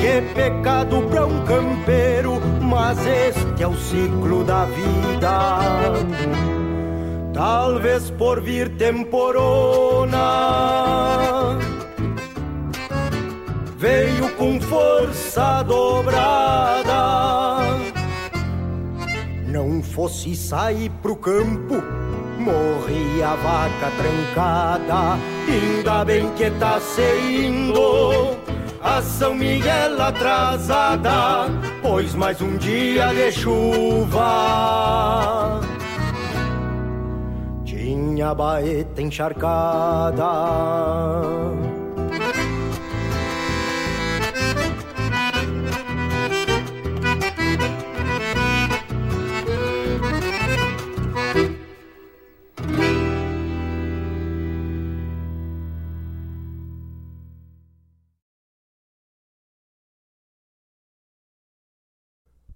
Que 0.00 0.22
pecado 0.34 1.02
pra 1.10 1.26
um 1.26 1.44
campeiro, 1.44 2.40
mas 2.62 2.98
este 3.06 3.62
é 3.62 3.68
o 3.68 3.74
ciclo 3.74 4.42
da 4.42 4.64
vida. 4.64 6.57
Talvez 7.38 8.10
por 8.10 8.40
vir 8.40 8.68
temporona. 8.70 10.18
Veio 13.76 14.28
com 14.34 14.60
força 14.60 15.62
dobrada. 15.62 16.98
Não 19.46 19.80
fosse 19.84 20.34
sair 20.34 20.90
pro 21.00 21.14
campo, 21.14 21.80
morria 22.40 23.28
a 23.28 23.36
vaca 23.36 23.92
trancada. 23.96 25.16
Ainda 25.46 26.04
bem 26.04 26.28
que 26.32 26.50
tá 26.50 26.80
saindo 26.80 28.36
a 28.82 29.00
São 29.00 29.36
Miguel 29.36 30.02
atrasada, 30.02 31.48
pois 31.82 32.16
mais 32.16 32.42
um 32.42 32.56
dia 32.56 33.14
de 33.14 33.30
chuva 33.30 34.88
minha 37.96 38.34
baeta 38.34 39.00
encharcada. 39.00 40.28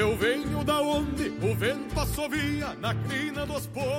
Eu 0.00 0.16
venho 0.16 0.64
da 0.64 0.80
onde 0.80 1.28
o 1.28 1.54
vento 1.54 2.00
assovia 2.00 2.72
na 2.80 2.94
crina 2.94 3.44
dos 3.44 3.66
potros. 3.66 3.90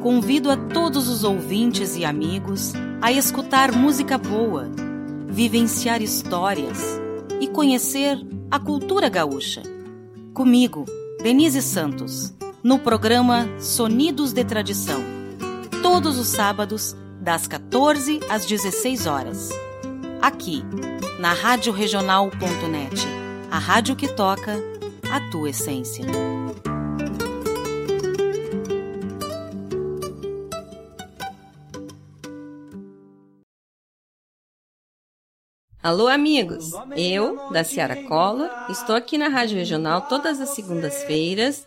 Convido 0.00 0.48
a 0.48 0.56
todos 0.56 1.08
os 1.08 1.24
ouvintes 1.24 1.96
e 1.96 2.04
amigos 2.04 2.72
a 3.00 3.10
escutar 3.10 3.72
música 3.72 4.16
boa, 4.16 4.70
vivenciar 5.26 6.00
histórias 6.00 7.00
e 7.40 7.48
conhecer 7.48 8.16
a 8.48 8.60
cultura 8.60 9.08
gaúcha. 9.08 9.64
Comigo, 10.32 10.84
Denise 11.20 11.62
Santos, 11.62 12.32
no 12.62 12.78
programa 12.78 13.48
Sonidos 13.58 14.32
de 14.32 14.44
Tradição. 14.44 15.02
Todos 15.82 16.16
os 16.16 16.28
sábados, 16.28 16.94
das 17.22 17.46
14 17.46 18.18
às 18.28 18.44
16 18.46 19.06
horas. 19.06 19.50
Aqui, 20.20 20.64
na 21.20 21.32
Rádio 21.32 21.72
Regional.net, 21.72 23.06
a 23.48 23.58
rádio 23.58 23.94
que 23.94 24.08
toca 24.08 24.56
a 25.08 25.30
tua 25.30 25.50
essência. 25.50 26.04
Alô, 35.80 36.08
amigos! 36.08 36.72
Eu, 36.96 37.50
da 37.52 37.62
Ciara 37.62 38.02
Cola, 38.04 38.66
estou 38.68 38.96
aqui 38.96 39.16
na 39.16 39.28
Rádio 39.28 39.56
Regional 39.56 40.02
todas 40.02 40.40
as 40.40 40.50
segundas-feiras, 40.50 41.66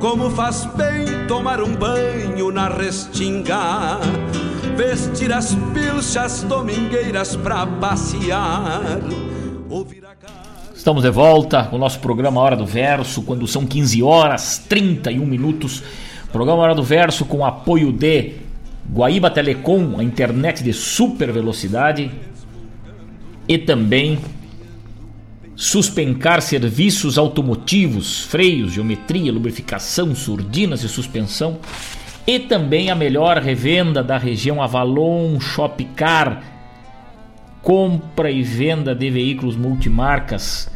Como 0.00 0.30
faz 0.30 0.66
bem 0.76 1.26
tomar 1.26 1.62
um 1.62 1.74
banho 1.74 2.52
na 2.52 2.68
restinga, 2.68 3.98
vestir 4.76 5.32
as 5.32 5.54
pilchas 5.72 6.42
domingueiras 6.42 7.34
pra 7.34 7.66
passear. 7.66 9.00
Estamos 10.74 11.02
de 11.02 11.10
volta 11.10 11.64
com 11.64 11.76
o 11.76 11.78
nosso 11.78 11.98
programa 11.98 12.40
Hora 12.40 12.56
do 12.56 12.66
Verso, 12.66 13.22
quando 13.22 13.46
são 13.46 13.66
15 13.66 14.02
horas 14.02 14.64
31 14.68 15.24
minutos. 15.24 15.82
Programa 16.30 16.62
Hora 16.62 16.74
do 16.74 16.82
Verso 16.82 17.24
com 17.24 17.44
apoio 17.44 17.90
de 17.90 18.34
Guaíba 18.92 19.30
Telecom, 19.30 19.98
a 19.98 20.04
internet 20.04 20.62
de 20.62 20.72
super 20.72 21.32
velocidade. 21.32 22.10
E 23.48 23.56
também 23.56 24.18
Suspencar 25.56 26.42
serviços 26.42 27.16
automotivos, 27.16 28.20
freios, 28.20 28.72
geometria, 28.72 29.32
lubrificação, 29.32 30.14
surdinas 30.14 30.82
e 30.82 30.88
suspensão. 30.88 31.58
E 32.26 32.38
também 32.38 32.90
a 32.90 32.94
melhor 32.94 33.38
revenda 33.38 34.04
da 34.04 34.18
região 34.18 34.60
Avalon 34.60 35.40
Shopcar. 35.40 36.42
Compra 37.62 38.30
e 38.30 38.42
venda 38.42 38.94
de 38.94 39.08
veículos 39.10 39.56
multimarcas. 39.56 40.70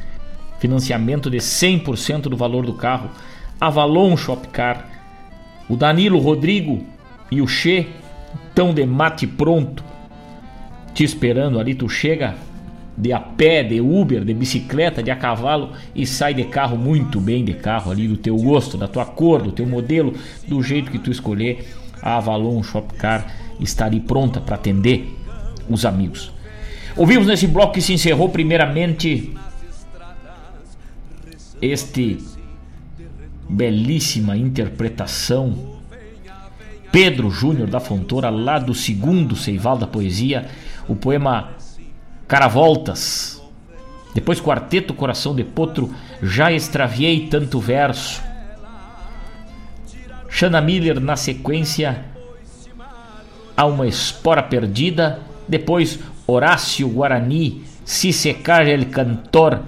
Financiamento 0.59 1.28
de 1.28 1.36
100% 1.36 2.23
do 2.23 2.36
valor 2.36 2.65
do 2.65 2.73
carro. 2.73 3.11
Avalon 3.61 4.16
Shopcar. 4.16 4.89
O 5.69 5.77
Danilo, 5.77 6.19
Rodrigo 6.19 6.82
e 7.31 7.43
o 7.43 7.47
Che 7.47 7.86
estão 8.48 8.73
de 8.73 8.86
mate 8.86 9.27
pronto. 9.27 9.85
Te 10.94 11.05
esperando 11.05 11.61
ali, 11.61 11.74
tu 11.74 11.86
chega 11.86 12.35
de 12.97 13.12
a 13.12 13.21
pé, 13.21 13.62
de 13.62 13.81
Uber, 13.81 14.25
de 14.25 14.35
bicicleta, 14.35 15.03
de 15.03 15.11
a 15.11 15.17
cavalo 15.17 15.73
e 15.95 16.07
sai 16.07 16.35
de 16.35 16.45
carro 16.45 16.77
muito 16.77 17.21
bem 17.21 17.45
de 17.45 17.55
carro 17.55 17.91
ali 17.91 18.07
do 18.07 18.17
teu 18.17 18.37
gosto, 18.37 18.77
da 18.77 18.89
tua 18.89 19.05
cor, 19.05 19.43
do 19.43 19.53
teu 19.53 19.67
modelo, 19.67 20.15
do 20.47 20.62
jeito 20.62 20.91
que 20.91 20.99
tu 20.99 21.11
escolher. 21.11 21.67
A 22.03 22.17
Avalon 22.17 22.62
Shopcar 22.62 23.27
está 23.61 23.87
ali 23.87 24.01
pronta 24.01 24.41
para 24.41 24.55
atender 24.55 25.15
os 25.69 25.85
amigos. 25.85 26.33
Ouvimos 26.97 27.27
nesse 27.27 27.47
bloco 27.47 27.75
que 27.75 27.83
se 27.83 27.93
encerrou 27.93 28.29
primeiramente 28.29 29.35
este 31.61 32.19
belíssima 33.49 34.37
interpretação 34.37 35.81
Pedro 36.91 37.31
Júnior 37.31 37.69
da 37.69 37.79
Fontoura 37.79 38.31
lá 38.31 38.59
do 38.59 38.75
segundo 38.75 39.37
Seival 39.37 39.79
da 39.79 39.87
Poesia, 39.87 40.49
o 40.89 40.97
poema 40.97 41.51
Caravoltas. 42.31 43.43
Depois 44.15 44.40
Quarteto 44.40 44.94
Coração 44.94 45.35
de 45.35 45.43
Potro, 45.43 45.93
Já 46.23 46.52
Extraviei 46.52 47.27
Tanto 47.27 47.59
Verso. 47.59 48.23
Shanna 50.28 50.61
Miller 50.61 51.01
na 51.01 51.16
sequência, 51.16 52.05
Há 53.57 53.66
uma 53.66 53.89
Espora 53.89 54.44
Perdida. 54.44 55.19
Depois 55.48 55.98
Horácio 56.24 56.89
Guarani, 56.89 57.65
Se 57.85 58.12
Secar 58.12 58.69
El 58.69 58.86
Cantor, 58.86 59.62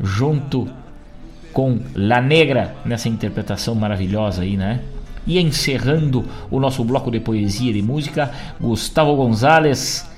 junto 0.00 0.68
com 1.52 1.78
La 1.94 2.20
Negra, 2.20 2.74
nessa 2.84 3.08
interpretação 3.08 3.76
maravilhosa 3.76 4.42
aí, 4.42 4.56
né? 4.56 4.80
E 5.24 5.38
encerrando 5.38 6.24
o 6.50 6.58
nosso 6.58 6.82
bloco 6.82 7.08
de 7.08 7.20
poesia 7.20 7.70
e 7.70 7.74
de 7.74 7.82
música, 7.82 8.32
Gustavo 8.60 9.14
Gonzalez 9.14 10.09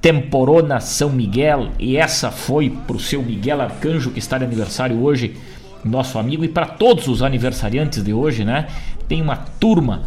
Temporona 0.00 0.80
São 0.80 1.10
Miguel, 1.10 1.70
e 1.78 1.96
essa 1.96 2.30
foi 2.30 2.70
para 2.70 2.96
o 2.96 3.00
seu 3.00 3.22
Miguel 3.22 3.60
Arcanjo 3.60 4.10
que 4.10 4.18
está 4.18 4.38
de 4.38 4.44
aniversário 4.44 5.02
hoje, 5.02 5.36
nosso 5.84 6.18
amigo, 6.18 6.44
e 6.44 6.48
para 6.48 6.66
todos 6.66 7.06
os 7.06 7.22
aniversariantes 7.22 8.02
de 8.02 8.12
hoje, 8.12 8.44
né? 8.44 8.66
Tem 9.06 9.20
uma 9.20 9.36
turma 9.36 10.02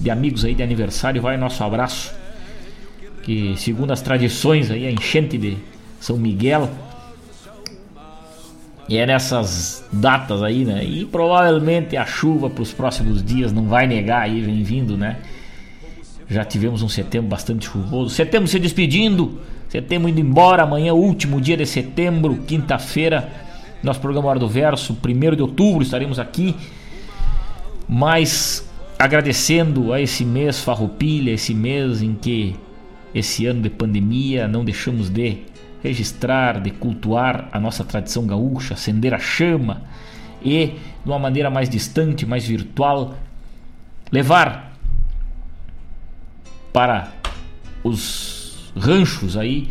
de 0.00 0.10
amigos 0.10 0.44
aí 0.44 0.54
de 0.54 0.62
aniversário, 0.62 1.20
vai 1.20 1.36
nosso 1.36 1.62
abraço. 1.62 2.14
Que 3.22 3.54
segundo 3.56 3.92
as 3.92 4.02
tradições 4.02 4.70
aí, 4.70 4.86
a 4.86 4.90
enchente 4.90 5.36
de 5.36 5.56
São 6.00 6.16
Miguel. 6.16 6.70
E 8.86 8.98
é 8.98 9.06
nessas 9.06 9.84
datas 9.92 10.42
aí, 10.42 10.64
né? 10.64 10.84
E 10.84 11.04
provavelmente 11.06 11.96
a 11.96 12.04
chuva 12.04 12.50
para 12.50 12.62
os 12.62 12.72
próximos 12.72 13.22
dias 13.22 13.50
não 13.52 13.66
vai 13.66 13.86
negar 13.86 14.22
aí, 14.22 14.40
vem 14.40 14.62
vindo, 14.62 14.96
né? 14.96 15.18
Já 16.28 16.44
tivemos 16.44 16.82
um 16.82 16.88
setembro 16.88 17.28
bastante 17.28 17.66
chuvoso. 17.66 18.14
Setembro 18.14 18.48
se 18.48 18.58
despedindo, 18.58 19.40
setembro 19.68 20.08
indo 20.08 20.20
embora. 20.20 20.62
Amanhã, 20.62 20.94
último 20.94 21.40
dia 21.40 21.56
de 21.56 21.66
setembro, 21.66 22.36
quinta-feira, 22.46 23.30
nosso 23.82 24.00
programa 24.00 24.28
Hora 24.28 24.38
do 24.38 24.48
Verso, 24.48 24.96
1 25.04 25.36
de 25.36 25.42
outubro, 25.42 25.82
estaremos 25.82 26.18
aqui. 26.18 26.56
Mas 27.88 28.68
agradecendo 28.98 29.92
a 29.92 30.00
esse 30.00 30.24
mês 30.24 30.60
farroupilha, 30.60 31.32
esse 31.32 31.52
mês 31.52 32.00
em 32.00 32.14
que 32.14 32.56
esse 33.14 33.46
ano 33.46 33.60
de 33.60 33.70
pandemia 33.70 34.48
não 34.48 34.64
deixamos 34.64 35.10
de 35.10 35.38
registrar, 35.82 36.60
de 36.60 36.70
cultuar 36.70 37.48
a 37.52 37.60
nossa 37.60 37.84
tradição 37.84 38.26
gaúcha, 38.26 38.72
acender 38.72 39.12
a 39.12 39.18
chama 39.18 39.82
e, 40.42 40.66
de 41.04 41.10
uma 41.10 41.18
maneira 41.18 41.50
mais 41.50 41.68
distante, 41.68 42.24
mais 42.24 42.46
virtual, 42.46 43.14
levar 44.10 44.73
para 46.74 47.12
os 47.84 48.72
ranchos 48.76 49.36
aí 49.36 49.70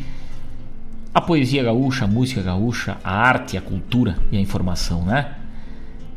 a 1.13 1.19
poesia 1.19 1.61
gaúcha, 1.61 2.05
a 2.05 2.07
música 2.07 2.41
gaúcha, 2.41 2.95
a 3.03 3.13
arte, 3.13 3.57
a 3.57 3.61
cultura 3.61 4.15
e 4.31 4.37
a 4.37 4.39
informação, 4.39 5.03
né? 5.03 5.33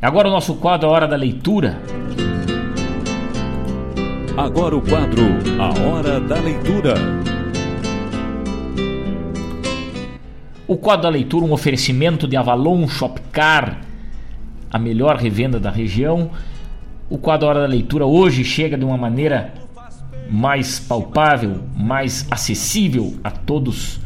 Agora 0.01 0.29
o 0.29 0.31
nosso 0.31 0.55
quadro 0.55 0.89
A 0.89 0.93
Hora 0.93 1.09
da 1.09 1.17
Leitura. 1.17 1.83
Agora 4.37 4.77
o 4.77 4.81
quadro 4.81 5.25
A 5.59 5.89
Hora 5.89 6.21
da 6.21 6.39
Leitura. 6.39 6.95
O 10.69 10.77
quadro 10.77 11.03
da 11.03 11.09
leitura, 11.09 11.45
um 11.45 11.53
oferecimento 11.53 12.29
de 12.29 12.37
Avalon 12.37 12.87
Shopcar, 12.87 13.81
a 14.71 14.79
melhor 14.79 15.17
revenda 15.17 15.59
da 15.59 15.71
região. 15.71 16.31
O 17.11 17.19
quadro 17.19 17.49
A 17.49 17.51
Hora 17.51 17.61
da 17.63 17.67
Leitura 17.67 18.07
hoje 18.07 18.45
chega 18.45 18.79
de 18.79 18.85
uma 18.85 18.97
maneira 18.97 19.66
mais 20.31 20.79
palpável, 20.79 21.63
mais 21.77 22.27
acessível 22.31 23.19
a 23.23 23.31
todos 23.31 24.01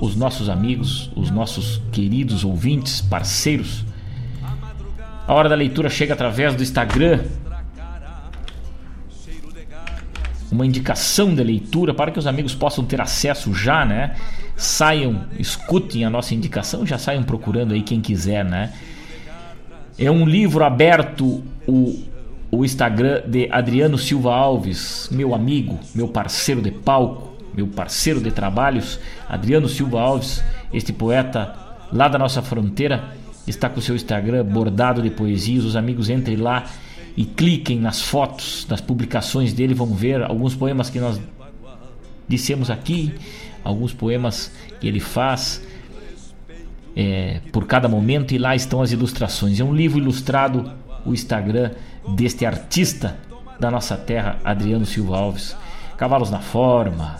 os 0.00 0.14
nossos 0.14 0.48
amigos, 0.48 1.10
os 1.14 1.30
nossos 1.30 1.82
queridos 1.92 2.44
ouvintes, 2.44 3.00
parceiros. 3.00 3.84
A 5.26 5.34
hora 5.34 5.48
da 5.48 5.54
leitura 5.54 5.90
chega 5.90 6.14
através 6.14 6.54
do 6.54 6.62
Instagram. 6.62 7.24
Uma 10.50 10.64
indicação 10.64 11.34
de 11.34 11.42
leitura 11.42 11.92
para 11.92 12.10
que 12.10 12.18
os 12.18 12.26
amigos 12.26 12.54
possam 12.54 12.84
ter 12.84 13.00
acesso 13.00 13.52
já, 13.52 13.84
né? 13.84 14.16
Saiam, 14.56 15.26
escutem 15.38 16.04
a 16.04 16.10
nossa 16.10 16.34
indicação, 16.34 16.86
já 16.86 16.96
saiam 16.96 17.22
procurando 17.22 17.74
aí 17.74 17.82
quem 17.82 18.00
quiser, 18.00 18.44
né? 18.44 18.72
É 19.98 20.10
um 20.10 20.24
livro 20.24 20.64
aberto, 20.64 21.44
o 21.66 22.02
o 22.50 22.64
Instagram 22.64 23.22
de 23.26 23.48
Adriano 23.50 23.98
Silva 23.98 24.34
Alves, 24.34 25.08
meu 25.12 25.34
amigo, 25.34 25.78
meu 25.94 26.08
parceiro 26.08 26.62
de 26.62 26.70
palco, 26.70 27.36
meu 27.54 27.66
parceiro 27.66 28.20
de 28.20 28.30
trabalhos, 28.30 28.98
Adriano 29.28 29.68
Silva 29.68 30.00
Alves, 30.00 30.42
este 30.72 30.92
poeta 30.92 31.54
lá 31.92 32.08
da 32.08 32.18
nossa 32.18 32.40
fronteira, 32.40 33.16
está 33.46 33.68
com 33.68 33.80
o 33.80 33.82
seu 33.82 33.94
Instagram 33.94 34.44
bordado 34.44 35.02
de 35.02 35.10
poesias. 35.10 35.64
Os 35.64 35.76
amigos 35.76 36.08
entrem 36.08 36.36
lá 36.36 36.64
e 37.16 37.24
cliquem 37.24 37.78
nas 37.78 38.00
fotos, 38.00 38.66
nas 38.68 38.80
publicações 38.80 39.52
dele, 39.52 39.74
vão 39.74 39.94
ver 39.94 40.22
alguns 40.22 40.54
poemas 40.54 40.88
que 40.88 41.00
nós 41.00 41.20
dissemos 42.26 42.70
aqui, 42.70 43.14
alguns 43.64 43.92
poemas 43.92 44.52
que 44.80 44.86
ele 44.86 45.00
faz. 45.00 45.66
É, 46.96 47.40
por 47.52 47.64
cada 47.66 47.86
momento, 47.88 48.34
e 48.34 48.38
lá 48.38 48.56
estão 48.56 48.82
as 48.82 48.90
ilustrações. 48.90 49.60
É 49.60 49.64
um 49.64 49.74
livro 49.74 49.98
ilustrado, 49.98 50.72
o 51.06 51.12
Instagram 51.12 51.70
deste 52.14 52.44
artista 52.46 53.16
da 53.58 53.70
nossa 53.70 53.96
terra, 53.96 54.38
Adriano 54.44 54.86
Silva 54.86 55.18
Alves. 55.18 55.56
Cavalos 55.96 56.30
na 56.30 56.38
forma, 56.38 57.16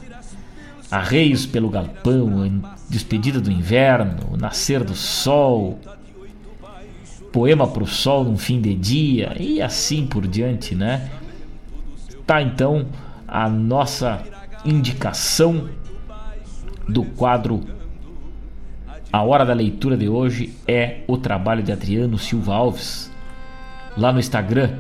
arreios 0.91 1.47
pelo 1.47 1.69
galpão, 1.69 2.63
despedida 2.89 3.41
do 3.41 3.51
inverno, 3.51 4.37
nascer 4.37 4.85
do 4.85 4.95
sol, 4.95 5.79
poema 7.33 7.67
para 7.67 7.83
o 7.83 7.87
sol 7.87 8.25
num 8.25 8.39
fim 8.39 8.61
de 8.61 8.75
dia 8.75 9.37
e 9.39 9.61
assim 9.61 10.07
por 10.07 10.27
diante, 10.27 10.75
né? 10.75 11.11
Tá 12.27 12.41
então 12.41 12.87
a 13.27 13.49
nossa 13.49 14.23
indicação 14.65 15.69
do 16.89 17.05
quadro 17.05 17.63
A 19.13 19.23
Hora 19.23 19.45
da 19.45 19.53
Leitura 19.53 19.97
de 19.97 20.09
hoje 20.09 20.55
é 20.67 21.01
o 21.07 21.19
trabalho 21.19 21.63
de 21.63 21.71
Adriano 21.71 22.19
Silva 22.19 22.55
Alves 22.55 23.08
lá 23.99 24.13
no 24.13 24.19
Instagram. 24.19 24.71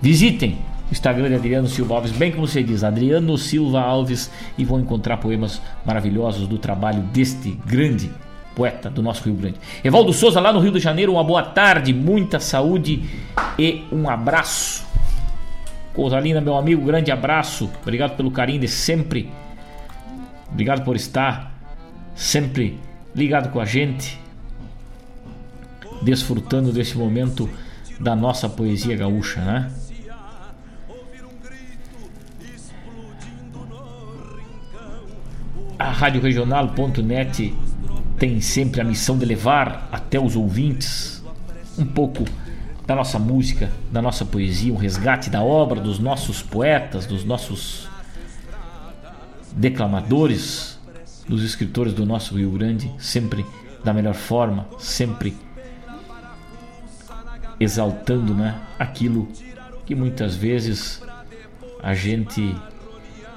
Visitem 0.00 0.58
o 0.88 0.92
Instagram 0.92 1.28
de 1.28 1.34
Adriano 1.34 1.68
Silva 1.68 1.96
Alves, 1.96 2.12
bem 2.12 2.30
como 2.30 2.46
você 2.46 2.62
diz, 2.62 2.84
Adriano 2.84 3.36
Silva 3.36 3.80
Alves, 3.80 4.30
e 4.56 4.64
vão 4.64 4.80
encontrar 4.80 5.16
poemas 5.16 5.60
maravilhosos 5.84 6.46
do 6.46 6.58
trabalho 6.58 7.02
deste 7.02 7.50
grande 7.66 8.10
poeta 8.54 8.90
do 8.90 9.02
nosso 9.02 9.22
Rio 9.24 9.34
Grande. 9.34 9.56
Evaldo 9.84 10.12
Souza, 10.12 10.40
lá 10.40 10.52
no 10.52 10.60
Rio 10.60 10.72
de 10.72 10.80
Janeiro, 10.80 11.12
uma 11.12 11.24
boa 11.24 11.42
tarde, 11.42 11.92
muita 11.92 12.40
saúde 12.40 13.04
e 13.58 13.84
um 13.92 14.08
abraço. 14.08 14.86
Coisa 15.94 16.18
linda, 16.18 16.40
meu 16.40 16.56
amigo, 16.56 16.84
grande 16.84 17.10
abraço. 17.10 17.70
Obrigado 17.82 18.16
pelo 18.16 18.30
carinho 18.30 18.60
de 18.60 18.68
sempre. 18.68 19.30
Obrigado 20.50 20.84
por 20.84 20.96
estar 20.96 21.52
sempre 22.14 22.78
ligado 23.14 23.50
com 23.50 23.60
a 23.60 23.64
gente, 23.64 24.18
desfrutando 26.02 26.72
desse 26.72 26.96
momento 26.96 27.48
da 27.98 28.14
nossa 28.14 28.48
poesia 28.48 28.96
gaúcha, 28.96 29.40
né? 29.40 29.70
A 35.78 35.90
Rádio 35.90 36.20
Regional.net 36.20 37.54
tem 38.18 38.40
sempre 38.40 38.80
a 38.80 38.84
missão 38.84 39.16
de 39.16 39.24
levar 39.24 39.88
até 39.92 40.18
os 40.18 40.34
ouvintes 40.34 41.22
um 41.78 41.86
pouco 41.86 42.24
da 42.84 42.96
nossa 42.96 43.18
música, 43.18 43.70
da 43.92 44.02
nossa 44.02 44.24
poesia, 44.24 44.72
um 44.72 44.76
resgate 44.76 45.30
da 45.30 45.42
obra 45.42 45.80
dos 45.80 45.98
nossos 45.98 46.42
poetas, 46.42 47.06
dos 47.06 47.24
nossos 47.24 47.88
declamadores, 49.52 50.78
dos 51.28 51.44
escritores 51.44 51.92
do 51.92 52.06
nosso 52.06 52.34
Rio 52.36 52.50
Grande, 52.50 52.90
sempre 52.98 53.44
da 53.84 53.92
melhor 53.92 54.14
forma, 54.14 54.66
sempre 54.78 55.36
exaltando 57.60 58.34
né, 58.34 58.60
aquilo 58.78 59.28
que 59.86 59.94
muitas 59.94 60.36
vezes 60.36 61.02
a 61.82 61.94
gente 61.94 62.54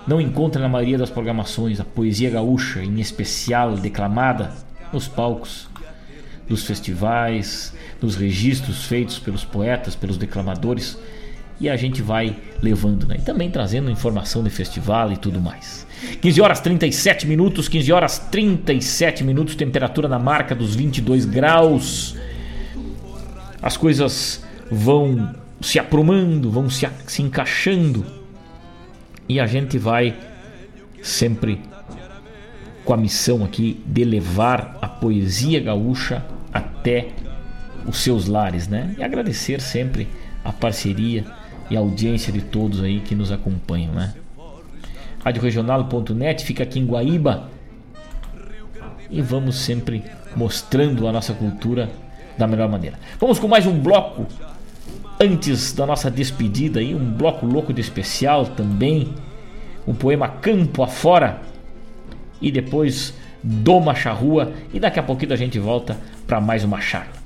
não 0.07 0.19
encontra 0.19 0.61
na 0.61 0.67
maioria 0.67 0.97
das 0.97 1.09
programações, 1.09 1.79
a 1.79 1.85
poesia 1.85 2.29
gaúcha, 2.29 2.83
em 2.83 2.99
especial 2.99 3.75
declamada 3.75 4.51
nos 4.91 5.07
palcos 5.07 5.69
dos 6.47 6.65
festivais, 6.65 7.73
nos 8.01 8.15
registros 8.15 8.85
feitos 8.85 9.19
pelos 9.19 9.45
poetas, 9.45 9.95
pelos 9.95 10.17
declamadores, 10.17 10.97
e 11.59 11.69
a 11.69 11.77
gente 11.77 12.01
vai 12.01 12.35
levando, 12.61 13.07
né? 13.07 13.17
E 13.19 13.21
também 13.21 13.49
trazendo 13.49 13.89
informação 13.89 14.43
de 14.43 14.49
festival 14.49 15.11
e 15.11 15.17
tudo 15.17 15.39
mais. 15.39 15.85
15 16.19 16.41
horas 16.41 16.59
37 16.59 17.27
minutos, 17.27 17.69
15 17.69 17.93
horas 17.93 18.17
37 18.17 19.23
minutos, 19.23 19.55
temperatura 19.55 20.07
na 20.07 20.17
marca 20.17 20.55
dos 20.55 20.75
22 20.75 21.25
graus. 21.25 22.17
As 23.61 23.77
coisas 23.77 24.43
vão 24.71 25.35
se 25.61 25.77
aprumando, 25.77 26.49
vão 26.49 26.69
se, 26.69 26.87
se 27.05 27.21
encaixando 27.21 28.05
e 29.29 29.39
a 29.39 29.45
gente 29.45 29.77
vai 29.77 30.15
sempre 31.01 31.61
com 32.83 32.93
a 32.93 32.97
missão 32.97 33.43
aqui 33.43 33.81
de 33.85 34.03
levar 34.03 34.77
a 34.81 34.87
poesia 34.87 35.59
gaúcha 35.59 36.25
até 36.51 37.09
os 37.85 37.97
seus 37.97 38.27
lares, 38.27 38.67
né? 38.67 38.95
E 38.97 39.03
agradecer 39.03 39.61
sempre 39.61 40.07
a 40.43 40.51
parceria 40.51 41.25
e 41.69 41.77
a 41.77 41.79
audiência 41.79 42.33
de 42.33 42.41
todos 42.41 42.81
aí 42.81 42.99
que 42.99 43.15
nos 43.15 43.31
acompanham, 43.31 43.93
né? 43.93 44.13
Radioregional.net 45.23 46.43
fica 46.43 46.63
aqui 46.63 46.79
em 46.79 46.85
Guaíba 46.85 47.49
e 49.09 49.21
vamos 49.21 49.57
sempre 49.57 50.03
mostrando 50.35 51.07
a 51.07 51.11
nossa 51.11 51.33
cultura 51.33 51.89
da 52.41 52.47
melhor 52.47 52.67
maneira. 52.67 52.97
Vamos 53.19 53.37
com 53.37 53.47
mais 53.47 53.67
um 53.67 53.79
bloco 53.79 54.25
antes 55.19 55.73
da 55.73 55.85
nossa 55.85 56.09
despedida 56.09 56.79
aí, 56.79 56.95
um 56.95 57.11
bloco 57.11 57.45
louco 57.45 57.71
de 57.71 57.79
especial 57.79 58.47
também, 58.47 59.13
um 59.87 59.93
poema 59.93 60.27
Campo 60.27 60.81
Afora 60.81 61.39
e 62.41 62.51
depois 62.51 63.13
Doma 63.43 63.93
Charrua 63.93 64.51
e 64.73 64.79
daqui 64.79 64.99
a 64.99 65.03
pouquinho 65.03 65.33
a 65.33 65.35
gente 65.35 65.59
volta 65.59 65.95
para 66.25 66.41
mais 66.41 66.63
uma 66.63 66.81
charla. 66.81 67.21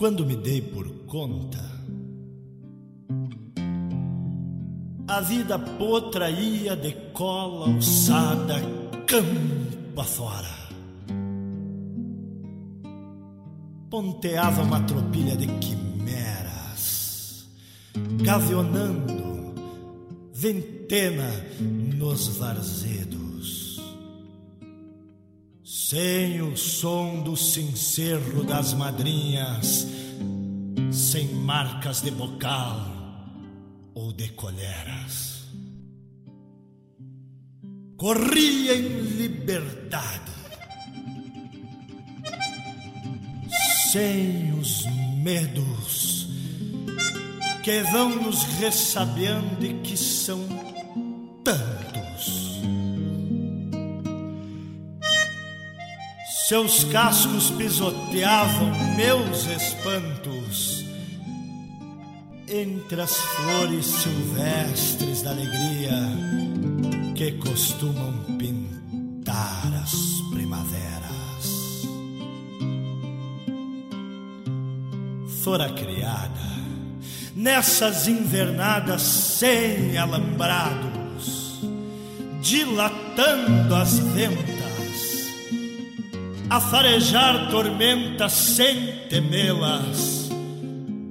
Quando 0.00 0.24
me 0.24 0.34
dei 0.34 0.62
por 0.62 0.88
conta, 1.04 1.60
a 5.06 5.20
vida 5.20 5.58
potra 5.58 6.30
ia 6.30 6.74
de 6.74 6.92
cola 7.12 7.66
alçada 7.66 8.54
campo 9.06 10.00
afora. 10.00 10.48
Ponteava 13.90 14.62
uma 14.62 14.80
tropilha 14.84 15.36
de 15.36 15.46
quimeras, 15.58 17.46
gavionando 18.24 19.52
ventena 20.32 21.30
nos 21.60 22.38
varzedos 22.38 23.19
sem 25.90 26.40
o 26.40 26.56
som 26.56 27.20
do 27.20 27.36
cencerro 27.36 28.44
das 28.44 28.72
madrinhas, 28.74 29.88
sem 30.92 31.26
marcas 31.34 32.00
de 32.00 32.12
bocal 32.12 32.78
ou 33.92 34.12
de 34.12 34.28
colheras. 34.28 35.48
Corria 37.96 38.76
em 38.76 39.00
liberdade, 39.16 40.30
sem 43.90 44.52
os 44.60 44.84
medos 45.24 46.28
que 47.64 47.82
vão 47.90 48.10
nos 48.10 48.44
ressabiando 48.60 49.66
e 49.66 49.74
que 49.80 49.96
são 49.96 50.59
Seus 56.50 56.82
cascos 56.82 57.48
pisoteavam 57.52 58.72
meus 58.96 59.46
espantos. 59.46 60.84
Entre 62.48 63.00
as 63.00 63.14
flores 63.14 63.86
silvestres 63.86 65.22
da 65.22 65.30
alegria 65.30 65.92
que 67.14 67.30
costumam 67.38 68.36
pintar 68.36 69.72
as 69.80 69.94
primaveras. 70.32 71.86
Fora 75.44 75.68
criada 75.68 76.50
nessas 77.36 78.08
invernadas 78.08 79.02
sem 79.02 79.96
alambrados, 79.96 81.60
dilatando 82.42 83.72
as 83.76 84.00
ventas 84.00 84.49
a 86.50 86.60
farejar 86.60 87.48
tormentas 87.48 88.32
sem 88.32 89.08
temê-las. 89.08 90.28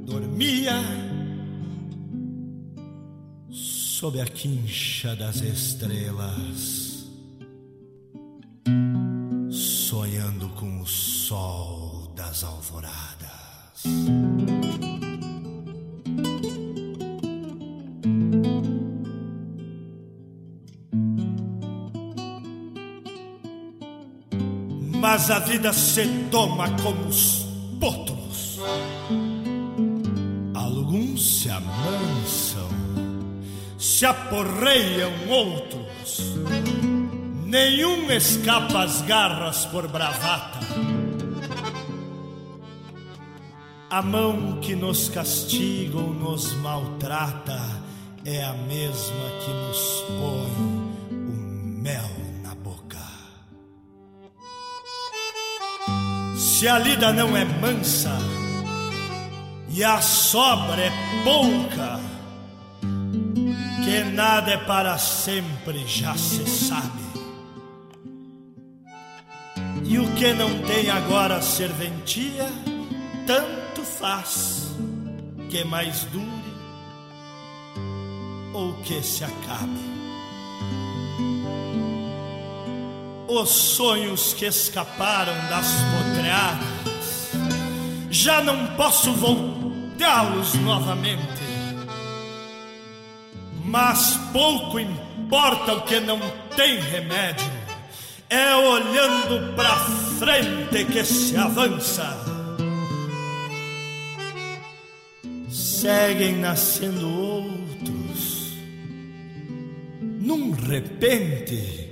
Dormia 0.05 0.79
sob 3.49 4.19
a 4.19 4.25
quincha 4.25 5.15
das 5.15 5.41
estrelas, 5.41 7.07
sonhando 9.49 10.49
com 10.49 10.81
o 10.81 10.85
sol 10.85 12.13
das 12.15 12.43
alvoradas. 12.43 14.48
A 25.29 25.39
vida 25.39 25.71
se 25.73 26.07
toma 26.31 26.69
como 26.81 27.07
os 27.07 27.45
potros. 27.79 28.59
Alguns 30.55 31.41
se 31.41 31.49
amansam, 31.49 32.69
se 33.77 34.05
aporreiam 34.05 35.11
outros. 35.29 36.21
Nenhum 37.45 38.09
escapa 38.11 38.83
às 38.83 39.01
garras 39.03 39.65
por 39.67 39.87
bravata. 39.87 40.59
A 43.89 44.01
mão 44.01 44.59
que 44.61 44.75
nos 44.75 45.09
castiga 45.09 45.97
ou 45.97 46.13
nos 46.13 46.53
maltrata 46.55 47.59
é 48.25 48.43
a 48.43 48.53
mesma 48.53 49.29
que 49.43 49.51
nos 49.51 50.03
põe 50.07 51.09
o 51.11 51.81
mel 51.81 52.18
Se 56.59 56.67
a 56.67 56.77
lida 56.77 57.13
não 57.13 57.37
é 57.37 57.45
mansa 57.45 58.11
e 59.69 59.81
a 59.81 60.01
sobra 60.01 60.81
é 60.81 60.91
pouca, 61.23 62.01
que 63.81 64.03
nada 64.13 64.51
é 64.51 64.57
para 64.57 64.97
sempre 64.97 65.87
já 65.87 66.13
se 66.17 66.45
sabe. 66.45 66.99
E 69.85 69.99
o 69.99 70.13
que 70.15 70.33
não 70.33 70.49
tem 70.63 70.89
agora 70.89 71.41
serventia, 71.41 72.49
tanto 73.25 73.81
faz 73.81 74.75
que 75.49 75.63
mais 75.63 76.03
dure 76.11 76.27
ou 78.53 78.73
que 78.81 79.01
se 79.01 79.23
acabe. 79.23 79.88
Os 83.31 83.49
sonhos 83.49 84.33
que 84.33 84.47
escaparam 84.47 85.35
das 85.49 85.67
potreadas, 85.93 87.29
já 88.09 88.41
não 88.41 88.75
posso 88.75 89.13
voltá-los 89.13 90.55
novamente. 90.55 91.43
Mas 93.63 94.17
pouco 94.33 94.79
importa 94.79 95.75
o 95.75 95.81
que 95.81 95.99
não 95.99 96.19
tem 96.55 96.79
remédio, 96.79 97.45
é 98.31 98.55
olhando 98.55 99.55
pra 99.55 99.77
frente 100.17 100.85
que 100.85 101.05
se 101.05 101.37
avança. 101.37 102.17
Seguem 105.51 106.37
nascendo 106.37 107.07
outros, 107.07 108.53
num 110.01 110.49
repente 110.49 111.88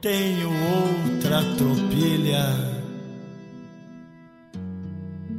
tenho 0.00 0.48
outra 0.48 1.44
tropilha 1.56 2.46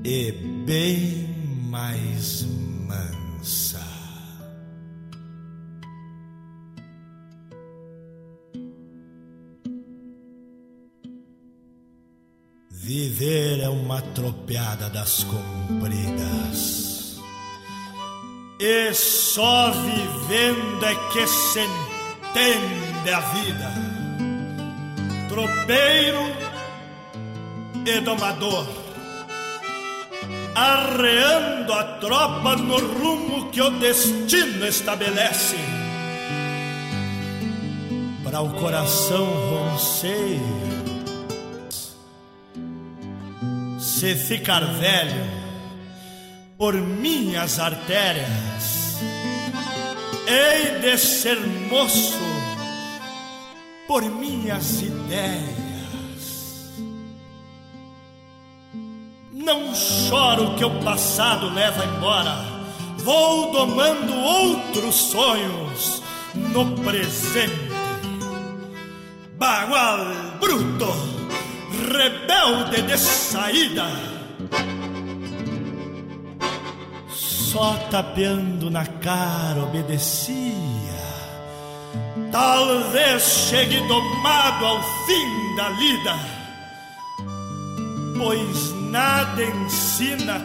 e 0.04 0.32
bem 0.66 1.28
mais 1.68 2.44
mansa. 2.88 3.82
Viver 12.70 13.62
é 13.62 13.70
uma 13.70 14.02
tropeada 14.02 14.90
das 14.90 15.24
compridas. 15.24 17.20
E 18.60 18.94
só 18.94 19.72
vivendo 19.72 20.86
é 20.86 20.96
que 21.12 21.26
se 21.26 21.62
entende 21.62 23.10
a 23.10 23.20
vida. 23.22 23.91
Tropeiro 25.32 26.26
e 27.86 28.02
domador, 28.02 28.68
arreando 30.54 31.72
a 31.72 31.84
tropa 32.02 32.58
no 32.58 32.78
rumo 32.78 33.50
que 33.50 33.62
o 33.62 33.70
destino 33.80 34.68
estabelece. 34.68 35.56
Para 38.26 38.42
o 38.42 38.50
coração 38.60 39.26
ronceiro 39.26 40.72
se 43.80 44.16
ficar 44.16 44.66
velho 44.66 45.30
por 46.58 46.74
minhas 46.74 47.58
artérias, 47.58 49.00
hei 50.28 50.80
de 50.82 50.98
ser 50.98 51.40
moço 51.70 52.31
por 53.92 54.04
minhas 54.06 54.82
ideias. 54.82 55.52
Não 59.34 59.76
choro 59.76 60.56
que 60.56 60.64
o 60.64 60.80
passado 60.82 61.54
leva 61.54 61.84
embora, 61.84 62.38
vou 63.00 63.52
domando 63.52 64.16
outros 64.16 64.96
sonhos 64.96 66.02
no 66.34 66.74
presente. 66.78 67.70
Bagual 69.38 70.06
bruto! 70.40 70.88
rebelde 71.92 72.84
de 72.84 72.98
saída. 72.98 73.88
Só 77.10 77.74
tapeando 77.92 78.72
na 78.72 78.86
cara 78.86 79.64
obedecia. 79.64 80.71
Talvez 82.32 83.22
chegue 83.50 83.86
domado 83.88 84.66
ao 84.66 84.82
fim 85.06 85.56
da 85.58 85.70
lida, 85.70 86.16
pois 88.18 88.74
nada 88.90 89.44
ensina 89.44 90.42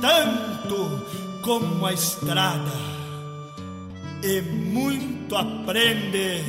tanto 0.00 1.04
como 1.42 1.84
a 1.84 1.92
estrada, 1.92 2.72
e 4.22 4.40
muito 4.40 5.36
aprende 5.36 6.42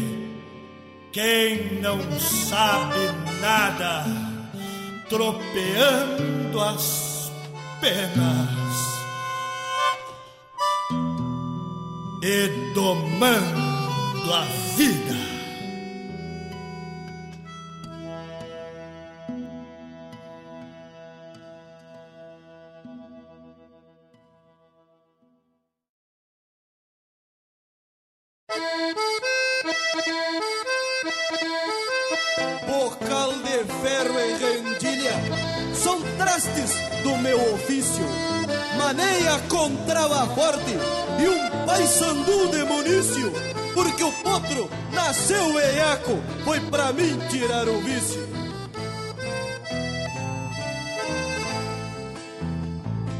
quem 1.11 1.81
não 1.81 1.99
sabe 2.17 3.11
nada, 3.41 4.05
tropeando 5.09 6.61
as 6.61 7.29
penas 7.81 8.87
e 12.23 12.73
domando 12.73 13.66
a 14.33 14.43
vida. 14.75 15.15
Bocal 32.67 33.31
de 33.43 33.63
ferro 33.81 34.26
Maneia 38.87 39.37
contrava 39.49 40.25
forte 40.27 40.71
e 41.19 41.27
um 41.27 41.65
paisandu 41.65 42.47
de 42.47 42.63
munício. 42.63 43.33
Porque 43.73 44.01
o 44.01 44.11
potro 44.23 44.69
nasceu 44.93 45.53
veiaco, 45.53 46.17
foi 46.45 46.61
pra 46.61 46.93
mim 46.93 47.19
tirar 47.29 47.67
o 47.67 47.81
vício. 47.81 48.25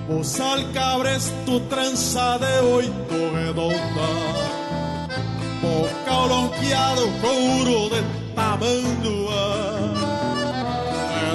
Boçal 0.08 0.60
cabresto 0.74 1.60
trança 1.68 2.40
de 2.40 2.66
oito 2.66 3.36
redonda 3.36 4.08
Bocal 5.62 6.28
lonqueado 6.28 7.02
couro 7.20 7.90
de 7.90 8.34
tamanduá 8.34 9.68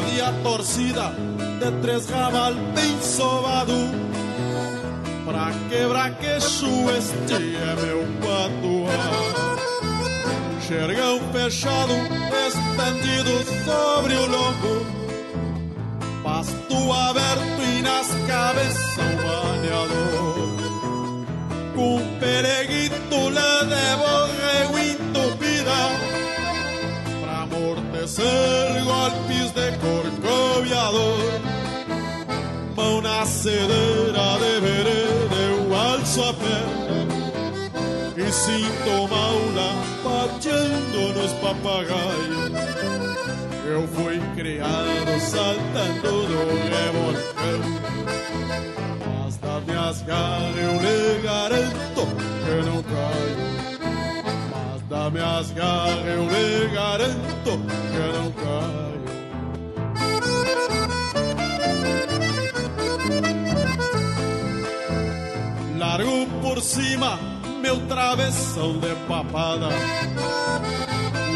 Media 0.01 0.33
torcida 0.43 1.11
de 1.61 1.71
três 1.83 2.09
rabal 2.09 2.55
bem 2.75 3.03
sovado 3.03 4.12
Pra 5.33 5.51
quebrar 5.71 6.11
queixo 6.19 6.69
este 6.91 7.57
é 7.57 7.75
meu 7.81 8.07
patuá. 8.21 9.63
Xergão 10.61 11.21
fechado 11.33 11.95
estendido 12.47 13.43
sobre 13.65 14.15
o 14.15 14.27
lombo 14.27 14.87
Pasto 16.23 16.93
aberto 16.93 17.63
e 17.63 17.81
nas 17.81 18.09
cabeças 18.27 18.99
um 18.99 19.17
baneador 19.23 20.49
Com 21.75 21.99
pereguito 22.21 23.31
lá 23.31 23.63
de 23.65 23.97
borrego 23.97 24.79
entupida 24.79 25.81
Pra 27.23 27.37
amortecer 27.45 28.85
golpes 28.85 29.51
de 29.53 29.67
corcoviador. 29.79 31.41
Mão 32.77 33.01
na 33.01 33.25
cedeira 33.25 34.39
de 34.39 34.61
vereda 34.61 35.02
perna 36.15 37.07
E 38.17 38.33
sinto 38.33 39.09
maula 39.09 39.71
pateando 40.05 41.13
nos 41.15 41.33
papagaios 41.35 42.53
eu 43.65 43.89
fui 43.89 44.21
criado 44.37 45.21
saltando 45.21 46.27
do 46.27 46.45
revolcão 46.69 47.61
Mas 49.25 49.37
das 49.39 49.65
minhas 49.65 50.03
garras 50.03 50.57
eu 50.57 50.73
lhe 50.83 51.23
garanto 51.23 52.07
que 52.45 52.55
não 52.67 52.83
caio 52.83 53.37
Mas 54.51 54.83
das 54.91 55.13
minhas 55.13 55.51
garras 55.53 56.07
eu 56.07 56.25
lhe 56.25 56.69
garanto 56.75 57.53
que 57.93 58.03
não 58.13 58.31
caio 58.33 58.83
Largo 65.93 66.27
por 66.41 66.59
cima 66.63 67.19
meu 67.61 67.79
travessão 67.87 68.79
de 68.79 68.95
papada. 69.07 69.69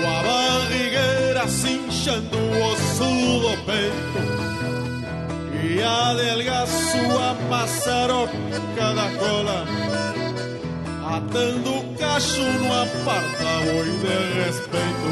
A 0.00 0.22
barrigueira 0.22 1.46
cinchando 1.46 2.38
o 2.38 2.72
osso 2.72 3.04
do 3.40 3.54
peito. 3.66 4.20
E 5.62 5.82
adelgaço 5.82 6.96
a 7.18 7.36
passaroca 7.50 8.94
da 8.94 9.10
cola. 9.18 9.66
Atando 11.04 11.74
o 11.74 11.94
cacho 11.98 12.40
no 12.40 12.82
aparta 12.82 13.60
boi 13.62 13.90
de 13.90 14.16
respeito. 14.42 15.10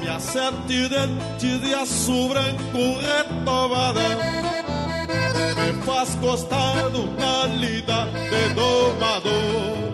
Me 0.00 0.06
pra 0.06 0.20
sete 0.20 0.88
dentes 0.90 1.60
de 1.62 1.74
aço 1.74 2.28
branco 2.28 3.00
retovada 3.00 4.00
me 4.00 4.45
faz 5.86 6.16
costado 6.16 7.06
na 7.16 7.46
lida 7.46 8.08
de 8.28 8.54
domador. 8.54 9.86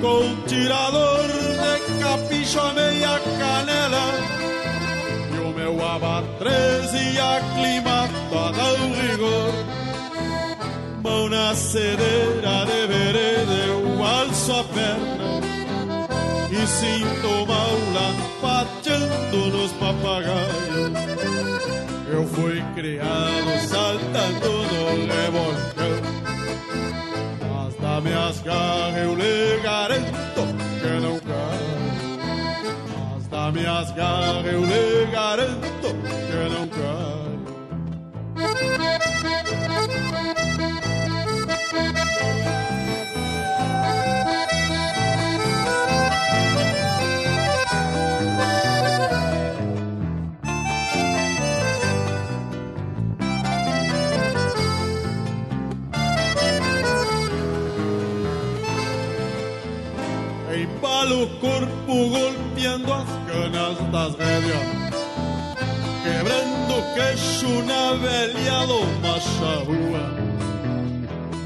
Com 0.00 0.36
tirador 0.48 1.22
de 1.22 2.02
capicho 2.02 2.60
a 2.60 2.72
meia 2.74 3.20
canela. 3.38 4.06
E 5.32 5.38
o 5.38 5.52
meu 5.54 5.86
abar 5.86 6.24
treze 6.40 7.20
aclimado 7.20 8.12
a 8.36 8.50
dar 8.50 8.74
rigor. 9.00 9.54
Mão 11.02 11.28
na 11.28 11.54
cedeira 11.54 12.66
de 12.66 12.86
vereda 12.88 13.54
eu 13.68 14.04
alço 14.04 14.52
a 14.52 14.64
perna. 14.64 15.24
E 16.50 16.66
sinto 16.66 17.46
maula 17.46 18.12
pateando 18.42 19.56
nos 19.56 19.72
papagaios. 19.72 21.63
Eu 22.14 22.24
fui 22.28 22.62
criado 22.76 23.58
saltando 23.66 24.48
no 24.48 25.04
revolcão, 25.12 25.98
mas 27.50 27.74
da 27.74 28.00
minhas 28.00 28.40
garras 28.40 29.02
eu 29.02 29.16
lhe 29.16 29.60
garanto 29.60 30.46
que 30.80 31.00
não 31.00 31.18
caio. 31.18 31.74
Mas 33.16 33.26
da 33.26 33.50
minhas 33.50 33.90
garras 33.90 34.46
eu 34.46 34.64
lhe 34.64 35.06
garanto 35.10 35.88
que 35.90 36.48
não 36.54 36.68
caio. 36.68 37.14
Golpeando 61.86 62.92
as 62.92 63.08
canas 63.26 63.78
das 63.90 64.14
rédeas 64.16 64.84
Quebrando 66.02 66.94
queixo 66.94 67.62
na 67.64 67.94
velha 67.94 68.62
loma 68.64 69.20
charrua 69.20 70.14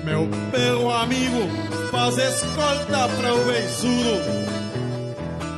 Meu 0.05 0.29
pelo 0.51 0.91
amigo 0.91 1.49
faz 1.91 2.19
escolta 2.19 3.09
para 3.09 3.35
o 3.35 3.45
beiçudo 3.45 4.21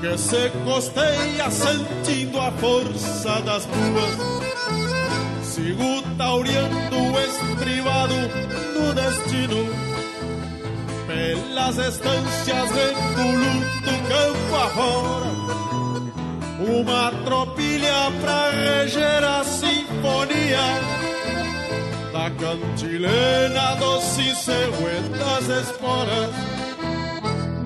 Que 0.01 0.19
se 0.19 0.51
costeia 0.65 1.51
sentindo 1.51 2.41
a 2.41 2.51
força 2.53 3.41
das 3.43 3.65
ruas 3.67 4.41
Sigo 5.43 6.03
taureando 6.17 7.21
estribado 7.21 8.15
no 8.75 8.95
destino 8.95 9.90
pelas 11.21 11.77
estâncias 11.77 12.71
recoluto 12.71 13.93
campo 14.09 14.57
afora 14.57 15.31
uma 16.59 17.13
tropilha 17.25 18.11
pra 18.21 18.51
reger 18.51 19.25
a 19.25 19.45
sinfonia. 19.45 20.69
Da 22.13 22.31
cantilena 22.31 23.77
dos 23.77 24.03
cinceguentas 24.05 25.49
esporas. 25.63 26.31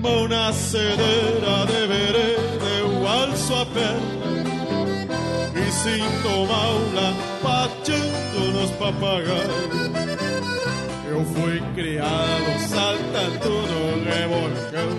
Mão 0.01 0.27
na 0.27 0.53
cedeira 0.53 1.65
de 1.67 1.87
vereda 1.87 2.65
eu 2.79 3.07
alço 3.07 3.53
a 3.53 3.65
perna 3.65 4.15
e 5.55 5.71
sinto 5.71 6.45
maula 6.47 7.13
pateando 7.41 8.51
nos 8.53 8.71
papagaios 8.71 10.04
eu 11.15 11.23
fui 11.23 11.61
criado 11.73 12.59
saltando 12.59 13.49
no 13.49 14.03
revolcão. 14.03 14.89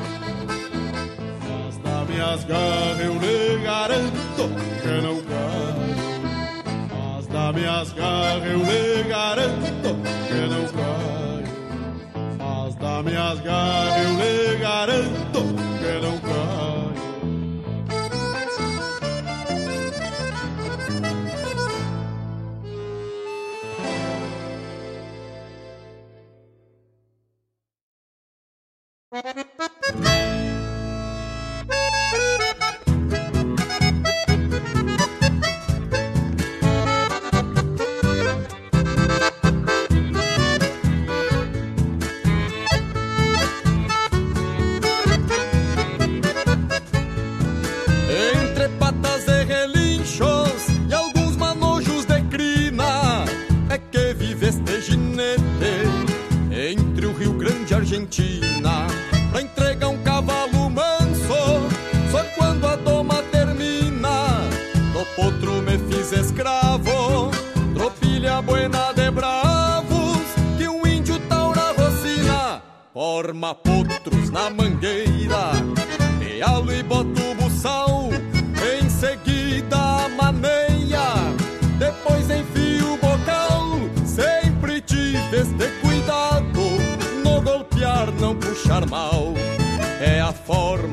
Mas 1.47 1.78
nas 1.84 2.09
minhas 2.09 2.44
garras 2.44 3.01
eu 3.01 3.14
lhe 3.18 3.62
garanto 3.62 4.43
que 4.82 4.94
não 5.02 5.16
caio. 5.28 5.97
Mas 6.90 7.28
nas 7.28 7.55
minhas 7.55 7.93
garras 7.93 8.47
eu 8.47 8.59
lhe 8.59 9.02
garanto 9.09 9.90
que 10.26 10.40
não 10.52 10.64
caio. 10.72 11.48
Mas 12.38 12.76
nas 12.76 13.05
minhas 13.05 13.40
garras 13.40 14.02
eu 14.02 14.12
lhe 14.16 14.56
garanto. 14.56 15.26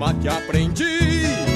Forma 0.04 0.14
que 0.20 0.28
aprendi 0.28 1.53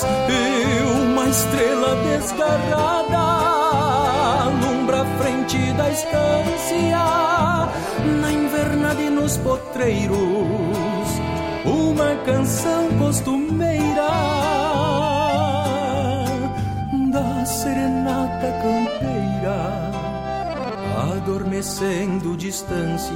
aguadas, 0.00 0.04
e 0.28 0.82
uma 1.02 1.28
estrela 1.28 1.96
desgarrada 1.96 3.18
alumbra 4.44 5.02
a 5.02 5.04
frente 5.18 5.58
da 5.72 5.90
estância, 5.90 7.04
na 8.20 8.32
invernada 8.32 9.02
e 9.02 9.10
nos 9.10 9.36
potreiros 9.38 10.18
uma 11.64 12.14
canção 12.24 12.88
costumeira 12.98 14.08
da 17.12 17.44
serenata 17.44 18.52
campeira, 18.62 19.90
adormecendo 21.16 22.36
distância. 22.36 23.10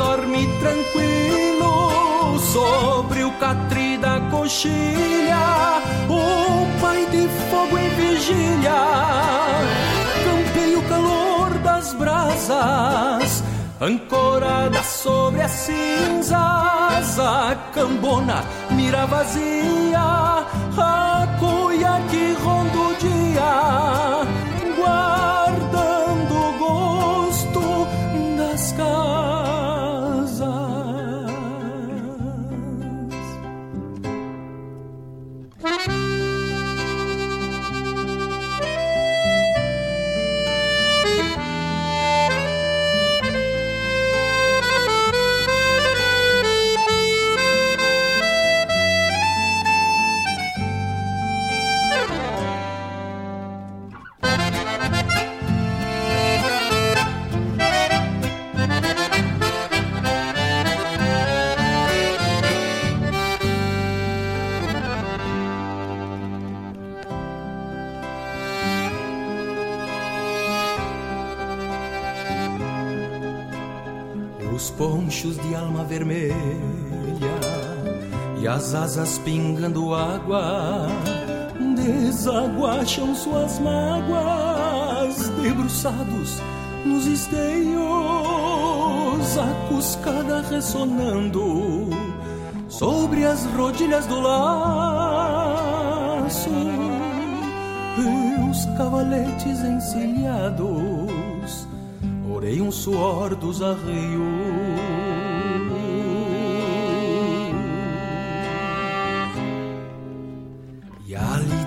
Dorme 0.00 0.48
tranquilo 0.60 2.38
sobre 2.38 3.22
o 3.22 3.30
catri 3.32 3.98
da 3.98 4.18
coxilha, 4.30 5.82
o 6.08 6.80
pai 6.80 7.04
de 7.12 7.28
fogo 7.50 7.76
em 7.76 7.90
vigília 7.90 8.80
campeia 10.24 10.78
o 10.78 10.82
calor 10.88 11.50
das 11.62 11.92
brasas, 11.92 13.44
ancorada 13.78 14.82
sobre 14.82 15.42
as 15.42 15.50
cinzas, 15.50 17.18
a 17.18 17.54
cambona 17.74 18.42
mira 18.70 19.04
vazia, 19.04 20.46
a 20.78 21.26
cuia 21.38 22.00
que 22.10 22.32
ronda 22.42 22.59
as 78.70 78.74
asas 78.74 79.18
pingando 79.18 79.92
água 79.94 80.86
desaguacham 81.74 83.12
suas 83.16 83.58
mágoas 83.58 85.28
debruçados 85.42 86.40
nos 86.84 87.04
esteios, 87.06 87.80
a 89.38 89.68
cuscada 89.68 90.42
ressonando 90.42 91.88
sobre 92.68 93.24
as 93.24 93.44
rodilhas 93.56 94.06
do 94.06 94.20
laço 94.20 95.50
e 97.98 98.50
os 98.50 98.64
cavaletes 98.78 99.58
encilhados 99.64 101.10
orei 102.32 102.60
um 102.60 102.70
suor 102.70 103.34
dos 103.34 103.60
arreios. 103.62 104.69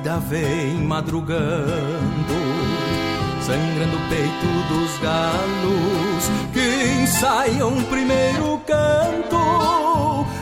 A 0.04 0.18
lida 0.18 0.20
vem 0.20 0.76
madrugando, 0.86 2.34
sangrando 3.42 3.96
o 3.96 4.10
peito 4.10 4.48
dos 4.68 4.98
galos 5.00 6.30
que 6.52 7.02
ensaiam 7.02 7.70
um 7.70 7.84
primeiro 7.84 8.60
canto, 8.66 9.38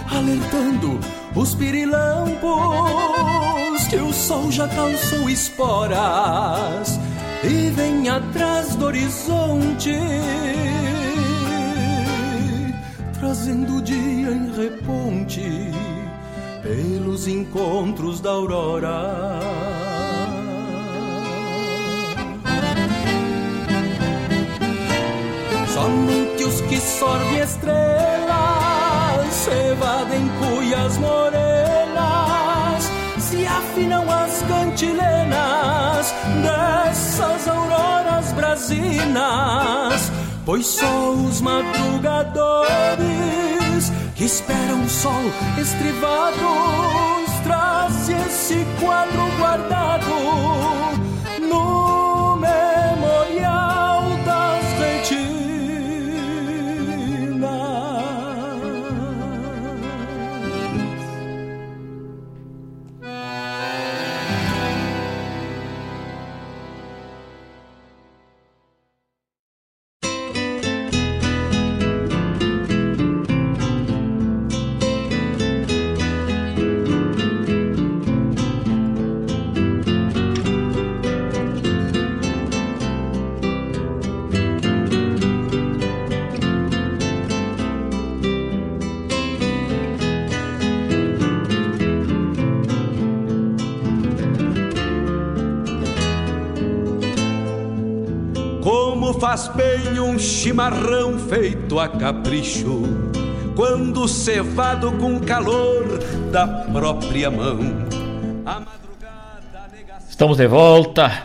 alertando 0.10 1.00
os 1.36 1.54
pirilampos 1.56 2.42
que 3.90 3.98
o 3.98 4.12
sol 4.12 4.52
já 4.52 4.68
calçou 4.68 5.30
esporas 5.30 7.00
e 7.44 7.70
vem 7.70 8.10
atrás 8.10 8.76
do 8.76 8.86
horizonte, 8.86 9.96
trazendo 13.20 13.78
o 13.78 13.82
dia 13.82 14.32
em 14.32 14.52
reponte 14.56 15.81
pelos 16.72 17.28
encontros 17.28 18.22
da 18.22 18.30
aurora. 18.30 19.42
Somente 25.74 26.46
os 26.46 26.62
que 26.62 26.78
sorvem 26.78 27.40
estrelas 27.40 28.30
evadem 29.72 30.30
cuias 30.40 30.98
morenas, 30.98 32.90
se 33.20 33.46
afinam 33.46 34.10
as 34.10 34.42
cantilenas 34.44 36.14
dessas 36.42 37.50
auroras 37.50 38.32
brasinas, 38.32 40.10
pois 40.46 40.68
só 40.68 41.12
os 41.12 41.42
madrugadores 41.42 43.61
esperam 44.24 44.84
o 44.84 44.90
sol 44.90 45.24
estrivados 45.60 46.40
traz 47.44 48.08
esse 48.10 48.66
quadro 48.80 49.24
guardado 49.40 50.06
no 51.50 52.11
bem 99.62 100.00
um 100.00 100.18
chimarrão 100.18 101.20
feito 101.20 101.80
a 101.80 101.88
capricho, 101.88 102.82
quando 103.56 104.08
cevado 104.08 104.92
com 104.94 105.20
calor 105.20 106.00
da 106.32 106.48
própria 106.48 107.30
mão. 107.30 107.60
Estamos 110.10 110.38
de 110.38 110.48
volta 110.48 111.24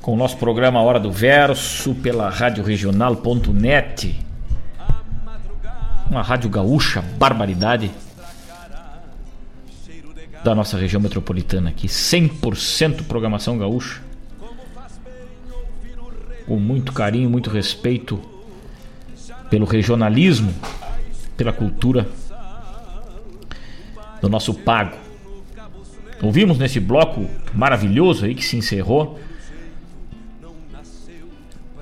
com 0.00 0.14
o 0.14 0.16
nosso 0.16 0.36
programa 0.38 0.80
Hora 0.80 0.98
do 0.98 1.10
Verso 1.10 1.94
pela 1.94 2.30
Rádio 2.30 2.64
Regional.net. 2.64 4.24
Uma 6.10 6.22
rádio 6.22 6.48
gaúcha, 6.48 7.02
barbaridade 7.18 7.90
da 10.42 10.54
nossa 10.54 10.76
região 10.78 11.00
metropolitana 11.00 11.70
aqui, 11.70 11.88
100% 11.88 13.04
programação 13.04 13.56
gaúcha. 13.58 14.03
Com 16.46 16.56
muito 16.56 16.92
carinho, 16.92 17.30
muito 17.30 17.50
respeito 17.50 18.20
pelo 19.48 19.64
regionalismo, 19.66 20.52
pela 21.36 21.52
cultura 21.52 22.06
do 24.20 24.28
nosso 24.28 24.52
pago. 24.54 24.96
Ouvimos 26.22 26.58
nesse 26.58 26.80
bloco 26.80 27.28
maravilhoso 27.52 28.24
aí 28.24 28.34
que 28.34 28.44
se 28.44 28.56
encerrou. 28.56 29.18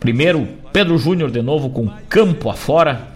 Primeiro, 0.00 0.48
Pedro 0.72 0.98
Júnior 0.98 1.30
de 1.30 1.40
novo 1.42 1.70
com 1.70 1.88
Campo 2.08 2.50
Afora, 2.50 3.08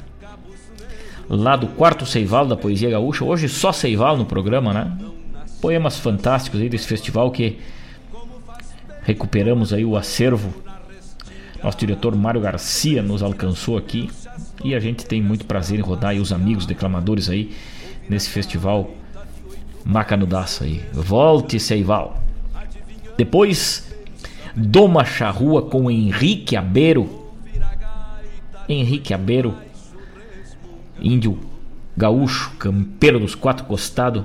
lá 1.29 1.57
do 1.57 1.67
quarto 1.67 2.07
Seival 2.07 2.47
da 2.47 2.57
Poesia 2.57 2.91
Gaúcha. 2.91 3.25
Hoje 3.25 3.49
só 3.49 3.73
Seival 3.73 4.17
no 4.17 4.25
programa, 4.25 4.73
né? 4.73 4.97
Poemas 5.61 5.99
fantásticos 5.99 6.61
aí 6.61 6.69
desse 6.69 6.87
festival 6.87 7.31
que 7.31 7.59
recuperamos 9.03 9.73
aí 9.73 9.85
o 9.85 9.97
acervo. 9.97 10.66
Nosso 11.67 11.79
diretor 11.79 12.15
Mário 12.15 12.41
Garcia 12.41 13.03
nos 13.03 13.25
alcançou 13.25 13.77
aqui 13.77 14.09
e 14.63 14.73
a 14.73 14.79
gente 14.79 15.05
tem 15.05 15.21
muito 15.21 15.47
prazer 15.47 15.81
em 15.81 15.83
rodar 15.83 16.11
aí 16.11 16.21
os 16.21 16.33
amigos 16.33 16.65
declamadores 16.65 17.29
aí 17.29 17.57
nesse 18.09 18.31
festival 18.31 18.89
macanudaço 19.85 20.63
aí. 20.63 20.85
Volte 20.93 21.59
Seival. 21.59 22.23
Depois, 23.17 23.93
Doma 24.55 25.05
Charrua 25.05 25.61
com 25.61 25.91
Henrique 25.91 26.55
Abeiro. 26.55 27.33
Henrique 28.69 29.13
Abeiro, 29.13 29.53
índio 31.01 31.37
gaúcho, 31.97 32.53
campeiro 32.61 33.19
dos 33.19 33.35
quatro 33.35 33.65
costados. 33.65 34.23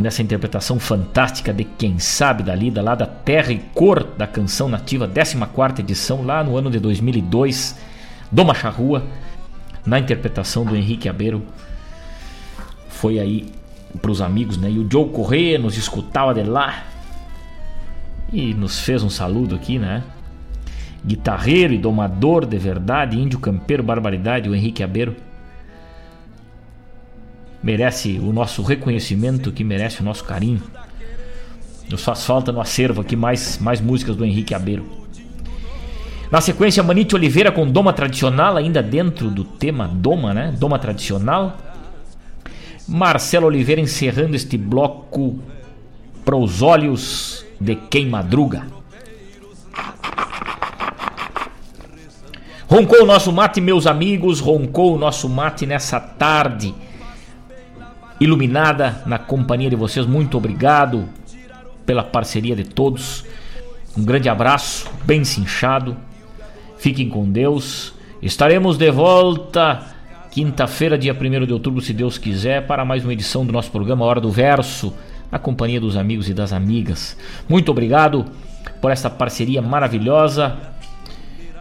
Nessa 0.00 0.22
interpretação 0.22 0.80
fantástica 0.80 1.52
de 1.52 1.62
Quem 1.62 1.98
Sabe 1.98 2.42
da 2.42 2.54
Lida, 2.54 2.80
lá 2.80 2.94
da 2.94 3.04
Terra 3.06 3.52
e 3.52 3.58
Cor 3.58 4.02
da 4.02 4.26
Canção 4.26 4.66
Nativa, 4.66 5.06
14 5.06 5.82
edição, 5.82 6.22
lá 6.22 6.42
no 6.42 6.56
ano 6.56 6.70
de 6.70 6.78
2002, 6.78 7.78
Doma 8.32 8.54
Charrua, 8.54 9.04
na 9.84 9.98
interpretação 9.98 10.64
do 10.64 10.74
Henrique 10.74 11.08
Abeiro 11.08 11.42
foi 12.88 13.18
aí 13.18 13.46
para 14.00 14.10
os 14.10 14.22
amigos, 14.22 14.56
né? 14.56 14.70
E 14.70 14.78
o 14.78 14.88
Joe 14.90 15.08
Corrêa 15.10 15.58
nos 15.58 15.76
escutava 15.76 16.32
de 16.32 16.42
lá 16.44 16.84
e 18.32 18.54
nos 18.54 18.80
fez 18.80 19.02
um 19.02 19.10
saludo 19.10 19.54
aqui, 19.54 19.78
né? 19.78 20.02
Guitarreiro 21.04 21.74
e 21.74 21.78
domador 21.78 22.46
de 22.46 22.56
verdade, 22.56 23.18
índio 23.18 23.38
campeiro, 23.38 23.82
barbaridade, 23.82 24.48
o 24.48 24.54
Henrique 24.54 24.82
Abeiro. 24.82 25.16
Merece 27.62 28.18
o 28.18 28.32
nosso 28.32 28.62
reconhecimento, 28.62 29.52
que 29.52 29.62
merece 29.62 30.00
o 30.00 30.04
nosso 30.04 30.24
carinho. 30.24 30.62
Nos 31.90 32.02
faz 32.02 32.24
falta 32.24 32.50
no 32.52 32.60
acervo 32.60 33.02
aqui 33.02 33.16
mais, 33.16 33.58
mais 33.58 33.80
músicas 33.80 34.16
do 34.16 34.24
Henrique 34.24 34.54
Abeiro. 34.54 34.86
Na 36.30 36.40
sequência, 36.40 36.82
Manite 36.82 37.14
Oliveira 37.14 37.50
com 37.50 37.66
Doma 37.66 37.92
Tradicional, 37.92 38.56
ainda 38.56 38.82
dentro 38.82 39.30
do 39.30 39.44
tema 39.44 39.88
Doma, 39.88 40.32
né? 40.32 40.54
Doma 40.56 40.78
Tradicional. 40.78 41.58
Marcelo 42.88 43.46
Oliveira 43.46 43.80
encerrando 43.80 44.36
este 44.36 44.56
bloco 44.56 45.38
para 46.24 46.36
os 46.36 46.62
olhos 46.62 47.44
de 47.60 47.74
quem 47.74 48.06
madruga. 48.06 48.66
Roncou 52.68 53.02
o 53.02 53.06
nosso 53.06 53.32
mate, 53.32 53.60
meus 53.60 53.86
amigos, 53.86 54.38
roncou 54.38 54.94
o 54.94 54.98
nosso 54.98 55.28
mate 55.28 55.66
nessa 55.66 55.98
tarde 55.98 56.72
iluminada 58.20 59.02
na 59.06 59.18
companhia 59.18 59.70
de 59.70 59.76
vocês. 59.76 60.06
Muito 60.06 60.36
obrigado 60.36 61.08
pela 61.86 62.04
parceria 62.04 62.54
de 62.54 62.64
todos. 62.64 63.24
Um 63.96 64.04
grande 64.04 64.28
abraço, 64.28 64.88
bem 65.04 65.24
cinchado. 65.24 65.96
Fiquem 66.78 67.08
com 67.08 67.28
Deus. 67.28 67.94
Estaremos 68.22 68.76
de 68.76 68.90
volta 68.90 69.96
quinta-feira, 70.30 70.96
dia 70.96 71.12
1 71.12 71.44
de 71.44 71.52
outubro, 71.52 71.80
se 71.80 71.92
Deus 71.92 72.16
quiser, 72.16 72.66
para 72.66 72.84
mais 72.84 73.02
uma 73.02 73.12
edição 73.12 73.44
do 73.44 73.52
nosso 73.52 73.70
programa 73.70 74.04
Hora 74.04 74.20
do 74.20 74.30
Verso, 74.30 74.94
na 75.30 75.40
companhia 75.40 75.80
dos 75.80 75.96
amigos 75.96 76.28
e 76.28 76.34
das 76.34 76.52
amigas. 76.52 77.16
Muito 77.48 77.70
obrigado 77.70 78.24
por 78.80 78.92
esta 78.92 79.10
parceria 79.10 79.60
maravilhosa. 79.60 80.56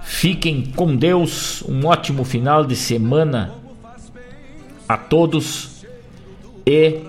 Fiquem 0.03 0.63
com 0.75 0.95
Deus. 0.95 1.63
Um 1.67 1.85
ótimo 1.85 2.23
final 2.23 2.63
de 2.63 2.75
semana 2.75 3.51
a 4.87 4.97
todos. 4.97 5.78
E 6.69 7.01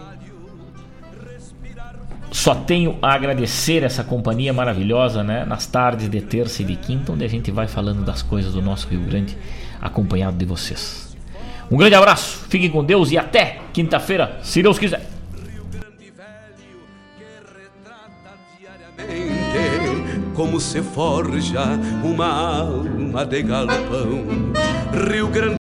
só 2.31 2.55
tenho 2.55 2.97
a 3.03 3.13
agradecer 3.13 3.83
essa 3.83 4.03
companhia 4.03 4.55
maravilhosa, 4.55 5.23
né? 5.23 5.45
Nas 5.45 5.67
tardes 5.67 6.09
de 6.09 6.19
terça 6.23 6.63
e 6.63 6.65
de 6.65 6.77
quinta, 6.77 7.13
onde 7.13 7.27
a 7.27 7.29
gente 7.29 7.51
vai 7.51 7.69
falando 7.69 8.03
das 8.03 8.23
coisas 8.23 8.55
do 8.55 8.63
nosso 8.63 8.89
Rio 8.89 9.01
Grande, 9.01 9.37
acompanhado 9.79 10.39
de 10.39 10.47
vocês. 10.47 11.15
Um 11.71 11.77
grande 11.77 11.95
abraço, 11.95 12.47
fiquem 12.49 12.71
com 12.71 12.83
Deus 12.83 13.11
e 13.11 13.19
até 13.19 13.59
quinta-feira, 13.71 14.39
se 14.43 14.63
Deus 14.63 14.79
quiser. 14.79 15.07
Como 20.35 20.59
se 20.59 20.81
forja 20.81 21.65
uma 22.03 22.61
alma 22.63 23.27
de 23.27 23.43
galpão. 23.43 24.25
Rio 25.07 25.29
Grande 25.29 25.60